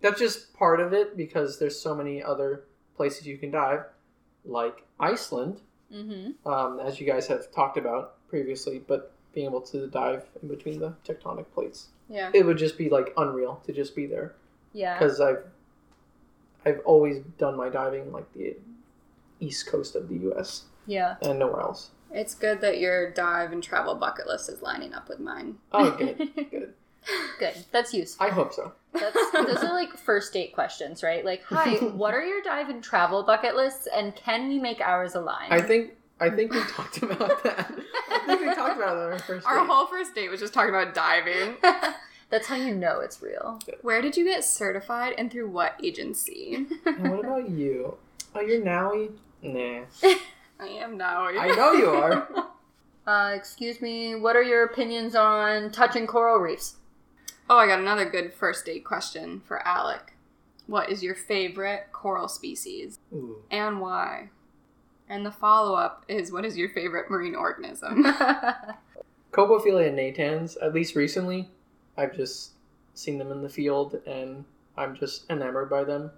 that's 0.00 0.20
just 0.20 0.54
part 0.54 0.80
of 0.80 0.92
it 0.92 1.16
because 1.16 1.58
there's 1.58 1.78
so 1.80 1.94
many 1.94 2.22
other 2.22 2.64
places 2.96 3.26
you 3.26 3.38
can 3.38 3.50
dive, 3.50 3.84
like 4.44 4.84
Iceland 5.00 5.60
Mm-hmm. 5.92 6.46
um, 6.46 6.80
as 6.80 7.00
you 7.00 7.06
guys 7.06 7.26
have 7.28 7.50
talked 7.50 7.78
about 7.78 8.16
previously. 8.28 8.78
But 8.86 9.10
being 9.34 9.46
able 9.46 9.60
to 9.60 9.86
dive 9.86 10.24
in 10.42 10.48
between 10.48 10.80
the 10.80 10.94
tectonic 11.06 11.46
plates. 11.54 11.88
Yeah. 12.08 12.30
It 12.34 12.44
would 12.46 12.58
just 12.58 12.78
be 12.78 12.88
like 12.88 13.12
unreal 13.16 13.62
to 13.66 13.72
just 13.72 13.94
be 13.94 14.06
there 14.06 14.34
Yeah. 14.72 14.98
because 14.98 15.20
I've 15.20 15.44
I've 16.64 16.80
always 16.84 17.18
done 17.38 17.56
my 17.56 17.68
diving 17.68 18.10
like 18.12 18.32
the 18.34 18.56
east 19.40 19.66
coast 19.66 19.94
of 19.94 20.08
the 20.08 20.16
U.S. 20.16 20.64
Yeah. 20.86 21.16
and 21.22 21.38
nowhere 21.38 21.60
else. 21.60 21.90
It's 22.10 22.34
good 22.34 22.60
that 22.62 22.78
your 22.78 23.10
dive 23.12 23.52
and 23.52 23.62
travel 23.62 23.94
bucket 23.94 24.26
list 24.26 24.48
is 24.48 24.62
lining 24.62 24.94
up 24.94 25.08
with 25.08 25.20
mine. 25.20 25.56
Oh, 25.72 25.90
good, 25.90 26.16
good. 26.50 26.74
Good. 27.38 27.64
That's 27.70 27.92
useful. 27.94 28.26
I 28.26 28.30
hope 28.30 28.52
so. 28.52 28.72
That's, 28.92 29.14
those 29.32 29.58
are 29.62 29.72
like 29.74 29.96
first 29.96 30.32
date 30.32 30.52
questions, 30.54 31.02
right? 31.02 31.24
Like, 31.24 31.42
hi, 31.44 31.74
what 31.76 32.14
are 32.14 32.24
your 32.24 32.42
dive 32.42 32.70
and 32.70 32.82
travel 32.82 33.22
bucket 33.22 33.54
lists, 33.56 33.86
and 33.94 34.16
can 34.16 34.48
we 34.48 34.58
make 34.58 34.80
ours 34.80 35.14
align? 35.14 35.52
I 35.52 35.60
think 35.60 35.92
I 36.20 36.30
think 36.30 36.52
we 36.52 36.60
talked 36.64 37.02
about 37.02 37.42
that. 37.44 37.70
I 38.10 38.18
think 38.26 38.40
we 38.40 38.54
talked 38.54 38.76
about 38.76 38.94
that 38.96 39.06
on 39.06 39.12
our 39.12 39.18
first 39.18 39.46
Our 39.46 39.60
date. 39.60 39.66
whole 39.68 39.86
first 39.86 40.14
date 40.14 40.30
was 40.30 40.40
just 40.40 40.52
talking 40.52 40.70
about 40.74 40.94
diving. 40.94 41.56
That's 42.30 42.46
how 42.46 42.56
you 42.56 42.74
know 42.74 43.00
it's 43.00 43.22
real. 43.22 43.58
Where 43.82 44.02
did 44.02 44.16
you 44.16 44.24
get 44.24 44.44
certified 44.44 45.14
and 45.16 45.30
through 45.30 45.48
what 45.48 45.80
agency? 45.82 46.66
And 46.84 47.10
what 47.10 47.20
about 47.24 47.48
you? 47.48 47.96
Oh, 48.34 48.40
you're 48.40 48.60
Nowie? 48.60 49.12
Nah. 49.42 49.84
I 50.60 50.66
am 50.66 50.96
now. 50.98 51.26
I 51.28 51.54
know 51.54 51.72
you 51.72 51.88
are. 51.88 52.28
Uh, 53.06 53.32
excuse 53.34 53.80
me, 53.80 54.14
what 54.14 54.36
are 54.36 54.42
your 54.42 54.64
opinions 54.64 55.14
on 55.14 55.70
touching 55.70 56.06
coral 56.06 56.38
reefs? 56.38 56.76
Oh, 57.48 57.56
I 57.56 57.66
got 57.66 57.78
another 57.78 58.04
good 58.04 58.34
first 58.34 58.66
date 58.66 58.84
question 58.84 59.40
for 59.46 59.66
Alec. 59.66 60.12
What 60.66 60.90
is 60.90 61.02
your 61.02 61.14
favorite 61.14 61.86
coral 61.92 62.28
species 62.28 62.98
Ooh. 63.14 63.36
and 63.50 63.80
why? 63.80 64.28
And 65.08 65.24
the 65.24 65.30
follow 65.30 65.74
up 65.74 66.04
is 66.08 66.30
what 66.32 66.44
is 66.44 66.56
your 66.56 66.68
favorite 66.70 67.10
marine 67.10 67.34
organism? 67.34 68.04
Colpophyllia 69.32 69.92
natans, 69.92 70.56
at 70.56 70.74
least 70.74 70.94
recently, 70.94 71.48
I've 71.96 72.14
just 72.14 72.52
seen 72.94 73.18
them 73.18 73.32
in 73.32 73.42
the 73.42 73.48
field 73.48 74.00
and 74.06 74.44
I'm 74.76 74.94
just 74.96 75.30
enamored 75.30 75.70
by 75.70 75.84
them. 75.84 76.10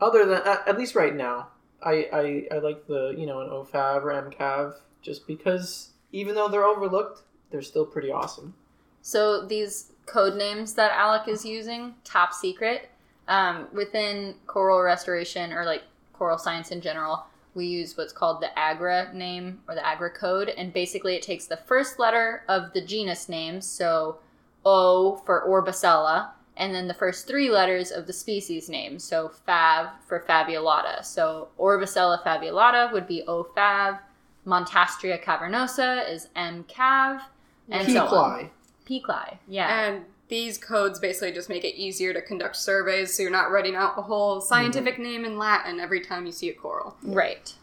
Other 0.00 0.26
than, 0.26 0.42
at, 0.44 0.68
at 0.68 0.78
least 0.78 0.94
right 0.94 1.14
now, 1.14 1.48
I, 1.82 2.08
I, 2.12 2.56
I 2.56 2.58
like 2.58 2.86
the, 2.86 3.14
you 3.16 3.26
know, 3.26 3.40
an 3.40 3.48
OFAV 3.48 4.02
or 4.02 4.30
MCAV 4.30 4.74
just 5.02 5.26
because 5.26 5.90
even 6.12 6.34
though 6.34 6.48
they're 6.48 6.64
overlooked, 6.64 7.22
they're 7.50 7.62
still 7.62 7.86
pretty 7.86 8.10
awesome. 8.10 8.54
So 9.02 9.44
these 9.44 9.92
code 10.06 10.36
names 10.36 10.74
that 10.74 10.92
Alec 10.92 11.28
is 11.28 11.44
using, 11.44 11.94
top 12.04 12.32
secret, 12.32 12.88
um, 13.28 13.68
within 13.72 14.34
coral 14.46 14.80
restoration 14.80 15.52
or 15.52 15.64
like 15.64 15.82
coral 16.12 16.38
science 16.38 16.70
in 16.70 16.80
general, 16.80 17.26
we 17.54 17.66
use 17.66 17.96
what's 17.96 18.12
called 18.12 18.40
the 18.40 18.50
AGRRA 18.56 19.12
name 19.14 19.60
or 19.68 19.74
the 19.74 19.86
AGRRA 19.86 20.14
code, 20.14 20.48
and 20.48 20.72
basically 20.72 21.14
it 21.14 21.22
takes 21.22 21.46
the 21.46 21.56
first 21.56 21.98
letter 21.98 22.42
of 22.48 22.72
the 22.72 22.80
genus 22.80 23.28
name, 23.28 23.60
so 23.60 24.18
O 24.64 25.16
for 25.24 25.46
Orbicella, 25.46 26.30
and 26.56 26.74
then 26.74 26.88
the 26.88 26.94
first 26.94 27.26
three 27.26 27.50
letters 27.50 27.90
of 27.90 28.06
the 28.06 28.12
species 28.12 28.68
name, 28.68 28.98
so 28.98 29.30
Fav 29.46 29.90
for 30.06 30.20
Faveolata. 30.20 31.04
So 31.04 31.48
Orbicella 31.58 32.22
faveolata 32.22 32.92
would 32.92 33.06
be 33.06 33.22
O 33.26 33.44
Fav, 33.56 33.98
Montastraea 34.46 35.22
cavernosa 35.22 36.08
is 36.10 36.28
M 36.36 36.64
Cav, 36.64 37.22
and 37.70 37.90
so 37.90 38.06
on. 38.06 38.50
Peacli. 38.86 39.02
Peacli, 39.02 39.38
yeah. 39.48 39.88
and 39.88 40.04
these 40.28 40.58
codes 40.58 40.98
basically 40.98 41.32
just 41.32 41.48
make 41.48 41.64
it 41.64 41.76
easier 41.76 42.12
to 42.14 42.22
conduct 42.22 42.56
surveys 42.56 43.14
so 43.14 43.22
you're 43.22 43.30
not 43.30 43.50
writing 43.50 43.76
out 43.76 43.94
the 43.94 44.02
whole 44.02 44.40
scientific 44.40 44.94
mm-hmm. 44.94 45.02
name 45.02 45.24
in 45.24 45.38
Latin 45.38 45.78
every 45.78 46.00
time 46.00 46.26
you 46.26 46.32
see 46.32 46.48
a 46.48 46.54
coral. 46.54 46.96
Right. 47.02 47.54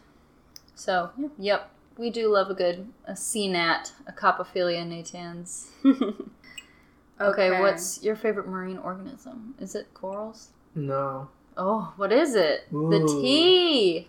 So, 0.74 1.10
yep, 1.38 1.70
we 1.98 2.10
do 2.10 2.28
love 2.28 2.50
a 2.50 2.54
good 2.54 2.88
a 3.06 3.12
CNAT, 3.12 3.92
a 4.06 4.12
Colpophyllia 4.12 4.86
natans. 4.86 5.70
Okay, 7.22 7.60
what's 7.60 8.02
your 8.02 8.16
favorite 8.16 8.48
marine 8.48 8.78
organism? 8.78 9.54
Is 9.60 9.74
it 9.74 9.92
corals? 9.94 10.48
No. 10.74 11.28
Oh, 11.56 11.92
what 11.96 12.12
is 12.12 12.34
it? 12.34 12.66
The 12.70 12.76
Ooh. 12.76 13.22
T. 13.22 14.08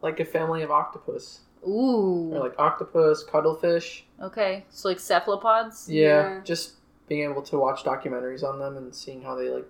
Like 0.00 0.18
a 0.20 0.24
family 0.24 0.62
of 0.62 0.70
octopus. 0.70 1.40
Ooh. 1.66 2.30
Or 2.34 2.40
like 2.40 2.58
octopus, 2.58 3.22
cuttlefish. 3.24 4.04
Okay, 4.20 4.64
so 4.70 4.88
like 4.88 4.98
cephalopods. 5.00 5.88
Yeah, 5.90 6.02
Yeah. 6.36 6.40
just 6.44 6.74
being 7.08 7.28
able 7.30 7.42
to 7.42 7.58
watch 7.58 7.84
documentaries 7.84 8.42
on 8.42 8.58
them 8.58 8.76
and 8.76 8.94
seeing 8.94 9.22
how 9.22 9.34
they 9.36 9.48
like 9.48 9.66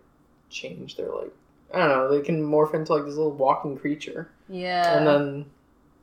change 0.48 0.96
their 0.96 1.10
like 1.12 1.32
I 1.74 1.78
don't 1.80 1.88
know, 1.88 2.08
they 2.10 2.22
can 2.24 2.42
morph 2.42 2.74
into 2.74 2.94
like 2.94 3.04
this 3.04 3.16
little 3.16 3.32
walking 3.32 3.76
creature. 3.76 4.30
Yeah. 4.48 4.96
and 4.98 5.06
then 5.06 5.46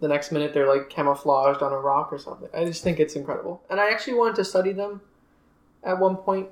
the 0.01 0.07
next 0.09 0.31
minute 0.34 0.53
they're 0.53 0.67
like 0.67 0.89
camouflaged 0.89 1.61
on 1.61 1.71
a 1.71 1.77
rock 1.77 2.11
or 2.11 2.17
something. 2.19 2.49
I 2.53 2.65
just 2.65 2.84
think 2.84 2.99
it's 2.99 3.15
incredible. 3.15 3.63
And 3.69 3.79
I 3.79 3.89
actually 3.89 4.15
wanted 4.15 4.36
to 4.36 4.43
study 4.45 4.73
them 4.73 5.01
at 5.84 5.97
one 5.99 6.17
point 6.17 6.49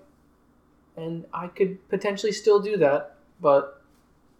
and 0.96 1.26
I 1.34 1.48
could 1.48 1.88
potentially 1.90 2.32
still 2.32 2.60
do 2.62 2.78
that, 2.78 3.16
but 3.42 3.82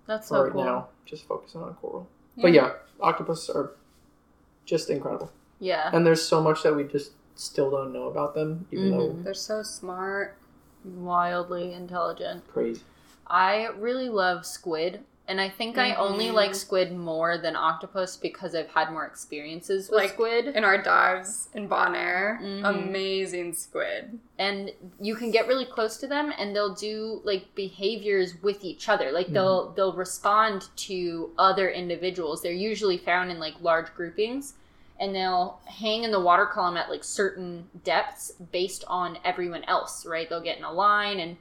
That's 0.06 0.28
so 0.30 0.44
right 0.44 0.52
cool. 0.54 0.64
now, 0.64 0.88
just 1.06 1.26
focusing 1.28 1.62
on 1.62 1.74
coral. 1.76 2.08
But 2.38 2.54
yeah, 2.54 2.74
octopus 3.02 3.50
are 3.50 3.72
just 4.66 4.90
incredible. 4.90 5.32
Yeah. 5.60 5.90
And 5.94 6.06
there's 6.06 6.22
so 6.22 6.42
much 6.42 6.64
that 6.64 6.76
we 6.76 6.84
just 6.86 7.12
still 7.36 7.70
don't 7.72 7.92
know 7.94 8.08
about 8.08 8.34
them, 8.36 8.68
even 8.72 8.92
Mhm. 8.92 9.24
They're 9.24 9.34
so 9.34 9.64
smart. 9.64 10.36
Wildly 10.84 11.74
intelligent. 11.74 12.48
crazy. 12.48 12.82
I 13.28 13.68
really 13.78 14.10
love 14.10 14.46
squid. 14.46 15.04
And 15.32 15.40
I 15.40 15.48
think 15.48 15.78
I 15.78 15.94
only 15.96 16.30
like 16.30 16.54
squid 16.54 16.92
more 16.92 17.38
than 17.38 17.56
octopus 17.56 18.18
because 18.18 18.54
I've 18.54 18.68
had 18.68 18.92
more 18.92 19.06
experiences 19.06 19.90
with 19.90 20.02
Like, 20.02 20.10
squid. 20.10 20.48
In 20.48 20.66
our 20.66 20.78
dives 20.78 21.48
in 21.54 21.70
Bonaire, 21.70 22.38
Mhm. 22.42 22.66
amazing 22.70 23.54
squid. 23.54 24.20
and 24.38 24.72
you 25.00 25.16
can 25.16 25.32
get 25.32 25.48
really 25.48 25.64
close 25.64 25.96
to 26.00 26.08
them 26.08 26.34
and 26.38 26.54
they'll 26.54 26.74
do 26.74 27.22
like 27.24 27.56
behaviors 27.56 28.42
with 28.42 28.66
each 28.66 28.90
other 28.90 29.12
like 29.14 29.28
they'll 29.32 29.70
they'll 29.76 29.94
respond 29.94 30.68
to 30.76 31.32
other 31.38 31.70
individuals 31.70 32.42
they're 32.42 32.52
usually 32.52 32.98
found 32.98 33.32
in 33.32 33.40
like 33.40 33.54
large 33.62 33.94
groupings 33.96 34.56
and 35.00 35.16
they'll 35.16 35.60
hang 35.66 36.04
in 36.04 36.12
the 36.12 36.20
water 36.20 36.46
column 36.46 36.76
at 36.76 36.90
like 36.90 37.04
certain 37.06 37.70
depths 37.86 38.32
based 38.52 38.84
on 38.88 39.18
everyone 39.24 39.64
else 39.66 40.06
right 40.06 40.28
they'll 40.28 40.42
get 40.42 40.58
in 40.58 40.64
a 40.66 40.72
line 40.74 41.20
and 41.22 41.38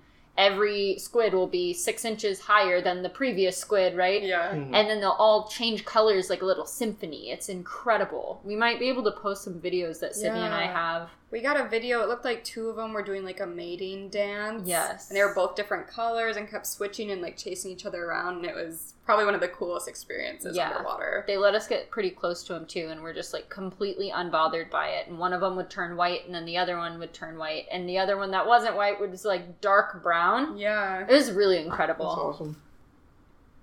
every 0.47 0.97
squid 0.99 1.34
will 1.34 1.47
be 1.47 1.72
six 1.74 2.05
inches 2.05 2.41
higher 2.41 2.80
than 2.80 3.03
the 3.03 3.09
previous 3.20 3.57
squid 3.57 3.97
right? 3.97 4.22
Yeah. 4.22 4.53
Mhm. 4.53 4.70
and 4.76 4.88
then 4.88 4.99
they'll 5.01 5.20
all 5.26 5.49
change 5.49 5.84
colors 5.84 6.30
like 6.30 6.43
a 6.43 6.47
little 6.47 6.66
symphony. 6.66 7.30
It's 7.30 7.49
incredible. 7.49 8.41
We 8.45 8.57
might 8.57 8.78
be 8.78 8.88
able 8.88 9.05
to 9.05 9.12
post 9.12 9.45
some 9.45 9.61
videos 9.61 10.01
that 10.01 10.14
Sydney 10.14 10.41
and 10.41 10.55
i 10.55 10.66
have 10.66 11.09
We 11.31 11.41
got 11.41 11.59
a 11.61 11.68
video. 11.68 12.03
It 12.03 12.09
looked 12.09 12.24
like 12.24 12.43
two 12.43 12.68
of 12.68 12.76
them 12.76 12.93
were 12.93 13.05
doing 13.05 13.24
like 13.24 13.39
a 13.41 13.47
mating 13.47 14.09
dance. 14.09 14.66
Yes. 14.68 15.09
And 15.09 15.16
they 15.16 15.22
were 15.22 15.33
both 15.33 15.55
different 15.55 15.87
colors 15.87 16.37
and 16.37 16.51
kept 16.51 16.66
switching 16.66 17.12
and 17.12 17.22
like 17.22 17.37
chasing 17.37 17.70
each 17.70 17.87
other 17.87 18.05
around. 18.05 18.39
And 18.39 18.47
it 18.47 18.55
was 18.57 18.95
probably 19.05 19.24
one 19.26 19.35
of 19.37 19.41
the 19.41 19.49
coolest 19.49 19.87
experiences 19.87 20.57
Yeah. 20.57 20.70
underwater. 20.70 21.24
they 21.28 21.37
let 21.37 21.55
us 21.55 21.68
get 21.68 21.89
pretty 21.91 22.11
close 22.11 22.43
to 22.45 22.53
them 22.53 22.66
too 22.66 22.89
and 22.91 23.03
we're 23.03 23.12
just 23.14 23.33
like 23.33 23.49
completely 23.49 24.11
unbothered 24.11 24.70
by 24.70 24.89
it 24.89 25.09
and 25.09 25.18
one 25.18 25.33
of 25.33 25.41
them 25.41 25.57
would 25.57 25.68
turn 25.70 25.97
white 25.97 26.24
and 26.26 26.35
then 26.35 26.45
the 26.45 26.57
other 26.57 26.76
one 26.76 26.99
would 27.01 27.12
turn 27.12 27.37
white 27.39 27.66
and 27.72 27.89
the 27.89 27.99
other 27.99 28.16
one 28.16 28.31
that 28.31 28.47
wasn't 28.47 28.76
white 28.76 29.01
was 29.01 29.24
like 29.24 29.61
dark 29.61 30.01
brown 30.03 30.57
Yeah. 30.57 31.01
it 31.09 31.12
was 31.12 31.33
really 31.33 31.57
That's 31.57 31.66
incredible 31.66 32.07
awesome. 32.07 32.62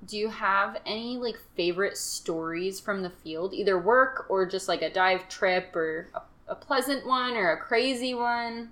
do 0.05 0.17
you 0.17 0.27
have 0.29 0.81
any 0.85 1.15
like 1.17 1.37
favorite 1.55 1.97
stories 1.97 2.81
from 2.81 3.01
the 3.01 3.09
field 3.09 3.53
either 3.53 3.77
work 3.79 4.25
or 4.29 4.45
just 4.45 4.67
like 4.67 4.81
a 4.81 4.89
dive 4.89 5.29
trip 5.29 5.73
or 5.77 6.09
a, 6.13 6.21
a 6.47 6.55
pleasant 6.55 7.05
one 7.05 7.35
or 7.35 7.51
a 7.51 7.57
crazy 7.57 8.13
one 8.13 8.69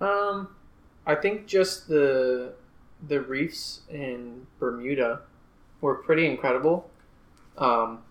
Um, 0.00 0.48
I 1.06 1.14
think 1.14 1.46
just 1.46 1.88
the 1.88 2.52
the 3.08 3.20
reefs 3.20 3.80
in 3.90 4.46
Bermuda 4.58 5.20
were 5.80 5.96
pretty 5.96 6.26
incredible. 6.26 6.90
Um, 7.58 8.02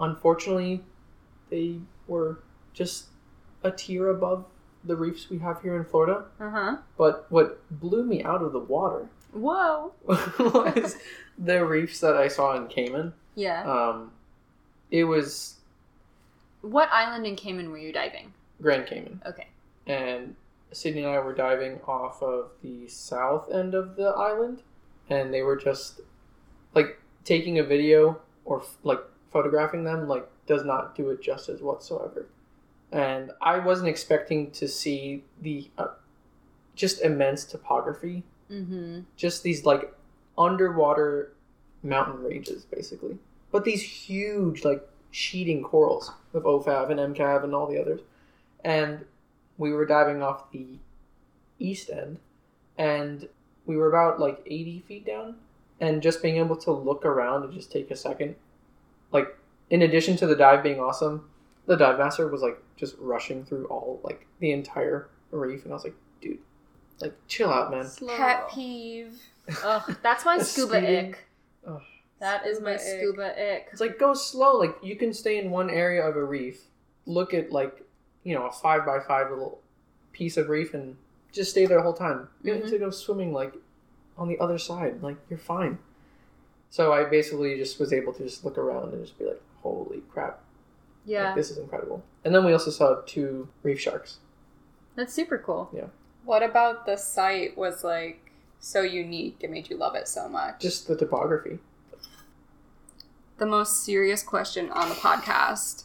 unfortunately, 0.00 0.82
they 1.50 1.80
were 2.06 2.38
just 2.74 3.06
a 3.62 3.70
tier 3.70 4.10
above 4.10 4.44
the 4.84 4.94
reefs 4.96 5.28
we 5.30 5.38
have 5.38 5.60
here 5.62 5.76
in 5.76 5.84
Florida. 5.84 6.24
uh-huh 6.40 6.76
But 6.96 7.26
what 7.30 7.60
blew 7.70 8.04
me 8.04 8.22
out 8.22 8.42
of 8.42 8.52
the 8.52 8.60
water 8.60 9.08
whoa 9.32 9.92
was 10.06 10.96
the 11.38 11.64
reefs 11.66 12.00
that 12.00 12.16
I 12.16 12.28
saw 12.28 12.56
in 12.56 12.68
Cayman. 12.68 13.12
yeah 13.34 13.64
Um, 13.64 14.12
it 14.90 15.04
was 15.04 15.55
what 16.70 16.88
island 16.92 17.26
in 17.26 17.36
cayman 17.36 17.70
were 17.70 17.78
you 17.78 17.92
diving? 17.92 18.32
Grand 18.60 18.86
Cayman. 18.86 19.22
okay. 19.26 19.48
And 19.86 20.34
Sydney 20.72 21.02
and 21.02 21.10
I 21.10 21.18
were 21.20 21.34
diving 21.34 21.80
off 21.86 22.22
of 22.22 22.50
the 22.62 22.88
south 22.88 23.50
end 23.52 23.74
of 23.74 23.96
the 23.96 24.08
island, 24.08 24.62
and 25.08 25.32
they 25.32 25.42
were 25.42 25.56
just 25.56 26.00
like 26.74 26.98
taking 27.24 27.58
a 27.58 27.64
video 27.64 28.18
or 28.44 28.62
like 28.82 29.00
photographing 29.30 29.84
them 29.84 30.08
like 30.08 30.28
does 30.46 30.64
not 30.64 30.94
do 30.94 31.10
it 31.10 31.22
justice 31.22 31.60
whatsoever. 31.60 32.26
And 32.92 33.32
I 33.40 33.58
wasn't 33.58 33.88
expecting 33.88 34.50
to 34.52 34.68
see 34.68 35.24
the 35.40 35.70
uh, 35.76 35.88
just 36.74 37.02
immense 37.02 37.44
topography, 37.44 38.22
mm-hmm. 38.50 39.00
Just 39.16 39.42
these 39.42 39.64
like 39.64 39.92
underwater 40.38 41.32
mountain 41.82 42.22
ranges 42.22 42.64
basically, 42.64 43.18
but 43.50 43.64
these 43.64 43.82
huge 43.82 44.64
like 44.64 44.86
sheeting 45.16 45.62
corals 45.62 46.12
of 46.34 46.42
OFAV 46.42 46.90
and 46.90 47.14
MCAV 47.14 47.44
and 47.44 47.54
all 47.54 47.66
the 47.66 47.80
others 47.80 48.00
and 48.66 49.04
we 49.58 49.72
were 49.72 49.86
diving 49.86 50.22
off 50.22 50.50
the 50.50 50.66
east 51.58 51.88
end, 51.88 52.18
and 52.76 53.28
we 53.64 53.76
were 53.76 53.88
about 53.88 54.20
like 54.20 54.42
80 54.44 54.84
feet 54.86 55.06
down, 55.06 55.36
and 55.80 56.02
just 56.02 56.20
being 56.20 56.36
able 56.36 56.56
to 56.56 56.72
look 56.72 57.06
around 57.06 57.44
and 57.44 57.52
just 57.52 57.70
take 57.72 57.90
a 57.90 57.96
second, 57.96 58.34
like 59.12 59.36
in 59.70 59.82
addition 59.82 60.16
to 60.16 60.26
the 60.26 60.36
dive 60.36 60.62
being 60.62 60.80
awesome, 60.80 61.28
the 61.66 61.76
dive 61.76 61.98
master 61.98 62.28
was 62.28 62.42
like 62.42 62.60
just 62.76 62.96
rushing 62.98 63.44
through 63.44 63.66
all 63.66 64.00
like 64.02 64.26
the 64.40 64.50
entire 64.52 65.08
reef, 65.30 65.62
and 65.62 65.72
I 65.72 65.76
was 65.76 65.84
like, 65.84 65.96
dude, 66.20 66.38
like 67.00 67.14
chill 67.28 67.50
out, 67.50 67.70
man. 67.70 67.88
Pet 68.16 68.50
peeve. 68.50 69.22
Ugh, 69.62 69.96
that's 70.02 70.24
my 70.24 70.38
scuba 70.40 70.78
speeding. 70.78 71.10
ick. 71.10 71.18
Ugh. 71.66 71.82
That 72.18 72.46
is 72.46 72.60
my 72.60 72.76
Scuba 72.76 72.92
ick. 72.94 73.00
scuba 73.00 73.52
ick. 73.54 73.68
It's 73.72 73.80
like 73.80 73.98
go 73.98 74.14
slow. 74.14 74.56
Like 74.58 74.76
you 74.82 74.96
can 74.96 75.12
stay 75.12 75.38
in 75.38 75.50
one 75.50 75.68
area 75.70 76.02
of 76.06 76.16
a 76.16 76.24
reef, 76.24 76.60
look 77.04 77.34
at 77.34 77.52
like 77.52 77.82
you 78.24 78.34
know 78.34 78.46
a 78.46 78.52
five 78.52 78.86
by 78.86 79.00
five 79.00 79.30
little 79.30 79.60
piece 80.12 80.36
of 80.36 80.48
reef, 80.48 80.72
and 80.74 80.96
just 81.32 81.50
stay 81.50 81.66
there 81.66 81.76
the 81.78 81.82
whole 81.82 81.92
time. 81.92 82.28
You 82.42 82.52
don't 82.54 82.62
Mhm. 82.62 82.64
need 82.66 82.70
to 82.72 82.78
go 82.78 82.90
swimming 82.90 83.32
like 83.32 83.54
on 84.16 84.28
the 84.28 84.38
other 84.38 84.58
side. 84.58 85.02
Like 85.02 85.16
you're 85.28 85.38
fine. 85.38 85.78
So 86.70 86.92
I 86.92 87.04
basically 87.04 87.56
just 87.58 87.78
was 87.78 87.92
able 87.92 88.12
to 88.14 88.24
just 88.24 88.44
look 88.44 88.58
around 88.58 88.92
and 88.92 89.04
just 89.04 89.18
be 89.18 89.24
like, 89.24 89.40
holy 89.62 90.02
crap, 90.10 90.32
like, 90.34 90.40
Yeah, 91.04 91.34
this 91.34 91.50
is 91.50 91.58
incredible. 91.58 92.02
And 92.24 92.34
then 92.34 92.44
we 92.44 92.52
also 92.52 92.70
saw 92.70 93.02
two 93.06 93.48
reef 93.62 93.78
sharks. 93.80 94.18
that's 94.96 95.12
super 95.12 95.38
cool. 95.38 95.68
Yeah. 95.72 95.86
What 96.24 96.42
about 96.42 96.86
the 96.86 96.96
site 96.96 97.56
was 97.56 97.84
like 97.84 98.32
so 98.58 98.80
unique? 98.80 99.36
It 99.40 99.50
made 99.50 99.68
you 99.70 99.76
love 99.76 99.94
it 99.94 100.08
so 100.08 100.28
much. 100.28 100.60
Just 100.60 100.88
the 100.88 100.96
topography. 100.96 101.58
The 103.38 103.46
most 103.46 103.84
serious 103.84 104.22
question 104.22 104.70
on 104.70 104.88
the 104.88 104.94
podcast. 104.94 105.84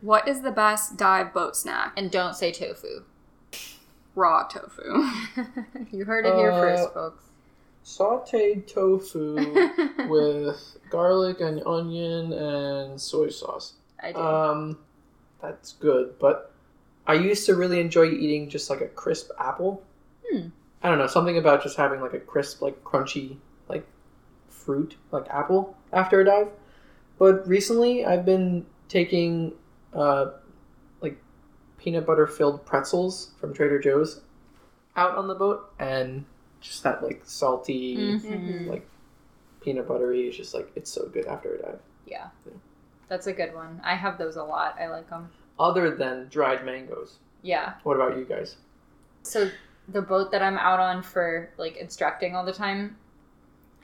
What 0.00 0.26
is 0.26 0.42
the 0.42 0.50
best 0.50 0.96
dive 0.96 1.32
boat 1.32 1.56
snack? 1.56 1.92
And 1.96 2.10
don't 2.10 2.34
say 2.34 2.50
tofu. 2.50 3.04
Raw 4.14 4.44
tofu. 4.48 4.82
you 5.92 6.04
heard 6.04 6.26
it 6.26 6.34
here 6.34 6.50
Uh, 6.50 6.60
first, 6.60 6.94
folks. 6.94 7.24
Sauteed 7.84 8.66
tofu 8.66 9.34
with 10.08 10.76
garlic 10.90 11.40
and 11.40 11.62
onion 11.66 12.32
and 12.32 13.00
soy 13.00 13.28
sauce. 13.28 13.74
I 14.02 14.12
do. 14.12 14.18
Um, 14.18 14.78
that's 15.40 15.72
good, 15.74 16.18
but 16.18 16.52
I 17.06 17.14
used 17.14 17.46
to 17.46 17.54
really 17.56 17.80
enjoy 17.80 18.06
eating 18.10 18.48
just 18.48 18.70
like 18.70 18.80
a 18.80 18.86
crisp 18.86 19.30
apple. 19.38 19.82
Hmm. 20.30 20.48
I 20.82 20.88
don't 20.88 20.98
know, 20.98 21.06
something 21.06 21.38
about 21.38 21.62
just 21.62 21.76
having 21.76 22.00
like 22.00 22.12
a 22.12 22.18
crisp, 22.20 22.62
like 22.62 22.82
crunchy, 22.84 23.36
like 23.68 23.86
fruit, 24.48 24.96
like 25.10 25.28
apple 25.28 25.76
after 25.92 26.20
a 26.20 26.24
dive. 26.24 26.48
But 27.22 27.46
recently, 27.46 28.04
I've 28.04 28.24
been 28.24 28.66
taking 28.88 29.52
uh, 29.94 30.32
like 31.00 31.16
peanut 31.78 32.04
butter 32.04 32.26
filled 32.26 32.66
pretzels 32.66 33.30
from 33.38 33.54
Trader 33.54 33.78
Joe's 33.78 34.22
out 34.96 35.16
on 35.16 35.28
the 35.28 35.36
boat, 35.36 35.72
and 35.78 36.24
just 36.60 36.82
that 36.82 37.00
like 37.00 37.22
salty, 37.24 37.96
Mhm. 38.18 38.66
like 38.66 38.88
peanut 39.60 39.86
buttery 39.86 40.26
is 40.26 40.36
just 40.36 40.52
like 40.52 40.72
it's 40.74 40.90
so 40.90 41.06
good 41.10 41.26
after 41.26 41.54
a 41.54 41.62
dive. 41.62 41.78
Yeah. 42.06 42.26
That's 43.06 43.28
a 43.28 43.32
good 43.32 43.54
one. 43.54 43.80
I 43.84 43.94
have 43.94 44.18
those 44.18 44.34
a 44.34 44.42
lot. 44.42 44.74
I 44.80 44.88
like 44.88 45.08
them. 45.08 45.30
Other 45.60 45.94
than 45.94 46.26
dried 46.28 46.64
mangoes, 46.66 47.20
Yeah. 47.42 47.74
what 47.84 47.94
about 47.94 48.16
you 48.18 48.24
guys? 48.24 48.56
So 49.22 49.48
the 49.86 50.02
boat 50.02 50.32
that 50.32 50.42
I'm 50.42 50.58
out 50.58 50.80
on 50.80 51.02
for 51.02 51.50
like 51.56 51.76
instructing 51.76 52.34
all 52.34 52.44
the 52.44 52.52
time 52.52 52.96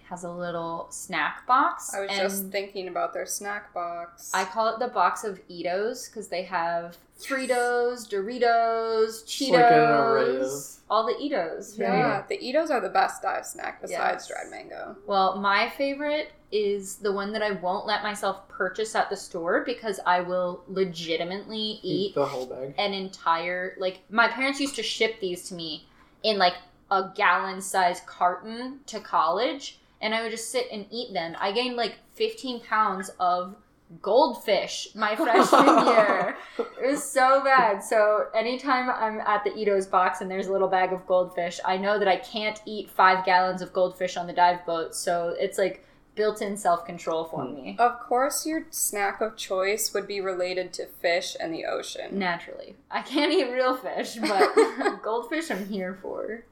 has 0.09 0.25
a 0.25 0.31
little 0.33 0.87
snack 0.91 1.47
box. 1.47 1.95
I 1.95 2.01
was 2.01 2.11
and 2.11 2.19
just 2.21 2.47
thinking 2.51 2.89
about 2.89 3.13
their 3.13 3.27
snack 3.27 3.73
box. 3.75 4.31
I 4.35 4.45
call 4.45 4.69
it 4.75 4.79
the 4.79 4.89
box 4.89 5.23
of 5.25 5.41
Eatos 5.49 6.09
because 6.11 6.29
they 6.29 6.43
have 6.45 6.97
Fritos, 7.21 8.09
Doritos, 8.09 9.25
Cheetos, 9.27 9.51
like 9.53 9.73
an 9.73 9.79
array 9.79 10.37
of- 10.41 10.53
all 10.91 11.07
the 11.07 11.13
Eatos. 11.15 11.79
Right? 11.79 11.89
yeah, 11.99 12.23
the 12.29 12.39
Eatos 12.39 12.71
are 12.71 12.81
the 12.81 12.89
best 12.89 13.23
dive 13.23 13.45
snack 13.45 13.83
besides 13.83 14.27
Yes. 14.27 14.29
dried 14.29 14.51
mango. 14.51 14.97
Well, 15.07 15.37
my 15.37 15.69
favorite 15.71 16.33
is 16.51 16.97
the 16.97 17.13
one 17.13 17.33
that 17.35 17.43
I 17.43 17.51
won't 17.51 17.85
let 17.87 18.03
myself 18.03 18.49
purchase 18.49 18.95
at 18.95 19.11
the 19.11 19.17
store 19.17 19.63
because 19.67 20.01
I 20.07 20.21
will 20.23 20.63
legitimately 20.69 21.81
eat 21.83 22.15
the 22.15 22.25
whole 22.25 22.47
bag. 22.47 22.75
an 22.79 22.95
entire 22.95 23.75
like 23.79 24.01
my 24.11 24.29
parents 24.29 24.59
used 24.59 24.77
to 24.77 24.83
ship 24.83 25.21
these 25.21 25.47
to 25.51 25.55
me 25.55 25.87
in 26.23 26.39
like 26.39 26.55
a 26.91 27.11
gallon 27.15 27.61
size 27.61 28.01
carton 28.07 28.81
to 28.87 28.99
college 29.01 29.79
and 30.01 30.15
I 30.15 30.23
would 30.23 30.31
just 30.31 30.51
sit 30.51 30.67
and 30.73 30.87
eat 30.91 31.13
them. 31.13 31.37
I 31.39 31.53
gained 31.53 31.77
like 31.77 31.97
15 32.15 32.61
pounds 32.61 33.11
of 33.21 33.57
goldfish 34.03 34.89
my 34.95 35.17
freshman 35.25 35.87
year. 35.87 36.37
It 36.59 36.87
was 36.91 37.03
so 37.03 37.43
bad. 37.43 37.83
So 37.83 38.27
anytime 38.35 38.91
I'm 38.91 39.21
at 39.21 39.45
the 39.45 39.51
Eatos 39.51 39.91
box 39.91 40.21
and 40.21 40.31
there's 40.31 40.47
a 40.47 40.53
little 40.53 40.69
bag 40.69 40.93
of 40.93 41.07
goldfish, 41.07 41.59
I 41.65 41.77
know 41.77 41.99
that 41.99 42.09
I 42.09 42.17
can't 42.17 42.61
eat 42.67 42.91
five 42.91 43.25
gallons 43.25 43.63
of 43.63 43.73
goldfish 43.73 44.17
on 44.17 44.27
the 44.27 44.33
dive 44.33 44.65
boat. 44.67 44.95
So 44.95 45.35
it's 45.39 45.59
like 45.59 45.85
built-in 46.15 46.57
self-control 46.57 47.25
for 47.27 47.45
Hmm. 47.45 47.55
me. 47.55 47.77
Of 47.79 48.01
course, 48.01 48.45
your 48.45 48.67
snack 48.71 49.21
of 49.21 49.37
choice 49.37 49.95
would 49.95 50.07
be 50.09 50.21
related 50.21 50.73
to 50.75 50.87
fish 50.87 51.37
and 51.39 51.55
the 51.55 51.65
ocean. 51.65 52.19
Naturally, 52.19 52.75
I 52.91 53.03
can't 53.03 53.33
eat 53.33 53.51
real 53.53 53.77
fish, 53.77 54.17
but 54.21 54.55
goldfish 55.03 55.51
I'm 55.51 55.67
here 55.67 55.97
for. 56.03 56.45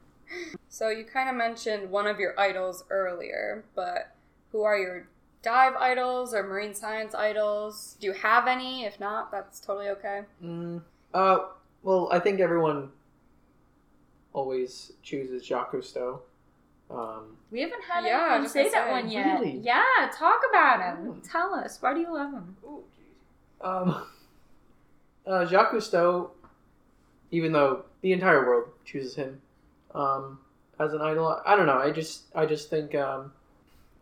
So 0.69 0.89
you 0.91 1.05
kind 1.05 1.29
of 1.29 1.35
mentioned 1.37 1.91
one 1.91 2.07
of 2.07 2.19
your 2.21 2.39
idols 2.39 2.85
earlier, 2.91 3.65
but 3.75 4.15
who 4.53 4.63
are 4.63 4.77
your 4.79 5.09
dive 5.43 5.75
idols 5.77 6.35
or 6.35 6.43
marine 6.43 6.75
science 6.75 7.15
idols? 7.15 7.97
Do 8.01 8.07
you 8.09 8.13
have 8.13 8.47
any? 8.47 8.85
If 8.85 9.01
not, 9.01 9.31
that's 9.31 9.61
totally 9.61 9.89
okay. 9.91 10.23
Mm, 10.45 10.83
uh, 11.15 11.39
well, 11.83 12.09
I 12.13 12.19
think 12.19 12.41
everyone 12.41 12.91
always 14.33 14.93
chooses 15.03 15.47
Jacques 15.47 15.73
Cousteau. 15.73 16.21
Um, 16.91 17.37
We 17.51 17.63
haven't 17.63 17.83
had 17.83 18.05
Yeah, 18.05 18.19
I 18.21 18.35
anyone 18.35 18.49
say 18.49 18.65
that 18.69 18.87
say, 18.87 18.91
one 18.93 19.09
yet. 19.11 19.41
really? 19.41 19.59
Yeah, 19.59 19.83
talk 20.13 20.41
about 20.51 20.81
him. 20.81 21.15
Mm. 21.15 21.31
Tell 21.33 21.55
us. 21.55 21.81
Why 21.81 21.95
do 21.95 22.01
you 22.01 22.13
love 22.15 22.33
him? 22.33 22.57
um, 23.61 24.07
uh, 25.27 25.47
Jacques 25.47 25.73
Cousteau, 25.73 26.31
even 27.31 27.53
though 27.53 27.85
the 28.03 28.13
entire 28.13 28.47
world 28.47 28.69
chooses 28.85 29.15
him 29.17 29.41
um, 29.95 30.39
as 30.79 30.93
an 30.93 31.01
idol, 31.01 31.41
I 31.45 31.57
don't 31.57 31.67
know. 31.67 31.79
I 31.79 31.91
just, 31.91 32.25
I 32.35 32.47
just 32.47 32.69
think 32.71 32.95
um, 32.95 33.33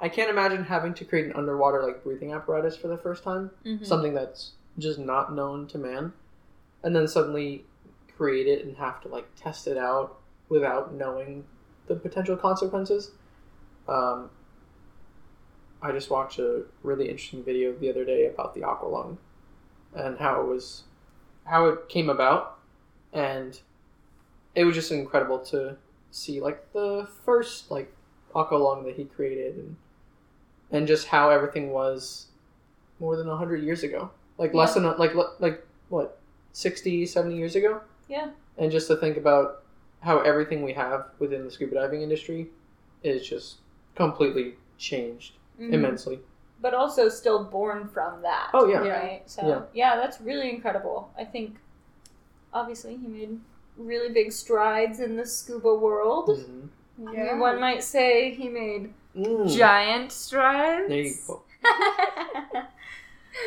I 0.00 0.08
can't 0.08 0.30
imagine 0.30 0.64
having 0.64 0.94
to 0.94 1.04
create 1.04 1.26
an 1.26 1.32
underwater 1.34 1.82
like 1.82 2.02
breathing 2.02 2.32
apparatus 2.32 2.76
for 2.76 2.88
the 2.88 2.98
first 2.98 3.22
time. 3.22 3.50
Mm-hmm. 3.64 3.84
something 3.84 4.14
that's 4.14 4.52
just 4.78 4.98
not 4.98 5.34
known 5.34 5.66
to 5.68 5.78
man, 5.78 6.12
and 6.82 6.94
then 6.94 7.06
suddenly 7.06 7.64
create 8.16 8.46
it 8.46 8.64
and 8.64 8.76
have 8.76 9.00
to 9.02 9.08
like 9.08 9.26
test 9.36 9.66
it 9.66 9.76
out 9.76 10.18
without 10.48 10.94
knowing 10.94 11.44
the 11.86 11.94
potential 11.94 12.36
consequences. 12.36 13.12
Um, 13.88 14.30
I 15.82 15.92
just 15.92 16.10
watched 16.10 16.38
a 16.38 16.62
really 16.82 17.08
interesting 17.08 17.44
video 17.44 17.72
the 17.74 17.90
other 17.90 18.04
day 18.04 18.26
about 18.26 18.54
the 18.54 18.62
aqualung 18.62 19.18
and 19.94 20.18
how 20.18 20.40
it 20.40 20.46
was, 20.46 20.84
how 21.44 21.66
it 21.66 21.88
came 21.88 22.08
about, 22.08 22.58
and 23.12 23.60
it 24.54 24.64
was 24.64 24.74
just 24.74 24.92
incredible 24.92 25.38
to 25.38 25.76
see 26.10 26.40
like 26.40 26.72
the 26.72 27.08
first 27.24 27.70
like 27.70 27.92
aqualung 28.34 28.84
that 28.84 28.94
he 28.96 29.04
created 29.04 29.56
and 29.56 29.76
and 30.70 30.86
just 30.86 31.08
how 31.08 31.30
everything 31.30 31.70
was 31.70 32.26
more 33.00 33.16
than 33.16 33.26
100 33.28 33.62
years 33.62 33.82
ago 33.82 34.10
like 34.38 34.54
less 34.54 34.74
than 34.74 34.84
like 34.98 35.12
like 35.40 35.66
what 35.88 36.18
60 36.52 37.06
70 37.06 37.36
years 37.36 37.56
ago 37.56 37.80
Yeah. 38.08 38.30
and 38.58 38.70
just 38.70 38.86
to 38.88 38.96
think 38.96 39.16
about 39.16 39.62
how 40.00 40.20
everything 40.20 40.62
we 40.62 40.72
have 40.74 41.06
within 41.18 41.44
the 41.44 41.50
scuba 41.50 41.74
diving 41.74 42.02
industry 42.02 42.48
is 43.02 43.26
just 43.26 43.56
completely 43.94 44.54
changed 44.78 45.34
Mm-hmm. 45.60 45.72
immensely 45.74 46.18
But 46.60 46.74
also 46.74 47.08
still 47.08 47.44
born 47.44 47.86
from 47.86 48.22
that. 48.22 48.50
oh 48.54 48.66
yeah, 48.66 48.82
Yeah. 48.82 48.90
Right? 49.00 49.22
So, 49.30 49.46
Yeah. 49.46 49.62
yeah, 49.72 49.96
that's 49.96 50.20
really 50.20 50.50
incredible. 50.50 51.10
I 51.16 51.24
think, 51.24 51.58
obviously, 52.52 52.96
he 52.96 53.06
made 53.06 53.38
really 53.76 54.12
big 54.12 54.32
strides 54.32 55.00
in 55.00 55.16
the 55.16 55.26
scuba 55.26 55.74
world. 55.74 56.28
Mhm. 56.28 56.68
I 57.08 57.10
mean, 57.12 57.38
One 57.40 57.60
might 57.60 57.82
say 57.82 58.30
he 58.34 58.48
made 58.48 58.92
Mm. 59.16 59.48
giant 59.56 60.10
strides. 60.12 60.88
there 60.88 60.98
you 61.02 61.14
go 61.26 61.42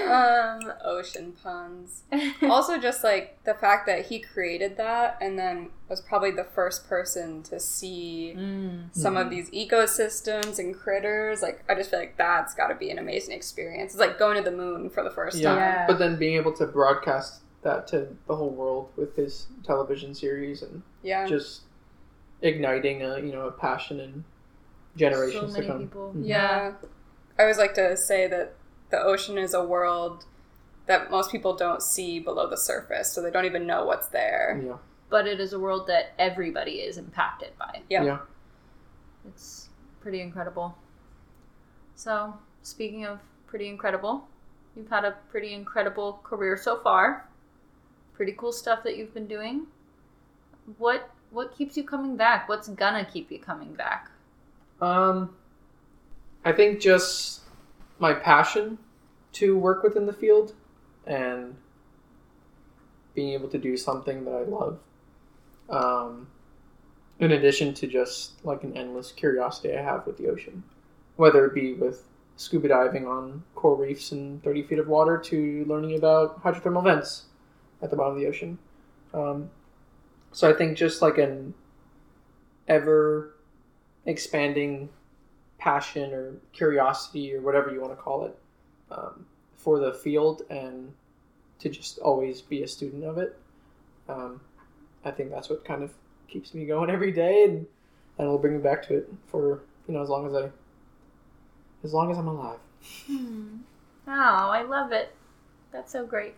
um, 0.06 0.72
Ocean 0.84 1.34
puns. 1.44 2.04
also, 2.44 2.78
just 2.78 3.04
like 3.04 3.42
the 3.46 3.54
fact 3.54 3.86
that 3.88 4.06
he 4.08 4.20
created 4.20 4.76
that 4.78 5.18
and 5.22 5.38
then 5.40 5.70
was 5.88 6.02
probably 6.02 6.32
the 6.32 6.44
first 6.44 6.88
person 6.90 7.42
to 7.44 7.60
see 7.60 8.34
Mm. 8.38 8.94
some 8.94 9.16
of 9.16 9.28
Mhm. 9.28 9.30
these 9.30 9.50
ecosystems 9.52 10.60
and 10.60 10.76
critters. 10.78 11.42
Like, 11.42 11.64
I 11.70 11.76
just 11.76 11.90
feel 11.90 12.00
like 12.00 12.18
that's 12.18 12.54
got 12.54 12.68
to 12.68 12.76
be 12.76 12.90
an 12.90 13.00
amazing 13.00 13.34
experience. 13.34 13.94
It's 13.94 14.00
like 14.00 14.20
going 14.20 14.36
to 14.38 14.50
the 14.50 14.56
moon 14.56 14.90
for 14.90 15.04
the 15.04 15.12
first 15.12 15.38
yeah. 15.38 15.50
time. 15.50 15.58
Yeah. 15.60 15.88
but 15.88 16.00
then 16.00 16.18
being 16.18 16.36
able 16.36 16.52
to 16.54 16.66
broadcast 16.66 17.42
that 17.68 17.86
to 17.86 18.08
the 18.28 18.36
whole 18.36 18.50
world 18.50 18.90
with 18.96 19.16
his 19.18 19.48
television 19.64 20.16
series 20.16 20.62
and 20.64 20.82
Yeah. 21.04 21.28
just 21.28 21.64
igniting 22.42 23.02
a 23.04 23.20
you 23.20 23.32
know 23.34 23.48
a 23.48 23.52
passion 23.52 24.00
in 24.00 24.24
generations 24.96 25.52
so 25.54 25.60
many 25.60 25.66
to 25.68 25.72
come 25.72 25.82
people. 25.82 26.14
Mhm. 26.16 26.22
Yeah. 26.26 26.74
I 27.38 27.42
always 27.44 27.58
like 27.58 27.74
to 27.76 27.96
say 27.98 28.26
that 28.28 28.54
the 28.90 29.00
ocean 29.00 29.38
is 29.38 29.54
a 29.54 29.64
world 29.64 30.26
that 30.86 31.12
most 31.12 31.30
people 31.32 31.56
don't 31.56 31.84
see 31.84 32.20
below 32.20 32.48
the 32.50 32.56
surface, 32.58 33.12
so 33.12 33.22
they 33.22 33.30
don't 33.30 33.46
even 33.46 33.68
know 33.68 33.86
what's 33.86 34.08
there. 34.08 34.60
Yeah. 34.64 34.78
But 35.10 35.28
it 35.28 35.40
is 35.42 35.52
a 35.54 35.60
world 35.60 35.88
that 35.88 36.14
everybody 36.18 36.80
is 36.82 36.98
impacted 36.98 37.52
by. 37.60 37.82
Yeah. 37.90 38.04
Yeah. 38.04 38.20
It's 39.28 39.68
pretty 40.00 40.22
incredible. 40.22 40.78
So, 41.96 42.34
speaking 42.62 43.06
of 43.06 43.20
pretty 43.46 43.68
incredible, 43.68 44.28
you've 44.76 44.90
had 44.90 45.04
a 45.04 45.12
pretty 45.30 45.54
incredible 45.54 46.22
career 46.24 46.56
so 46.56 46.78
far. 46.78 47.28
Pretty 48.18 48.32
cool 48.32 48.52
stuff 48.52 48.82
that 48.84 48.98
you've 48.98 49.14
been 49.14 49.28
doing. 49.28 49.68
What 50.80 51.12
what 51.30 51.56
keeps 51.56 51.78
you 51.78 51.84
coming 51.84 52.18
back? 52.18 52.50
What's 52.50 52.68
gonna 52.68 53.06
keep 53.06 53.32
you 53.32 53.38
coming 53.38 53.76
back? 53.76 54.10
Um, 54.82 55.36
I 56.44 56.52
think 56.52 56.80
just 56.80 57.42
my 58.00 58.16
passion 58.16 58.80
to 59.34 59.56
work 59.56 59.84
within 59.84 60.08
the 60.08 60.14
field 60.14 60.54
and 61.06 61.56
being 63.14 63.34
able 63.34 63.50
to 63.50 63.60
do 63.60 63.78
something 63.78 64.26
that 64.26 64.32
I 64.32 64.42
love. 64.42 64.80
Um, 65.70 66.28
in 67.20 67.34
addition 67.34 67.76
to 67.76 67.86
just 67.86 68.44
like 68.44 68.64
an 68.64 68.76
endless 68.76 69.12
curiosity 69.12 69.78
I 69.78 69.84
have 69.84 70.08
with 70.08 70.18
the 70.18 70.28
ocean, 70.28 70.64
whether 71.18 71.46
it 71.46 71.54
be 71.54 71.74
with 71.76 72.04
scuba 72.36 72.70
diving 72.70 73.06
on 73.06 73.44
coral 73.54 73.78
reefs 73.78 74.12
in 74.12 74.40
30 74.40 74.64
feet 74.64 74.80
of 74.80 74.88
water 74.88 75.20
to 75.20 75.66
learning 75.66 75.96
about 75.96 76.42
hydrothermal 76.42 76.84
vents 76.84 77.27
at 77.82 77.90
the 77.90 77.96
bottom 77.96 78.14
of 78.14 78.20
the 78.20 78.28
ocean. 78.28 78.58
Um, 79.14 79.50
so 80.32 80.50
I 80.50 80.54
think 80.54 80.78
just 80.78 81.02
like 81.02 81.18
an 81.18 81.54
ever 82.68 83.36
expanding 84.06 84.90
passion 85.58 86.14
or 86.14 86.36
curiosity 86.54 87.34
or 87.34 87.42
whatever 87.42 87.72
you 87.72 87.82
want 87.82 87.94
to 87.94 88.02
call 88.02 88.26
it 88.26 88.38
um, 88.92 89.26
for 89.56 89.80
the 89.80 89.94
field 89.94 90.44
and 90.50 90.94
to 91.60 91.70
just 91.70 91.98
always 92.00 92.42
be 92.42 92.64
a 92.64 92.68
student 92.68 93.04
of 93.04 93.18
it. 93.18 93.38
Um, 94.08 94.42
I 95.04 95.12
think 95.12 95.32
that's 95.32 95.50
what 95.50 95.66
kind 95.66 95.84
of 95.84 95.92
keeps 96.28 96.54
me 96.54 96.66
going 96.66 96.90
every 96.92 97.12
day 97.12 97.44
and, 97.44 97.66
and 98.18 98.28
will 98.28 98.38
bring 98.38 98.58
me 98.58 98.62
back 98.62 98.88
to 98.88 98.98
it 98.98 99.14
for 99.28 99.62
you 99.88 99.94
know 99.94 100.02
as 100.02 100.10
long 100.10 100.28
as 100.28 100.34
I 100.36 100.50
as 101.84 101.94
long 101.94 102.12
as 102.12 102.18
I'm 102.18 102.28
alive. 102.28 102.60
Hmm. 103.06 103.58
Oh, 104.08 104.12
I 104.12 104.64
love 104.64 104.92
it. 104.92 105.14
That's 105.72 105.92
so 105.92 106.06
great. 106.06 106.36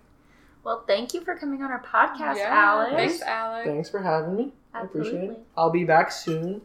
Well, 0.63 0.83
thank 0.87 1.13
you 1.13 1.21
for 1.21 1.35
coming 1.35 1.61
on 1.63 1.71
our 1.71 1.81
podcast, 1.83 2.35
Yeah, 2.37 2.49
Alex. 2.51 2.93
Thanks, 2.95 3.21
Alex. 3.21 3.67
Thanks 3.67 3.89
for 3.89 3.99
having 4.01 4.35
me. 4.35 4.53
I 4.73 4.81
appreciate 4.81 5.13
Absolutely. 5.15 5.35
it. 5.35 5.45
I'll 5.57 5.69
be 5.71 5.83
back 5.83 6.11
soon, 6.11 6.61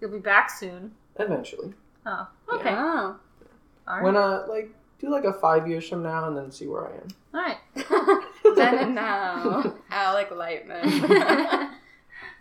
You'll 0.00 0.12
be 0.12 0.18
back 0.18 0.48
soon. 0.50 0.92
eventually. 1.18 1.72
Oh, 2.06 2.28
okay. 2.52 2.70
Oh. 2.72 3.16
All 3.88 3.94
right. 3.96 4.02
When 4.04 4.16
uh 4.16 4.44
like 4.48 4.70
do 5.00 5.10
like 5.10 5.24
a 5.24 5.32
five 5.32 5.66
years 5.68 5.88
from 5.88 6.02
now 6.02 6.28
and 6.28 6.36
then 6.36 6.50
see 6.52 6.66
where 6.66 6.88
I 6.88 6.92
am. 6.92 7.08
All 7.34 7.40
right. 7.40 7.58
then 8.56 8.78
and 8.78 8.94
now, 8.94 9.74
Alec 9.90 10.30
Leitman. 10.30 11.70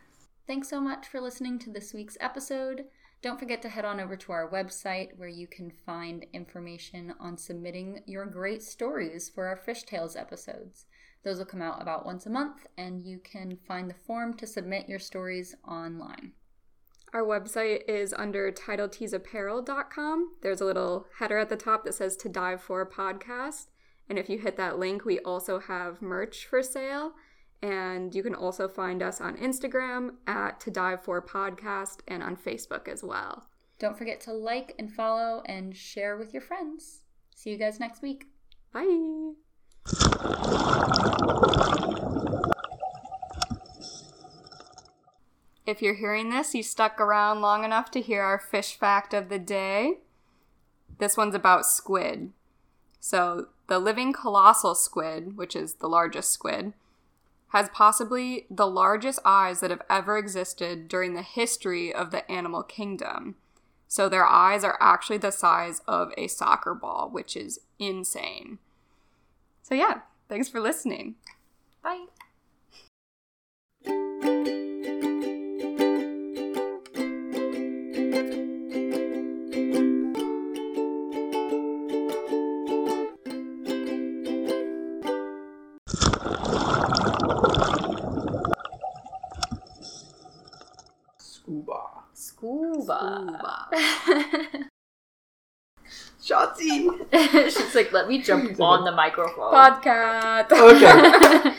Thanks 0.48 0.70
so 0.70 0.80
much 0.80 1.08
for 1.08 1.20
listening 1.20 1.60
to 1.60 1.70
this 1.72 1.94
week's 1.94 2.18
episode. 2.20 2.86
Don't 3.28 3.38
forget 3.38 3.62
to 3.64 3.68
head 3.68 3.84
on 3.84 4.00
over 4.00 4.16
to 4.16 4.32
our 4.32 4.50
website 4.50 5.10
where 5.18 5.28
you 5.28 5.48
can 5.48 5.70
find 5.70 6.26
information 6.32 7.14
on 7.20 7.38
submitting 7.38 8.00
your 8.06 8.26
great 8.26 8.64
stories 8.64 9.28
for 9.28 9.48
our 9.48 9.58
Fish 9.58 9.84
Tales 9.84 10.16
episodes. 10.16 10.86
Those 11.26 11.38
will 11.38 11.46
come 11.46 11.62
out 11.62 11.82
about 11.82 12.06
once 12.06 12.26
a 12.26 12.30
month, 12.30 12.68
and 12.78 13.04
you 13.04 13.20
can 13.20 13.58
find 13.68 13.90
the 13.90 13.96
form 13.96 14.34
to 14.36 14.48
submit 14.48 14.88
your 14.88 15.00
stories 15.00 15.58
online. 15.68 16.32
Our 17.12 17.24
website 17.24 17.82
is 17.86 18.14
under 18.14 18.50
titleteesapparel.com. 18.50 20.36
There's 20.42 20.62
a 20.62 20.66
little 20.66 21.08
header 21.20 21.38
at 21.38 21.50
the 21.50 21.58
top 21.58 21.84
that 21.84 21.96
says 21.96 22.16
to 22.16 22.30
dive 22.30 22.62
for 22.62 22.80
a 22.80 22.90
podcast. 22.90 23.66
And 24.08 24.18
if 24.18 24.30
you 24.30 24.40
hit 24.40 24.56
that 24.56 24.80
link, 24.80 25.04
we 25.04 25.20
also 25.20 25.60
have 25.60 26.02
merch 26.02 26.46
for 26.46 26.64
sale. 26.64 27.12
And 27.62 28.14
you 28.14 28.22
can 28.22 28.36
also 28.36 28.68
find 28.68 29.02
us 29.02 29.20
on 29.20 29.38
Instagram 29.38 30.16
at 30.28 30.60
to 30.62 30.72
dive 30.72 31.04
for 31.04 31.22
podcast 31.22 32.00
and 32.08 32.22
on 32.22 32.36
Facebook 32.36 32.88
as 32.88 33.04
well. 33.04 33.48
Don't 33.80 33.98
forget 33.98 34.22
to 34.22 34.34
like 34.34 34.76
and 34.80 34.92
follow 34.92 35.44
and 35.46 35.76
share 35.76 36.18
with 36.18 36.34
your 36.34 36.42
friends. 36.42 37.02
See 37.36 37.52
you 37.52 37.58
guys 37.58 37.80
next 37.80 38.02
week. 38.02 38.26
Bye. 38.74 39.34
If 45.68 45.82
you're 45.82 45.96
hearing 45.96 46.30
this, 46.30 46.56
you 46.56 46.64
stuck 46.64 47.00
around 47.00 47.42
long 47.42 47.66
enough 47.66 47.92
to 47.92 48.02
hear 48.02 48.22
our 48.22 48.40
fish 48.40 48.78
fact 48.78 49.14
of 49.14 49.30
the 49.30 49.38
day. 49.38 50.00
This 50.98 51.18
one's 51.18 51.36
about 51.36 51.66
squid. 51.66 52.32
So, 53.00 53.50
the 53.68 53.78
living 53.78 54.14
colossal 54.14 54.76
squid, 54.76 55.38
which 55.38 55.56
is 55.56 55.76
the 55.76 55.90
largest 55.90 56.32
squid, 56.32 56.74
has 57.50 57.70
possibly 57.70 58.46
the 58.50 58.68
largest 58.68 59.20
eyes 59.24 59.62
that 59.62 59.72
have 59.72 59.84
ever 59.90 60.18
existed 60.18 60.88
during 60.88 61.14
the 61.14 61.22
history 61.22 61.94
of 61.94 62.12
the 62.12 62.30
animal 62.30 62.64
kingdom. 62.64 63.36
So, 63.88 64.10
their 64.10 64.26
eyes 64.26 64.66
are 64.66 64.78
actually 64.82 65.20
the 65.20 65.32
size 65.32 65.82
of 65.88 66.12
a 66.18 66.28
soccer 66.28 66.74
ball, 66.74 67.10
which 67.10 67.38
is 67.38 67.62
insane. 67.80 68.60
So, 69.64 69.76
yeah, 69.76 70.02
thanks 70.28 70.50
for 70.50 70.60
listening. 70.60 71.16
Bye. 71.82 72.08
Scuba. 93.72 94.70
Shotzi! 96.28 96.90
She's 97.52 97.76
like, 97.76 97.94
let 97.94 98.08
me 98.10 98.22
jump 98.22 98.60
on 98.60 98.84
the 98.84 98.92
microphone. 98.92 99.54
Podcast. 99.54 100.52
Okay. 100.52 101.54